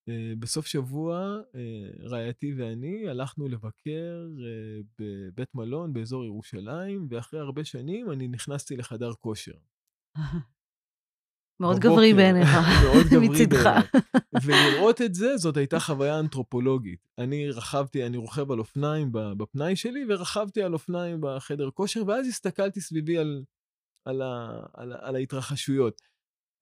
אה, 0.08 0.32
בסוף 0.38 0.66
שבוע, 0.66 1.36
אה, 1.54 2.08
רעייתי 2.08 2.54
ואני 2.54 3.08
הלכנו 3.08 3.48
לבקר 3.48 4.26
אה, 4.44 4.80
בבית 4.98 5.54
מלון 5.54 5.92
באזור 5.92 6.24
ירושלים, 6.24 7.06
ואחרי 7.10 7.40
הרבה 7.40 7.64
שנים 7.64 8.10
אני 8.10 8.28
נכנסתי 8.28 8.76
לחדר 8.76 9.12
כושר. 9.20 9.52
מאוד 11.60 11.78
גברי 11.78 12.14
בעיניך, 12.14 12.48
מצידך. 13.30 13.68
ולראות 14.44 15.02
את 15.02 15.14
זה, 15.14 15.36
זאת 15.36 15.56
הייתה 15.56 15.80
חוויה 15.80 16.20
אנתרופולוגית. 16.20 17.08
אני 17.18 17.50
רכבתי, 17.50 18.06
אני 18.06 18.16
רוכב 18.16 18.52
על 18.52 18.58
אופניים 18.58 19.08
בפנאי 19.12 19.76
שלי, 19.76 20.04
ורכבתי 20.08 20.62
על 20.62 20.72
אופניים 20.72 21.18
בחדר 21.20 21.70
כושר, 21.70 22.02
ואז 22.06 22.26
הסתכלתי 22.26 22.80
סביבי 22.80 23.18
על, 23.18 23.44
על, 24.08 24.22
ה, 24.22 24.62
על, 24.74 24.92
על 24.92 25.16
ההתרחשויות. 25.16 26.02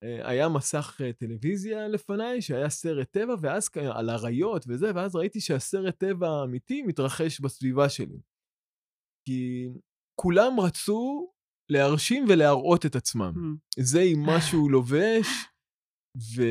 אה, 0.03 0.29
היה 0.29 0.49
מסך 0.49 1.01
אה, 1.03 1.13
טלוויזיה 1.13 1.87
לפניי, 1.87 2.41
שהיה 2.41 2.69
סרט 2.69 3.07
טבע, 3.11 3.35
ואז 3.41 3.69
על 3.75 4.09
אריות 4.09 4.65
וזה, 4.67 4.91
ואז 4.95 5.15
ראיתי 5.15 5.39
שהסרט 5.39 5.97
טבע 5.97 6.29
האמיתי 6.29 6.81
מתרחש 6.81 7.39
בסביבה 7.39 7.89
שלי. 7.89 8.19
כי 9.27 9.69
כולם 10.21 10.59
רצו 10.59 11.31
להרשים 11.71 12.25
ולהראות 12.29 12.85
את 12.85 12.95
עצמם. 12.95 13.33
Mm. 13.35 13.83
זה 13.83 14.01
עם 14.01 14.19
מה 14.19 14.41
שהוא 14.41 14.71
לובש, 14.71 15.27
ו... 16.35 16.43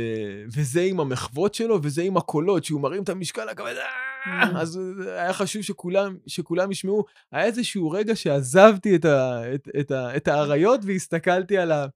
וזה 0.55 0.83
עם 0.83 1.01
המחוות 1.01 1.55
שלו, 1.55 1.83
וזה 1.83 2.03
עם 2.03 2.17
הקולות, 2.17 2.65
שהוא 2.65 2.81
מרים 2.81 3.03
את 3.03 3.09
המשקל 3.09 3.49
הכבד, 3.49 3.75
mm. 3.77 4.59
אז 4.61 4.81
היה 5.07 5.33
חשוב 5.33 5.63
שכולם, 5.63 6.17
שכולם 6.27 6.71
ישמעו. 6.71 7.05
היה 7.33 7.45
איזשהו 7.45 7.91
רגע 7.91 8.17
שעזבתי 8.17 8.97
את, 8.97 9.05
ה... 9.05 9.43
את, 9.55 9.69
את, 9.81 9.91
ה... 9.91 10.17
את 10.17 10.29
האריות 10.29 10.81
והסתכלתי 10.87 11.59
על, 11.59 11.73
ה... 11.73 11.87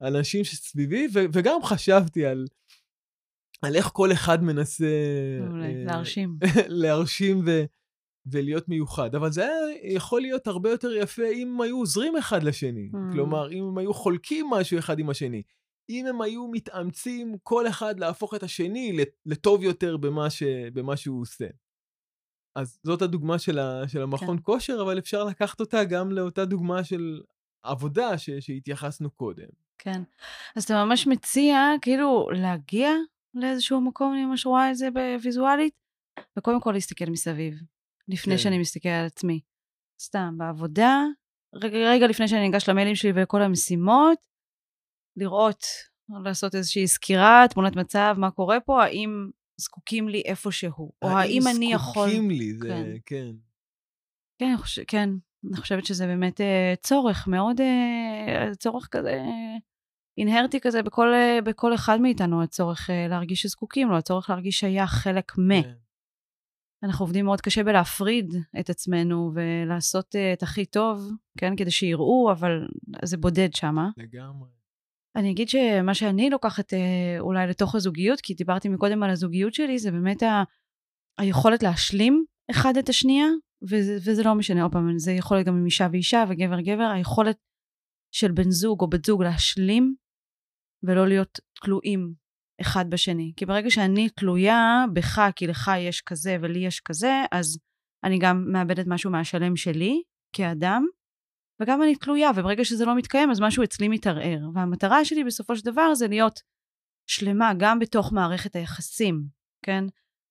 על 0.00 0.16
אנשים 0.16 0.44
שסביבי, 0.44 1.06
ו... 1.14 1.18
וגם 1.32 1.62
חשבתי 1.62 2.26
על, 2.26 2.46
על 3.62 3.76
איך 3.76 3.90
כל 3.92 4.12
אחד 4.12 4.42
מנסה... 4.42 4.84
אה, 4.84 5.84
להרשים. 5.84 6.38
להרשים 6.82 7.42
ו... 7.46 7.64
ולהיות 8.32 8.68
מיוחד. 8.68 9.14
אבל 9.14 9.32
זה 9.32 9.42
היה 9.42 9.94
יכול 9.94 10.20
להיות 10.20 10.46
הרבה 10.46 10.70
יותר 10.70 10.92
יפה 10.92 11.28
אם 11.34 11.48
הם 11.54 11.60
היו 11.60 11.76
עוזרים 11.76 12.16
אחד 12.16 12.42
לשני. 12.42 12.90
Mm. 12.92 13.12
כלומר, 13.12 13.52
אם 13.52 13.64
הם 13.64 13.78
היו 13.78 13.94
חולקים 13.94 14.50
משהו 14.50 14.78
אחד 14.78 14.98
עם 14.98 15.10
השני. 15.10 15.42
אם 15.90 16.06
הם 16.06 16.20
היו 16.20 16.48
מתאמצים 16.48 17.36
כל 17.42 17.68
אחד 17.68 18.00
להפוך 18.00 18.34
את 18.34 18.42
השני 18.42 19.04
לטוב 19.26 19.62
יותר 19.62 19.96
במה, 19.96 20.30
ש, 20.30 20.42
במה 20.72 20.96
שהוא 20.96 21.20
עושה. 21.20 21.46
אז 22.56 22.78
זאת 22.82 23.02
הדוגמה 23.02 23.38
של, 23.38 23.58
ה, 23.58 23.88
של 23.88 24.02
המכון 24.02 24.36
כן. 24.36 24.42
כושר, 24.42 24.78
אבל 24.82 24.98
אפשר 24.98 25.24
לקחת 25.24 25.60
אותה 25.60 25.84
גם 25.84 26.12
לאותה 26.12 26.44
דוגמה 26.44 26.84
של 26.84 27.22
עבודה 27.62 28.18
ש, 28.18 28.30
שהתייחסנו 28.30 29.10
קודם. 29.10 29.48
כן. 29.78 30.02
אז 30.56 30.64
אתה 30.64 30.84
ממש 30.84 31.06
מציע 31.06 31.58
כאילו 31.82 32.30
להגיע 32.30 32.90
לאיזשהו 33.34 33.80
מקום, 33.80 34.12
אני 34.12 34.24
ממש 34.24 34.46
רואה 34.46 34.70
את 34.70 34.76
זה 34.76 34.88
בוויזואלית, 34.90 35.74
וקודם 36.38 36.60
כל 36.60 36.72
להסתכל 36.72 37.04
מסביב. 37.10 37.54
לפני 38.08 38.32
כן. 38.32 38.38
שאני 38.38 38.58
מסתכל 38.58 38.88
על 38.88 39.06
עצמי. 39.06 39.40
סתם, 40.00 40.34
בעבודה, 40.36 41.04
רגע, 41.54 41.76
רגע 41.78 42.06
לפני 42.06 42.28
שאני 42.28 42.40
ניגש 42.40 42.68
למיילים 42.68 42.94
שלי 42.94 43.12
ולכל 43.14 43.42
המשימות, 43.42 44.18
לראות, 45.16 45.64
לעשות 46.24 46.54
איזושהי 46.54 46.86
סקירה, 46.86 47.44
תמונת 47.50 47.76
מצב, 47.76 48.14
מה 48.18 48.30
קורה 48.30 48.60
פה, 48.60 48.84
האם 48.84 49.30
זקוקים 49.60 50.08
לי 50.08 50.22
איפשהו, 50.24 50.92
או 51.02 51.08
האם 51.08 51.42
אני 51.56 51.72
יכול... 51.72 52.08
האם 52.08 52.12
זקוקים 52.12 52.30
לי, 52.30 52.54
זה, 52.54 52.68
כן. 52.68 52.96
כן. 53.06 53.30
כן, 54.38 54.54
חושב, 54.56 54.82
כן, 54.86 55.10
אני 55.48 55.56
חושבת 55.56 55.86
שזה 55.86 56.06
באמת 56.06 56.40
uh, 56.40 56.76
צורך, 56.82 57.28
מאוד 57.28 57.60
uh, 57.60 58.54
צורך 58.54 58.88
כזה, 58.90 59.22
אינהרטי 60.18 60.60
כזה 60.60 60.82
בכל, 60.82 61.08
uh, 61.12 61.42
בכל 61.44 61.74
אחד 61.74 62.00
מאיתנו, 62.00 62.42
הצורך 62.42 62.90
uh, 62.90 62.92
להרגיש 63.08 63.42
שזקוקים 63.42 63.88
לו, 63.88 63.96
הצורך 63.96 64.30
להרגיש 64.30 64.58
שייך 64.58 64.90
חלק 64.90 65.38
מ... 65.38 65.62
כן. 65.62 65.72
אנחנו 66.82 67.04
עובדים 67.04 67.24
מאוד 67.24 67.40
קשה 67.40 67.64
בלהפריד 67.64 68.34
את 68.60 68.70
עצמנו 68.70 69.32
ולעשות 69.34 70.14
uh, 70.14 70.18
את 70.32 70.42
הכי 70.42 70.66
טוב, 70.66 71.10
כן? 71.38 71.56
כדי 71.56 71.70
שיראו, 71.70 72.32
אבל 72.32 72.68
זה 73.04 73.16
בודד 73.16 73.54
שמה. 73.54 73.90
לגמרי. 73.96 74.48
אני 75.16 75.30
אגיד 75.30 75.48
שמה 75.48 75.94
שאני 75.94 76.30
לוקחת 76.30 76.72
אולי 77.20 77.46
לתוך 77.46 77.74
הזוגיות, 77.74 78.20
כי 78.20 78.34
דיברתי 78.34 78.68
מקודם 78.68 79.02
על 79.02 79.10
הזוגיות 79.10 79.54
שלי, 79.54 79.78
זה 79.78 79.90
באמת 79.90 80.22
ה- 80.22 80.42
היכולת 81.18 81.62
להשלים 81.62 82.24
אחד 82.50 82.76
את 82.76 82.88
השנייה, 82.88 83.26
וזה, 83.62 83.96
וזה 84.04 84.22
לא 84.22 84.34
משנה, 84.34 84.62
עוד 84.62 84.72
פעם, 84.72 84.98
זה 84.98 85.12
יכול 85.12 85.36
להיות 85.36 85.46
גם 85.46 85.56
עם 85.56 85.64
אישה 85.64 85.88
ואישה 85.92 86.24
וגבר 86.28 86.60
גבר, 86.60 86.90
היכולת 86.94 87.36
של 88.14 88.32
בן 88.32 88.50
זוג 88.50 88.80
או 88.80 88.88
בת 88.88 89.04
זוג 89.04 89.22
להשלים 89.22 89.94
ולא 90.82 91.08
להיות 91.08 91.40
תלויים 91.62 92.12
אחד 92.60 92.90
בשני. 92.90 93.32
כי 93.36 93.46
ברגע 93.46 93.70
שאני 93.70 94.08
תלויה 94.08 94.84
בך, 94.92 95.20
כי 95.36 95.46
לך 95.46 95.70
יש 95.78 96.00
כזה 96.00 96.36
ולי 96.40 96.58
יש 96.58 96.80
כזה, 96.80 97.22
אז 97.32 97.58
אני 98.04 98.18
גם 98.18 98.52
מאבדת 98.52 98.84
משהו 98.86 99.10
מהשלם 99.10 99.56
שלי 99.56 100.02
כאדם, 100.32 100.86
וגם 101.62 101.82
אני 101.82 101.96
תלויה, 101.96 102.30
וברגע 102.36 102.64
שזה 102.64 102.84
לא 102.84 102.96
מתקיים, 102.96 103.30
אז 103.30 103.40
משהו 103.40 103.64
אצלי 103.64 103.88
מתערער. 103.88 104.38
והמטרה 104.54 105.04
שלי 105.04 105.24
בסופו 105.24 105.56
של 105.56 105.64
דבר 105.64 105.94
זה 105.94 106.08
להיות 106.08 106.40
שלמה 107.06 107.52
גם 107.58 107.78
בתוך 107.78 108.12
מערכת 108.12 108.56
היחסים, 108.56 109.24
כן? 109.62 109.84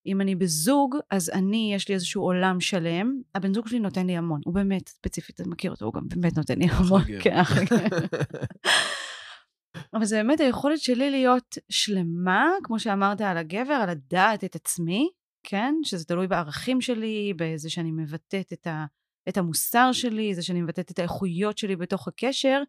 אם 0.06 0.22
אני 0.22 0.36
בזוג, 0.36 0.96
אז 1.12 1.30
אני, 1.30 1.72
יש 1.76 1.90
לי 1.90 1.96
איזשהו 1.96 2.24
עולם 2.24 2.60
שלם. 2.60 3.22
הבן 3.36 3.54
זוג 3.54 3.68
שלי 3.68 3.80
נותן 3.80 4.08
לי 4.08 4.18
המון. 4.18 4.42
הוא 4.46 4.54
באמת, 4.54 4.90
ספציפית, 4.90 5.42
אתה 5.42 5.50
מכיר 5.50 5.72
אותו, 5.72 5.86
הוא 5.86 5.94
גם 5.94 6.08
באמת 6.08 6.38
נותן 6.38 6.60
לי 6.60 6.66
המון. 6.72 7.02
כן, 7.22 7.36
אבל 9.94 10.06
זה 10.06 10.16
באמת 10.16 10.40
היכולת 10.40 10.80
שלי 10.80 11.10
להיות 11.10 11.58
שלמה, 11.70 12.50
כמו 12.64 12.80
שאמרת 12.80 13.22
על 13.22 13.38
הגבר, 13.38 13.74
על 13.74 13.92
לדעת 13.92 14.44
את 14.44 14.56
עצמי, 14.56 15.10
כן? 15.44 15.76
שזה 15.84 16.06
תלוי 16.06 16.28
בערכים 16.28 16.82
שלי, 16.82 17.34
בזה 17.38 17.70
שאני 17.70 17.92
מבטאת 17.92 18.54
את, 18.54 18.68
ה, 18.68 18.86
את 19.30 19.38
המוסר 19.38 19.92
שלי, 19.92 20.36
זה 20.36 20.42
שאני 20.42 20.62
מבטאת 20.62 20.92
את 20.92 21.00
האיכויות 21.00 21.58
שלי 21.58 21.76
בתוך 21.76 22.08
הקשר, 22.08 22.62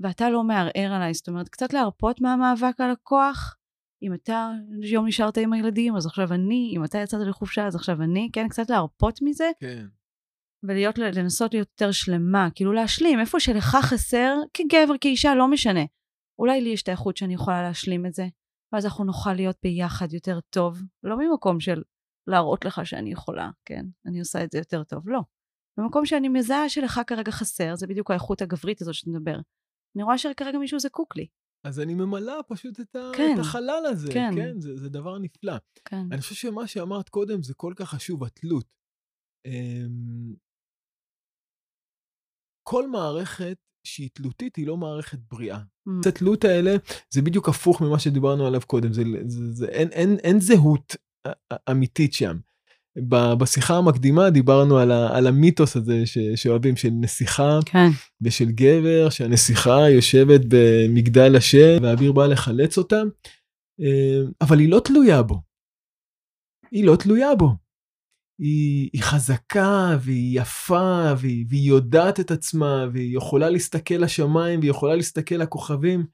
ואתה 0.00 0.30
לא 0.30 0.44
מערער 0.44 0.92
עליי. 0.92 1.14
זאת 1.14 1.28
אומרת, 1.28 1.48
קצת 1.48 1.72
להרפות 1.72 2.20
מהמאבק 2.20 2.80
על 2.80 2.90
הכוח. 2.90 3.56
אם 4.02 4.14
אתה 4.14 4.50
יום 4.82 5.06
נשארת 5.06 5.38
עם 5.38 5.52
הילדים, 5.52 5.96
אז 5.96 6.06
עכשיו 6.06 6.32
אני, 6.32 6.72
אם 6.76 6.84
אתה 6.84 6.98
יצאת 6.98 7.20
לחופשה, 7.26 7.66
אז 7.66 7.76
עכשיו 7.76 8.02
אני, 8.02 8.30
כן? 8.32 8.48
קצת 8.48 8.70
להרפות 8.70 9.18
מזה. 9.22 9.50
כן. 9.60 9.86
ולהיות, 10.62 10.98
לנסות 10.98 11.54
להיות 11.54 11.68
יותר 11.70 11.92
שלמה, 11.92 12.48
כאילו 12.54 12.72
להשלים, 12.72 13.20
איפה 13.20 13.40
שלך 13.40 13.76
חסר, 13.80 14.34
כגבר, 14.54 14.94
כאישה, 15.00 15.34
לא 15.34 15.48
משנה. 15.48 15.80
אולי 16.42 16.60
לי 16.60 16.70
יש 16.70 16.82
את 16.82 16.88
האיכות 16.88 17.16
שאני 17.16 17.34
יכולה 17.34 17.62
להשלים 17.62 18.06
את 18.06 18.14
זה, 18.14 18.26
ואז 18.72 18.84
אנחנו 18.86 19.04
נוכל 19.04 19.32
להיות 19.32 19.56
ביחד 19.62 20.12
יותר 20.12 20.40
טוב, 20.40 20.78
לא 21.02 21.16
ממקום 21.18 21.60
של 21.60 21.82
להראות 22.30 22.64
לך 22.64 22.80
שאני 22.84 23.12
יכולה, 23.12 23.50
כן, 23.64 23.84
אני 24.06 24.18
עושה 24.20 24.44
את 24.44 24.50
זה 24.52 24.58
יותר 24.58 24.84
טוב, 24.84 25.08
לא. 25.08 25.20
במקום 25.80 26.06
שאני 26.06 26.28
מזהה 26.28 26.68
שלך 26.68 27.00
כרגע 27.06 27.32
חסר, 27.32 27.74
זה 27.76 27.86
בדיוק 27.86 28.10
האיכות 28.10 28.42
הגברית 28.42 28.80
הזאת 28.80 28.94
שאתה 28.94 29.10
מדבר. 29.10 29.36
אני 29.96 30.02
רואה 30.02 30.18
שכרגע 30.18 30.58
מישהו 30.58 30.78
זקוק 30.78 31.16
לי. 31.16 31.26
אז 31.66 31.80
אני 31.80 31.94
ממלאה 31.94 32.42
פשוט 32.42 32.80
את, 32.80 32.96
ה... 32.96 33.10
כן, 33.16 33.34
את 33.34 33.40
החלל 33.40 33.82
הזה, 33.90 34.12
כן, 34.12 34.30
כן 34.36 34.60
זה, 34.60 34.76
זה 34.76 34.88
דבר 34.88 35.18
נפלא. 35.18 35.52
כן. 35.84 36.06
אני 36.12 36.20
חושב 36.20 36.34
שמה 36.34 36.66
שאמרת 36.66 37.08
קודם 37.08 37.42
זה 37.42 37.54
כל 37.54 37.72
כך 37.76 37.88
חשוב, 37.88 38.24
התלות. 38.24 38.66
אמ... 39.46 40.34
כל 42.68 42.88
מערכת 42.88 43.58
שהיא 43.86 44.10
תלותית, 44.14 44.56
היא 44.56 44.66
לא 44.66 44.76
מערכת 44.76 45.18
בריאה. 45.18 45.58
Mm. 45.88 46.08
התלות 46.08 46.44
האלה, 46.44 46.76
זה 47.10 47.22
בדיוק 47.22 47.48
הפוך 47.48 47.80
ממה 47.80 47.98
שדיברנו 47.98 48.46
עליו 48.46 48.60
קודם, 48.66 48.92
זה, 48.92 49.02
זה, 49.26 49.52
זה, 49.52 49.66
אין, 49.66 49.88
אין, 49.88 50.16
אין 50.22 50.40
זהות 50.40 50.96
אמיתית 51.70 52.12
שם. 52.12 52.36
בשיחה 53.38 53.76
המקדימה 53.76 54.30
דיברנו 54.30 54.78
על, 54.78 54.90
ה, 54.90 55.16
על 55.16 55.26
המיתוס 55.26 55.76
הזה 55.76 56.06
ש, 56.06 56.18
שאוהבים, 56.18 56.76
של 56.76 56.88
נסיכה 57.00 57.58
כן. 57.64 57.88
ושל 58.20 58.50
גבר, 58.50 59.10
שהנסיכה 59.10 59.90
יושבת 59.90 60.40
במגדל 60.48 61.36
השם 61.36 61.82
והאביר 61.82 62.12
בא 62.12 62.26
לחלץ 62.26 62.78
אותה, 62.78 63.02
אה, 63.80 64.22
אבל 64.40 64.58
היא 64.58 64.68
לא 64.68 64.80
תלויה 64.84 65.22
בו. 65.22 65.40
היא 66.70 66.84
לא 66.84 66.96
תלויה 66.96 67.34
בו. 67.34 67.56
היא, 68.42 68.90
היא 68.92 69.02
חזקה 69.02 69.96
והיא 70.00 70.40
יפה 70.40 71.12
והיא, 71.18 71.46
והיא 71.48 71.68
יודעת 71.68 72.20
את 72.20 72.30
עצמה 72.30 72.86
והיא 72.92 73.16
יכולה 73.16 73.50
להסתכל 73.50 73.94
לשמיים 73.94 74.60
והיא 74.60 74.70
יכולה 74.70 74.96
להסתכל 74.96 75.34
לכוכבים. 75.34 76.06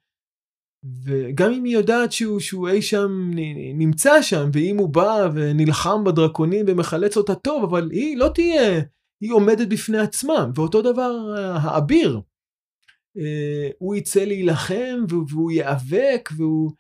וגם 1.05 1.53
אם 1.53 1.65
היא 1.65 1.75
יודעת 1.75 2.13
שהוא, 2.13 2.41
שהוא 2.41 2.69
אי 2.69 2.83
שם 2.83 3.31
נמצא 3.75 4.23
שם 4.23 4.51
ואם 4.53 4.77
הוא 4.79 4.89
בא 4.89 5.29
ונלחם 5.35 6.05
בדרקונים 6.05 6.65
ומחלץ 6.69 7.17
אותה 7.17 7.35
טוב 7.35 7.65
אבל 7.65 7.91
היא 7.91 8.17
לא 8.17 8.31
תהיה 8.35 8.81
היא 9.23 9.33
עומדת 9.33 9.69
בפני 9.69 9.99
עצמה 9.99 10.51
ואותו 10.55 10.83
דבר 10.83 11.13
האביר. 11.55 12.21
אה, 13.19 13.71
הוא 13.79 13.95
יצא 13.95 14.25
להילחם 14.25 15.05
והוא 15.09 15.51
ייאבק 15.51 16.29
והוא 16.37 16.71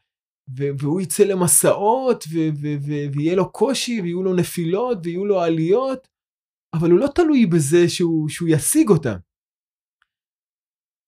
והוא 0.56 1.00
יצא 1.00 1.24
למסעות, 1.24 2.24
ויהיה 3.14 3.34
לו 3.36 3.52
קושי, 3.52 4.00
ויהיו 4.00 4.22
לו 4.22 4.34
נפילות, 4.34 4.98
ויהיו 5.04 5.26
לו 5.26 5.40
עליות, 5.40 6.08
אבל 6.74 6.90
הוא 6.90 6.98
לא 6.98 7.06
תלוי 7.14 7.46
בזה 7.46 7.88
שהוא, 7.88 8.28
שהוא 8.28 8.48
ישיג 8.48 8.88
אותה. 8.88 9.16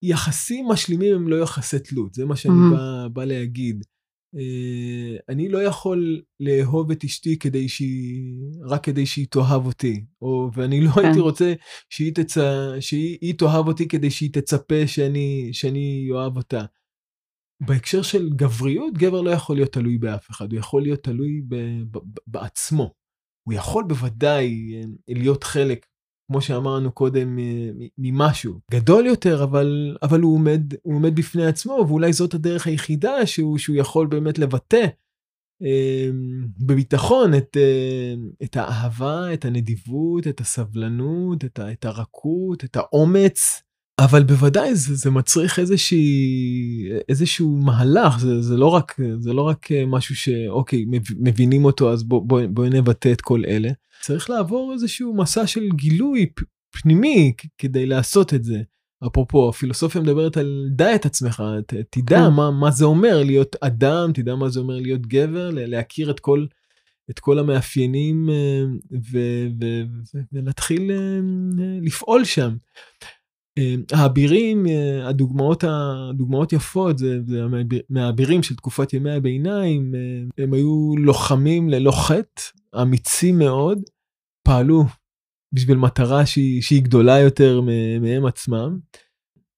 יחסים 0.03 0.69
משלימים 0.69 1.15
הם 1.15 1.29
לא 1.29 1.43
יחסי 1.43 1.79
תלות, 1.79 2.15
זה 2.15 2.25
מה 2.25 2.37
שאני 2.37 2.55
mm-hmm. 2.55 2.77
בא, 2.77 3.09
בא 3.13 3.25
להגיד. 3.25 3.85
אה, 4.37 5.17
אני 5.29 5.49
לא 5.49 5.59
יכול 5.59 6.23
לאהוב 6.41 6.91
את 6.91 7.05
אשתי 7.05 7.39
כדי 7.39 7.69
שהיא, 7.69 8.35
רק 8.69 8.85
כדי 8.85 9.07
שהיא 9.07 9.27
תאהב 9.31 9.67
אותי, 9.67 10.05
או, 10.23 10.51
ואני 10.55 10.81
לא 10.81 10.91
כן. 10.91 11.05
הייתי 11.05 11.21
רוצה 11.21 11.55
שהיא, 11.91 12.15
תצא, 12.15 12.77
שהיא 12.81 13.19
היא 13.21 13.35
תאהב 13.39 13.67
אותי 13.67 13.89
כדי 13.89 14.11
שהיא 14.11 14.33
תצפה 14.33 14.87
שאני, 14.87 15.49
שאני 15.53 16.09
אוהב 16.11 16.37
אותה. 16.37 16.65
בהקשר 17.61 18.03
של 18.03 18.31
גבריות, 18.31 18.99
גבר 18.99 19.21
לא 19.21 19.31
יכול 19.31 19.57
להיות 19.57 19.73
תלוי 19.73 19.99
באף 19.99 20.31
אחד, 20.31 20.53
הוא 20.53 20.59
יכול 20.59 20.83
להיות 20.83 21.03
תלוי 21.03 21.43
ב, 21.49 21.57
ב, 21.91 21.99
ב, 21.99 22.19
בעצמו. 22.27 22.95
הוא 23.49 23.55
יכול 23.55 23.85
בוודאי 23.85 24.75
אה, 24.75 24.83
להיות 25.09 25.45
חלק, 25.45 25.87
כמו 26.31 26.41
שאמרנו 26.41 26.93
קודם, 26.93 27.39
אה, 27.39 27.71
ממשהו 27.99 28.61
גדול 28.71 29.07
יותר, 29.07 29.45
אבל, 29.45 29.97
אבל 30.03 30.21
הוא, 30.21 30.35
עומד, 30.35 30.75
הוא 30.83 30.95
עומד 30.95 31.17
בפני 31.17 31.47
עצמו, 31.47 31.85
ואולי 31.89 32.13
זאת 32.13 32.35
הדרך 32.35 32.67
היחידה 32.67 33.27
שהוא, 33.27 33.59
שהוא 33.59 33.77
יכול 33.77 34.07
באמת 34.07 34.39
לבטא 34.39 34.87
אה, 35.63 36.11
בביטחון 36.59 37.35
את, 37.35 37.57
את 38.43 38.57
האהבה, 38.57 39.35
את 39.35 39.45
הנדיבות, 39.45 40.27
את 40.27 40.41
הסבלנות, 40.41 41.45
את, 41.45 41.59
ה, 41.59 41.73
את 41.73 41.85
הרכות, 41.85 42.65
את 42.65 42.77
האומץ. 42.77 43.63
אבל 44.05 44.23
בוודאי 44.23 44.75
זה, 44.75 44.95
זה 44.95 45.11
מצריך 45.11 45.59
איזושהי, 45.59 46.09
איזשהו 47.09 47.57
מהלך, 47.57 48.19
זה, 48.19 48.43
זה, 48.43 48.57
לא 48.57 48.67
רק, 48.67 48.97
זה 49.19 49.33
לא 49.33 49.43
רק 49.43 49.69
משהו 49.87 50.17
שאוקיי, 50.17 50.85
מבינים 51.19 51.65
אותו, 51.65 51.93
אז 51.93 52.03
בואי 52.03 52.23
בוא, 52.27 52.43
בוא 52.51 52.67
נבטא 52.67 53.13
את 53.13 53.21
כל 53.21 53.43
אלה. 53.49 53.71
צריך 54.01 54.31
לעבור 54.31 54.73
איזשהו 54.73 55.15
מסע 55.17 55.47
של 55.47 55.69
גילוי 55.75 56.27
פנימי 56.71 57.33
כדי 57.59 57.87
לעשות 57.87 58.35
את 58.35 58.45
זה. 58.45 58.63
אפרופו, 59.07 59.49
הפילוסופיה 59.49 60.01
מדברת 60.01 60.37
על 60.37 60.69
דע 60.71 60.95
את 60.95 61.07
עצמך, 61.07 61.43
ת, 61.67 61.75
תדע 61.91 62.17
כן. 62.17 62.35
מה, 62.37 62.51
מה 62.51 62.71
זה 62.71 62.85
אומר 62.85 63.23
להיות 63.23 63.57
אדם, 63.61 64.13
תדע 64.15 64.35
מה 64.35 64.49
זה 64.49 64.61
אומר 64.61 64.77
להיות 64.77 65.07
גבר, 65.07 65.51
להכיר 65.53 66.11
את 66.11 66.21
כל, 66.21 66.47
את 67.11 67.19
כל 67.19 67.39
המאפיינים 67.39 68.29
ו, 68.29 69.13
ו, 69.13 69.19
ו, 70.15 70.19
ולהתחיל 70.33 70.91
לפעול 71.83 72.25
שם. 72.25 72.57
האבירים, 73.93 74.67
הדוגמאות, 75.03 75.65
הדוגמאות 75.65 76.53
יפות, 76.53 76.99
זה, 76.99 77.19
זה 77.27 77.43
מהאבירים 77.91 78.43
של 78.43 78.57
תקופת 78.57 78.93
ימי 78.93 79.11
הביניים, 79.11 79.95
הם 80.39 80.53
היו 80.53 80.93
לוחמים 80.99 81.69
ללא 81.69 81.93
חטא, 81.93 82.43
אמיצים 82.83 83.39
מאוד, 83.39 83.79
פעלו 84.47 84.85
בשביל 85.53 85.77
מטרה 85.77 86.27
שהיא, 86.27 86.63
שהיא 86.63 86.83
גדולה 86.83 87.19
יותר 87.19 87.61
מהם 88.01 88.27
עצמם, 88.27 88.79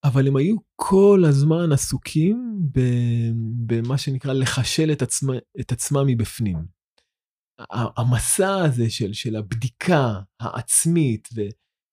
אבל 0.04 0.28
הם 0.28 0.36
היו 0.36 0.56
כל 0.76 1.22
הזמן 1.28 1.72
עסוקים 1.72 2.58
במה 3.66 3.98
שנקרא 3.98 4.32
לחשל 4.32 4.92
את, 4.92 5.02
עצמה, 5.02 5.32
את 5.60 5.72
עצמם 5.72 6.06
מבפנים. 6.06 6.58
המסע 7.70 8.64
הזה 8.64 8.90
של, 8.90 9.12
של 9.12 9.36
הבדיקה 9.36 10.20
העצמית, 10.40 11.28
ו, 11.36 11.40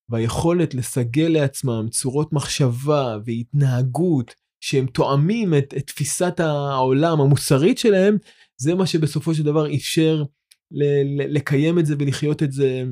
והיכולת 0.09 0.73
לסגל 0.73 1.27
לעצמם 1.27 1.87
צורות 1.89 2.33
מחשבה 2.33 3.17
והתנהגות 3.25 4.35
שהם 4.61 4.85
תואמים 4.85 5.53
את, 5.53 5.73
את 5.77 5.87
תפיסת 5.87 6.39
העולם 6.39 7.21
המוסרית 7.21 7.77
שלהם, 7.77 8.17
זה 8.61 8.75
מה 8.75 8.85
שבסופו 8.85 9.35
של 9.35 9.43
דבר 9.43 9.75
אפשר 9.75 10.23
ל- 10.71 11.21
ל- 11.21 11.37
לקיים 11.37 11.79
את 11.79 11.85
זה 11.85 11.95
ולחיות 11.99 12.43
את 12.43 12.51
זה 12.51 12.83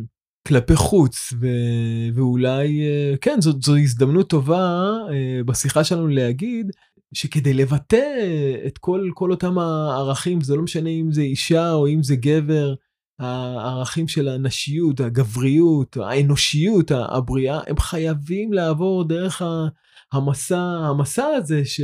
כלפי 0.47 0.75
חוץ, 0.75 1.33
ו- 1.41 2.15
ואולי, 2.15 2.81
אה, 2.81 3.17
כן, 3.21 3.41
זו, 3.41 3.51
זו 3.61 3.77
הזדמנות 3.77 4.29
טובה 4.29 4.91
אה, 5.11 5.43
בשיחה 5.45 5.83
שלנו 5.83 6.07
להגיד 6.07 6.71
שכדי 7.13 7.53
לבטא 7.53 8.05
את 8.67 8.77
כל, 8.77 9.09
כל 9.13 9.31
אותם 9.31 9.57
הערכים, 9.57 10.41
זה 10.41 10.55
לא 10.55 10.61
משנה 10.61 10.89
אם 10.89 11.11
זה 11.11 11.21
אישה 11.21 11.71
או 11.71 11.87
אם 11.87 12.03
זה 12.03 12.15
גבר, 12.15 12.73
הערכים 13.19 14.07
של 14.07 14.27
הנשיות, 14.27 14.99
הגבריות, 14.99 15.97
האנושיות, 15.97 16.91
הבריאה, 16.91 17.59
הם 17.67 17.79
חייבים 17.79 18.53
לעבור 18.53 19.07
דרך 19.07 19.41
המסע, 20.13 20.59
המסע 20.59 21.25
הזה, 21.25 21.65
ש... 21.65 21.81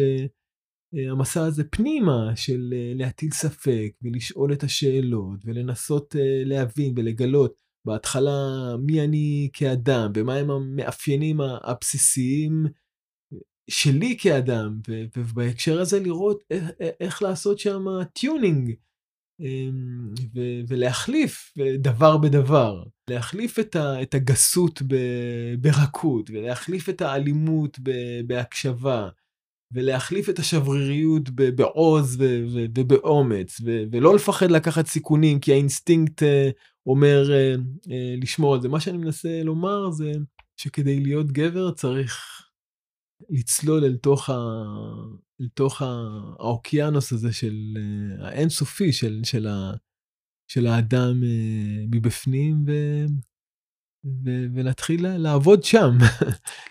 המסע 1.11 1.45
הזה 1.45 1.63
פנימה 1.63 2.31
של 2.35 2.73
להטיל 2.95 3.31
ספק 3.31 3.91
ולשאול 4.01 4.53
את 4.53 4.63
השאלות 4.63 5.39
ולנסות 5.45 6.15
להבין 6.45 6.93
ולגלות 6.97 7.53
בהתחלה 7.85 8.31
מי 8.79 9.01
אני 9.01 9.49
כאדם 9.53 10.11
ומהם 10.15 10.51
המאפיינים 10.51 11.41
הבסיסיים 11.41 12.65
שלי 13.69 14.17
כאדם, 14.19 14.79
ובהקשר 15.17 15.81
הזה 15.81 15.99
לראות 15.99 16.43
איך, 16.51 16.63
איך 16.99 17.21
לעשות 17.21 17.59
שם 17.59 17.85
tuning. 18.13 18.73
אמ, 19.43 20.13
ולהחליף 20.67 21.53
דבר 21.77 22.17
בדבר, 22.17 22.83
להחליף 23.09 23.59
את 24.01 24.13
הגסות 24.13 24.81
ברכות, 25.59 26.29
ולהחליף 26.29 26.89
את 26.89 27.01
האלימות 27.01 27.79
בהקשבה, 28.27 29.09
ולהחליף 29.73 30.29
את 30.29 30.39
השבריריות 30.39 31.29
בעוז 31.29 32.17
ובאומץ, 32.75 33.61
ולא 33.91 34.15
לפחד 34.15 34.51
לקחת 34.51 34.87
סיכונים, 34.87 35.39
כי 35.39 35.53
האינסטינקט 35.53 36.23
אה, 36.23 36.49
אומר 36.85 37.31
אה, 37.31 37.55
אה, 37.91 38.15
לשמור 38.21 38.53
על 38.53 38.61
זה. 38.61 38.69
מה 38.69 38.79
שאני 38.79 38.97
מנסה 38.97 39.43
לומר 39.43 39.91
זה 39.91 40.11
שכדי 40.57 40.99
להיות 40.99 41.31
גבר 41.31 41.71
צריך 41.71 42.41
לצלול 43.29 43.83
אל 43.83 43.95
תוך, 43.95 44.29
ה... 45.39 45.43
אל 45.43 45.47
תוך 45.53 45.81
האוקיינוס 45.81 47.13
הזה 47.13 47.33
של 47.33 47.77
האינסופי 48.19 48.93
של, 48.93 49.21
של, 49.23 49.47
ה... 49.47 49.71
של 50.47 50.67
האדם 50.67 51.23
אה, 51.23 51.85
מבפנים 51.91 52.63
ו... 52.67 52.71
ו... 54.05 54.29
ולהתחיל 54.53 55.07
לעבוד 55.17 55.63
שם, 55.63 55.91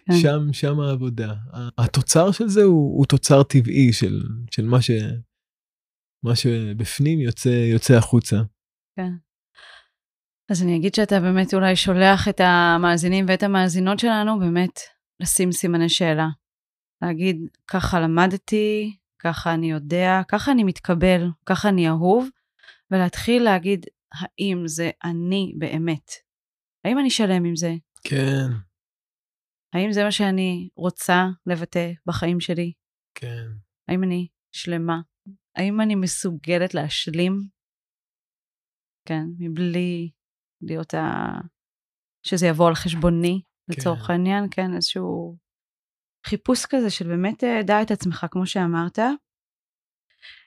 כן. 0.07 0.15
שם, 0.23 0.53
שם 0.53 0.81
העבודה. 0.81 1.35
התוצר 1.79 2.33
של 2.33 2.49
זה 2.49 2.63
הוא, 2.63 2.99
הוא 2.99 3.07
תוצר 3.07 3.43
טבעי 3.43 3.93
של, 3.93 4.23
של 4.51 4.65
מה, 4.65 4.83
ש... 4.83 4.91
מה 6.25 6.37
שבפנים 6.37 7.21
יוצא, 7.21 7.49
יוצא 7.49 7.95
החוצה. 7.95 8.37
כן. 8.97 9.13
אז 10.51 10.63
אני 10.63 10.77
אגיד 10.77 10.95
שאתה 10.95 11.21
באמת 11.21 11.55
אולי 11.55 11.77
שולח 11.77 12.29
את 12.29 12.41
המאזינים 12.41 13.25
ואת 13.29 13.43
המאזינות 13.43 13.99
שלנו 13.99 14.39
באמת 14.39 14.81
לשים 15.21 15.53
סימני 15.53 15.89
שאלה. 15.89 16.29
להגיד, 17.03 17.36
ככה 17.66 18.00
למדתי, 18.00 18.96
ככה 19.18 19.55
אני 19.55 19.70
יודע, 19.70 20.20
ככה 20.28 20.53
אני 20.53 20.64
מתקבל, 20.64 21.28
ככה 21.46 21.68
אני 21.68 21.88
אהוב, 21.88 22.28
ולהתחיל 22.90 23.42
להגיד, 23.42 23.86
האם 24.12 24.62
זה 24.66 24.90
אני 25.05 25.55
באמת? 25.59 26.11
האם 26.84 26.98
אני 26.98 27.11
שלם 27.11 27.44
עם 27.44 27.57
זה? 27.57 27.72
כן. 28.05 28.48
האם 29.74 29.92
זה 29.92 30.05
מה 30.05 30.12
שאני 30.12 30.68
רוצה 30.76 31.26
לבטא 31.46 31.92
בחיים 32.07 32.40
שלי? 32.40 32.72
כן. 33.14 33.46
האם 33.88 34.05
אני 34.05 34.28
שלמה? 34.53 35.00
האם 35.57 35.80
אני 35.80 35.94
מסוגלת 35.94 36.74
להשלים? 36.74 37.48
כן, 39.09 39.24
מבלי 39.38 40.11
להיות 40.61 40.94
ה... 40.94 41.26
שזה 42.26 42.46
יבוא 42.46 42.68
על 42.68 42.74
חשבוני, 42.74 43.40
כן. 43.42 43.72
לצורך 43.72 44.11
העניין, 44.11 44.44
כן, 44.50 44.74
איזשהו 44.74 45.36
חיפוש 46.27 46.66
כזה 46.66 46.91
של 46.91 47.09
באמת 47.09 47.45
אה, 47.45 47.62
דע 47.62 47.83
את 47.83 47.91
עצמך, 47.91 48.27
כמו 48.31 48.47
שאמרת. 48.47 48.99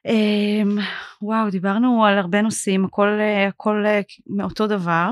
אמ, 0.05 0.77
וואו, 1.21 1.49
דיברנו 1.49 2.05
על 2.05 2.17
הרבה 2.17 2.41
נושאים, 2.41 2.85
הכל, 2.85 3.07
אה, 3.07 3.47
הכל 3.47 3.83
אה, 3.85 4.01
מאותו 4.27 4.67
דבר. 4.67 5.09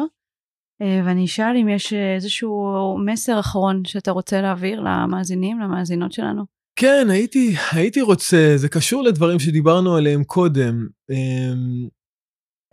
ואני 1.06 1.26
אשאל 1.26 1.58
אם 1.62 1.70
יש 1.70 1.94
איזשהו 1.94 2.98
מסר 3.06 3.40
אחרון 3.40 3.86
שאתה 3.86 4.12
רוצה 4.12 4.42
להעביר 4.42 4.82
למאזינים, 4.82 5.60
למאזינות 5.60 6.12
שלנו. 6.12 6.44
כן, 6.76 7.08
הייתי, 7.10 7.56
הייתי 7.72 8.02
רוצה, 8.02 8.54
זה 8.56 8.70
קשור 8.70 9.04
לדברים 9.04 9.40
שדיברנו 9.40 9.96
עליהם 9.96 10.24
קודם. 10.24 10.88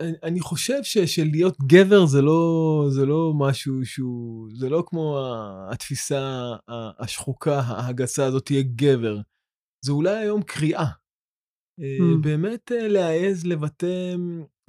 אמ, 0.01 0.13
אני 0.23 0.39
חושב 0.39 0.83
שלהיות 0.83 1.57
גבר 1.61 2.05
זה 2.05 2.21
לא, 2.21 2.85
זה 2.89 3.05
לא 3.05 3.33
משהו 3.37 3.85
שהוא, 3.85 4.49
זה 4.55 4.69
לא 4.69 4.83
כמו 4.87 5.19
התפיסה 5.71 6.51
השחוקה, 6.99 7.61
הגסה 7.67 8.25
הזאת, 8.25 8.45
תהיה 8.45 8.63
גבר. 8.75 9.17
זה 9.85 9.91
אולי 9.91 10.17
היום 10.17 10.41
קריאה. 10.43 10.85
Mm. 11.79 12.21
באמת 12.21 12.71
אה, 12.71 12.87
להעז 12.87 13.45
לבטא 13.45 14.15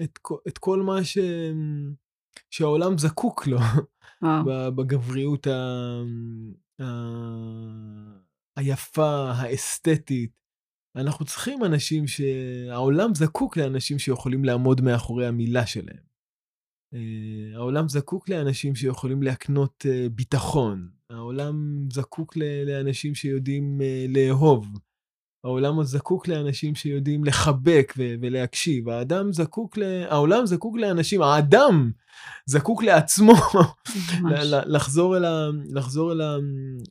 את, 0.03 0.19
את 0.49 0.59
כל 0.59 0.83
מה 0.83 1.05
ש, 1.05 1.19
שהעולם 2.51 2.99
זקוק 2.99 3.47
לו 3.47 3.59
wow. 4.25 4.27
בגבריות 4.77 5.47
ה, 5.47 6.03
ה, 6.83 6.85
היפה, 8.57 9.31
האסתטית. 9.31 10.42
אנחנו 10.97 11.25
צריכים 11.25 11.65
אנשים 11.65 12.07
שהעולם 12.07 13.15
זקוק 13.15 13.57
לאנשים 13.57 13.99
שיכולים 13.99 14.45
לעמוד 14.45 14.81
מאחורי 14.81 15.27
המילה 15.27 15.67
שלהם. 15.67 16.13
Uh, 16.95 16.99
העולם 17.55 17.89
זקוק 17.89 18.29
לאנשים 18.29 18.75
שיכולים 18.75 19.23
להקנות 19.23 19.87
uh, 19.89 20.09
ביטחון. 20.09 20.89
העולם 21.11 21.87
זקוק 21.93 22.37
לאנשים 22.67 23.15
שיודעים 23.15 23.81
uh, 23.81 24.17
לאהוב. 24.19 24.67
העולם 25.45 25.83
זקוק 25.83 26.29
לאנשים 26.29 26.75
שיודעים 26.75 27.25
לחבק 27.25 27.93
ו- 27.99 28.15
ולהקשיב. 28.21 28.89
האדם 28.89 29.33
זקוק 29.33 29.79
ל... 29.79 29.83
העולם 30.09 30.47
זקוק 30.47 30.77
לאנשים, 30.79 31.23
האדם 31.23 31.91
זקוק 32.47 32.83
לעצמו 32.83 33.33
לחזור, 34.67 35.17
אל, 35.17 35.25
ה- 35.25 35.51
לחזור 35.67 36.13
אל, 36.13 36.21
ה- 36.21 36.37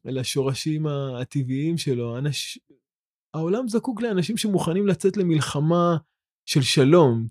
אל 0.07 0.17
השורשים 0.17 0.87
הטבעיים 0.87 1.77
שלו. 1.77 2.17
אנש... 2.17 2.59
העולם 3.33 3.67
זקוק 3.67 4.01
לאנשים 4.01 4.37
שמוכנים 4.37 4.87
לצאת 4.87 5.17
למלחמה 5.17 5.97
של 6.45 6.61
שלום. 6.61 7.27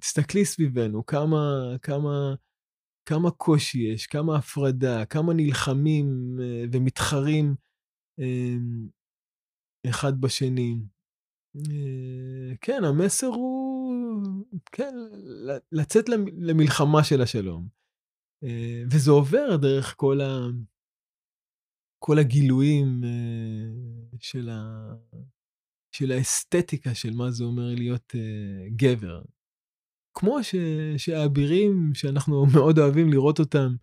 תסתכלי 0.00 0.44
סביבנו, 0.44 1.06
כמה, 1.06 1.62
כמה, 1.82 2.34
כמה 3.08 3.30
קושי 3.30 3.78
יש, 3.78 4.06
כמה 4.06 4.36
הפרדה, 4.36 5.04
כמה 5.04 5.34
נלחמים 5.34 6.38
אה, 6.40 6.64
ומתחרים 6.72 7.54
אה, 8.20 8.56
אחד 9.90 10.20
בשני. 10.20 10.76
אה, 11.56 12.56
כן, 12.60 12.84
המסר 12.84 13.26
הוא, 13.26 13.94
כן, 14.72 14.94
לצאת 15.72 16.08
למלחמה 16.38 17.04
של 17.04 17.22
השלום. 17.22 17.76
וזה 18.90 19.10
עובר 19.10 19.56
דרך 19.56 19.94
כל, 19.96 20.20
ה, 20.20 20.46
כל 21.98 22.18
הגילויים 22.18 23.00
של, 24.20 24.48
ה, 24.48 24.92
של 25.98 26.12
האסתטיקה 26.12 26.94
של 26.94 27.14
מה 27.14 27.30
זה 27.30 27.44
אומר 27.44 27.74
להיות 27.74 28.14
גבר. 28.76 29.22
כמו 30.18 30.44
ש, 30.44 30.54
שהאבירים, 30.96 31.90
שאנחנו 31.94 32.46
מאוד 32.56 32.78
אוהבים 32.78 33.12
לראות 33.12 33.38
אותם 33.38 33.74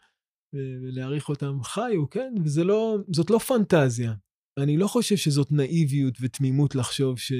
ולהעריך 0.53 1.29
אותם, 1.29 1.63
חיו, 1.63 2.09
כן? 2.09 2.33
וזאת 2.45 2.65
לא, 2.65 2.97
לא 3.29 3.39
פנטזיה. 3.39 4.13
אני 4.57 4.77
לא 4.77 4.87
חושב 4.87 5.15
שזאת 5.15 5.51
נאיביות 5.51 6.17
ותמימות 6.21 6.75
לחשוב 6.75 7.19
ש... 7.19 7.33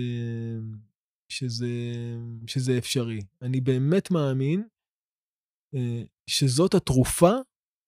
שזה, 1.30 1.67
שזה 2.47 2.78
אפשרי. 2.78 3.19
אני 3.41 3.61
באמת 3.61 4.11
מאמין 4.11 4.63
אה, 5.76 6.03
שזאת 6.28 6.74
התרופה 6.74 7.34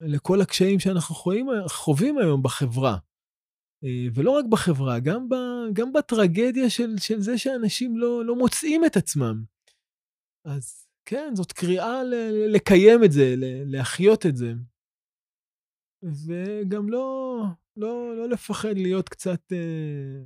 לכל 0.01 0.41
הקשיים 0.41 0.79
שאנחנו 0.79 1.15
חווים, 1.15 1.47
חווים 1.67 2.17
היום 2.17 2.43
בחברה. 2.43 2.97
אה, 3.83 4.07
ולא 4.13 4.31
רק 4.31 4.45
בחברה, 4.49 4.99
גם, 4.99 5.29
ב, 5.29 5.35
גם 5.73 5.93
בטרגדיה 5.93 6.69
של, 6.69 6.97
של 6.97 7.21
זה 7.21 7.37
שאנשים 7.37 7.97
לא, 7.97 8.25
לא 8.25 8.35
מוצאים 8.35 8.85
את 8.85 8.97
עצמם. 8.97 9.43
אז 10.45 10.87
כן, 11.05 11.31
זאת 11.35 11.51
קריאה 11.51 12.03
ל, 12.03 12.13
לקיים 12.55 13.03
את 13.03 13.11
זה, 13.11 13.35
להחיות 13.65 14.25
את 14.25 14.35
זה. 14.35 14.53
וגם 16.03 16.89
לא, 16.89 17.37
לא, 17.77 18.17
לא 18.17 18.29
לפחד 18.29 18.77
להיות 18.77 19.09
קצת, 19.09 19.41
אה, 19.51 20.23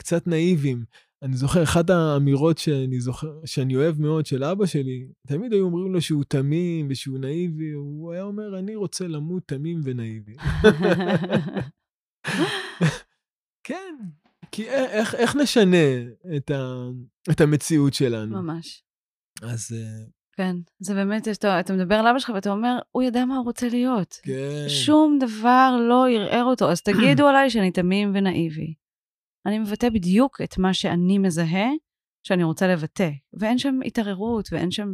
קצת 0.00 0.26
נאיבים. 0.26 0.84
אני 1.22 1.36
זוכר, 1.36 1.62
אחת 1.62 1.90
האמירות 1.90 2.58
שאני 2.58 3.00
זוכר, 3.00 3.40
שאני 3.44 3.76
אוהב 3.76 4.00
מאוד 4.00 4.26
של 4.26 4.44
אבא 4.44 4.66
שלי, 4.66 5.08
תמיד 5.26 5.52
היו 5.52 5.64
אומרים 5.64 5.92
לו 5.92 6.00
שהוא 6.00 6.24
תמים 6.28 6.86
ושהוא 6.90 7.18
נאיבי, 7.18 7.70
הוא 7.70 8.12
היה 8.12 8.22
אומר, 8.22 8.58
אני 8.58 8.76
רוצה 8.76 9.06
למות 9.08 9.42
תמים 9.46 9.80
ונאיבי. 9.84 10.36
כן, 13.64 13.94
כי 14.52 14.68
איך, 14.68 15.14
איך 15.14 15.36
נשנה 15.36 15.86
את, 16.36 16.50
ה, 16.50 16.74
את 17.30 17.40
המציאות 17.40 17.94
שלנו? 17.94 18.42
ממש. 18.42 18.82
אז 19.42 19.72
אה, 19.72 20.04
כן, 20.36 20.56
זה 20.78 20.94
באמת, 20.94 21.28
אתה, 21.28 21.60
אתה 21.60 21.72
מדבר 21.72 21.94
על 21.94 22.06
אבא 22.06 22.18
שלך 22.18 22.30
ואתה 22.34 22.50
אומר, 22.50 22.78
הוא 22.90 23.02
ידע 23.02 23.24
מה 23.24 23.36
הוא 23.36 23.44
רוצה 23.44 23.68
להיות. 23.68 24.14
כן. 24.22 24.68
שום 24.68 25.18
דבר 25.20 25.76
לא 25.88 26.06
ערער 26.08 26.44
אותו, 26.44 26.70
אז 26.70 26.82
תגידו 26.82 27.26
עליי 27.28 27.50
שאני 27.50 27.70
תמים 27.70 28.12
ונאיבי. 28.14 28.74
אני 29.46 29.58
מבטא 29.58 29.88
בדיוק 29.88 30.40
את 30.44 30.58
מה 30.58 30.74
שאני 30.74 31.18
מזהה, 31.18 31.68
שאני 32.26 32.44
רוצה 32.44 32.68
לבטא. 32.68 33.10
ואין 33.32 33.58
שם 33.58 33.78
התערערות, 33.86 34.48
ואין 34.52 34.70
שם 34.70 34.88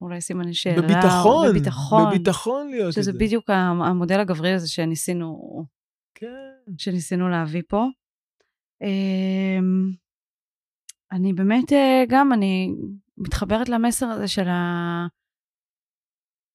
אולי 0.00 0.20
סימני 0.20 0.54
שאלה. 0.54 0.82
בביטחון, 0.82 1.48
בביטחון. 1.48 2.06
בביטחון 2.08 2.70
להיות 2.70 2.88
את 2.88 2.92
זה. 2.92 3.02
שזה 3.02 3.12
בדיוק 3.12 3.50
המודל 3.50 4.20
הגברי 4.20 4.52
הזה 4.52 4.68
שניסינו, 4.68 5.64
כן. 6.24 6.74
שניסינו 6.78 7.28
להביא 7.28 7.62
פה. 7.68 7.84
אמ, 8.82 9.90
אני 11.12 11.32
באמת, 11.32 11.72
אה, 11.72 12.04
גם, 12.08 12.32
אני 12.32 12.68
מתחברת 13.18 13.68
למסר 13.68 14.06
הזה 14.06 14.28
של, 14.28 14.48
ה... 14.48 15.06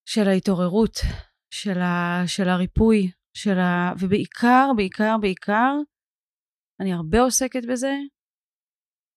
של 0.05 0.27
ההתעוררות, 0.27 0.95
של, 1.53 1.79
ה... 1.79 2.23
של 2.27 2.49
הריפוי, 2.49 3.11
של 3.33 3.59
ה... 3.59 3.93
ובעיקר, 3.99 4.71
בעיקר, 4.75 5.15
בעיקר, 5.21 5.73
אני 6.79 6.93
הרבה 6.93 7.21
עוסקת 7.21 7.61
בזה, 7.71 7.93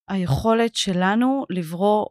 היכולת 0.08 0.74
שלנו 0.74 1.44
לברוא 1.50 2.06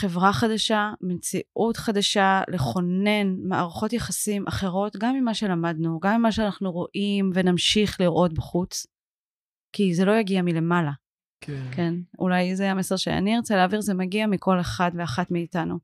חברה 0.00 0.32
חדשה, 0.32 0.92
מציאות 1.00 1.76
חדשה, 1.76 2.42
לכונן 2.48 3.36
מערכות 3.48 3.92
יחסים 3.92 4.46
אחרות, 4.46 4.96
גם 4.96 5.14
ממה 5.14 5.34
שלמדנו, 5.34 6.00
גם 6.00 6.18
ממה 6.18 6.32
שאנחנו 6.32 6.72
רואים 6.72 7.30
ונמשיך 7.34 8.00
לראות 8.00 8.32
בחוץ, 8.32 8.86
כי 9.72 9.94
זה 9.94 10.04
לא 10.04 10.12
יגיע 10.12 10.42
מלמעלה. 10.42 10.92
כן. 11.40 11.62
כן. 11.72 11.94
אולי 12.18 12.56
זה 12.56 12.70
המסר 12.70 12.96
שאני 12.96 13.36
ארצה 13.36 13.56
להעביר, 13.56 13.80
זה 13.80 13.94
מגיע 13.94 14.26
מכל 14.26 14.60
אחד 14.60 14.90
ואחת 14.94 15.30
מאיתנו. 15.30 15.78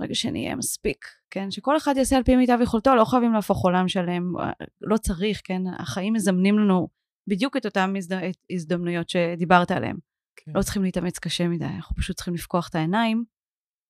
ברגע 0.00 0.14
שנהיה 0.14 0.56
מספיק, 0.56 1.06
כן? 1.30 1.50
שכל 1.50 1.76
אחד 1.76 1.94
יעשה 1.96 2.16
על 2.16 2.22
פי 2.22 2.36
מיטב 2.36 2.58
יכולתו, 2.62 2.94
לא 2.94 3.04
חייבים 3.04 3.32
להפוך 3.32 3.64
עולם 3.64 3.88
שלם, 3.88 4.32
לא 4.80 4.96
צריך, 4.96 5.40
כן? 5.44 5.62
החיים 5.78 6.12
מזמנים 6.12 6.58
לנו 6.58 6.88
בדיוק 7.26 7.56
את 7.56 7.66
אותן 7.66 7.96
הזד... 7.96 8.16
הזדמנויות 8.52 9.08
שדיברת 9.08 9.70
עליהן. 9.70 9.96
כן. 10.36 10.52
לא 10.54 10.62
צריכים 10.62 10.82
להתאמץ 10.82 11.18
קשה 11.18 11.48
מדי, 11.48 11.64
אנחנו 11.64 11.96
פשוט 11.96 12.16
צריכים 12.16 12.34
לפקוח 12.34 12.68
את 12.68 12.74
העיניים 12.74 13.24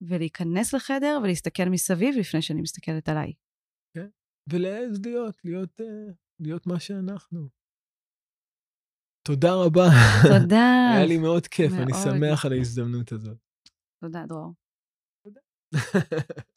ולהיכנס 0.09 0.75
לחדר 0.75 1.19
ולהסתכל 1.23 1.69
מסביב 1.71 2.15
לפני 2.19 2.43
שאני 2.43 2.63
מסתכלת 2.63 3.09
עליי. 3.09 3.33
כן, 3.95 4.09
ולעז 4.53 5.01
להיות, 5.05 5.41
להיות, 5.45 5.81
אה, 5.81 6.13
להיות 6.41 6.67
מה 6.67 6.81
שאנחנו. 6.81 7.49
תודה 9.27 9.55
רבה. 9.55 9.89
תודה. 10.23 10.91
היה 10.95 11.07
לי 11.07 11.19
מאוד 11.19 11.47
כיף, 11.47 11.73
מאוד. 11.73 11.83
אני 11.83 11.93
שמח 11.93 12.45
על 12.47 12.53
ההזדמנות 12.53 13.13
הזאת. 13.13 13.39
תודה, 14.01 14.27
דרור. 14.27 14.55
תודה. 15.25 15.41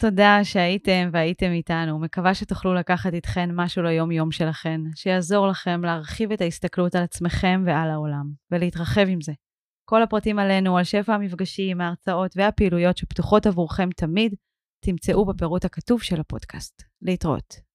תודה 0.00 0.38
שהייתם 0.44 1.10
והייתם 1.12 1.50
איתנו. 1.50 1.98
מקווה 1.98 2.34
שתוכלו 2.34 2.74
לקחת 2.74 3.14
איתכן 3.14 3.50
משהו 3.54 3.82
ליום-יום 3.82 4.32
שלכן, 4.32 4.80
שיעזור 4.94 5.48
לכם 5.48 5.80
להרחיב 5.84 6.32
את 6.32 6.40
ההסתכלות 6.40 6.94
על 6.94 7.02
עצמכם 7.02 7.62
ועל 7.66 7.90
העולם, 7.90 8.32
ולהתרחב 8.50 9.04
עם 9.08 9.20
זה. 9.20 9.32
כל 9.88 10.02
הפרטים 10.02 10.38
עלינו, 10.38 10.78
על 10.78 10.84
שפע 10.84 11.14
המפגשים, 11.14 11.80
ההרצאות 11.80 12.32
והפעילויות 12.36 12.96
שפתוחות 12.96 13.46
עבורכם 13.46 13.88
תמיד, 13.96 14.34
תמצאו 14.84 15.24
בפירוט 15.26 15.64
הכתוב 15.64 16.02
של 16.02 16.20
הפודקאסט. 16.20 16.82
להתראות. 17.02 17.67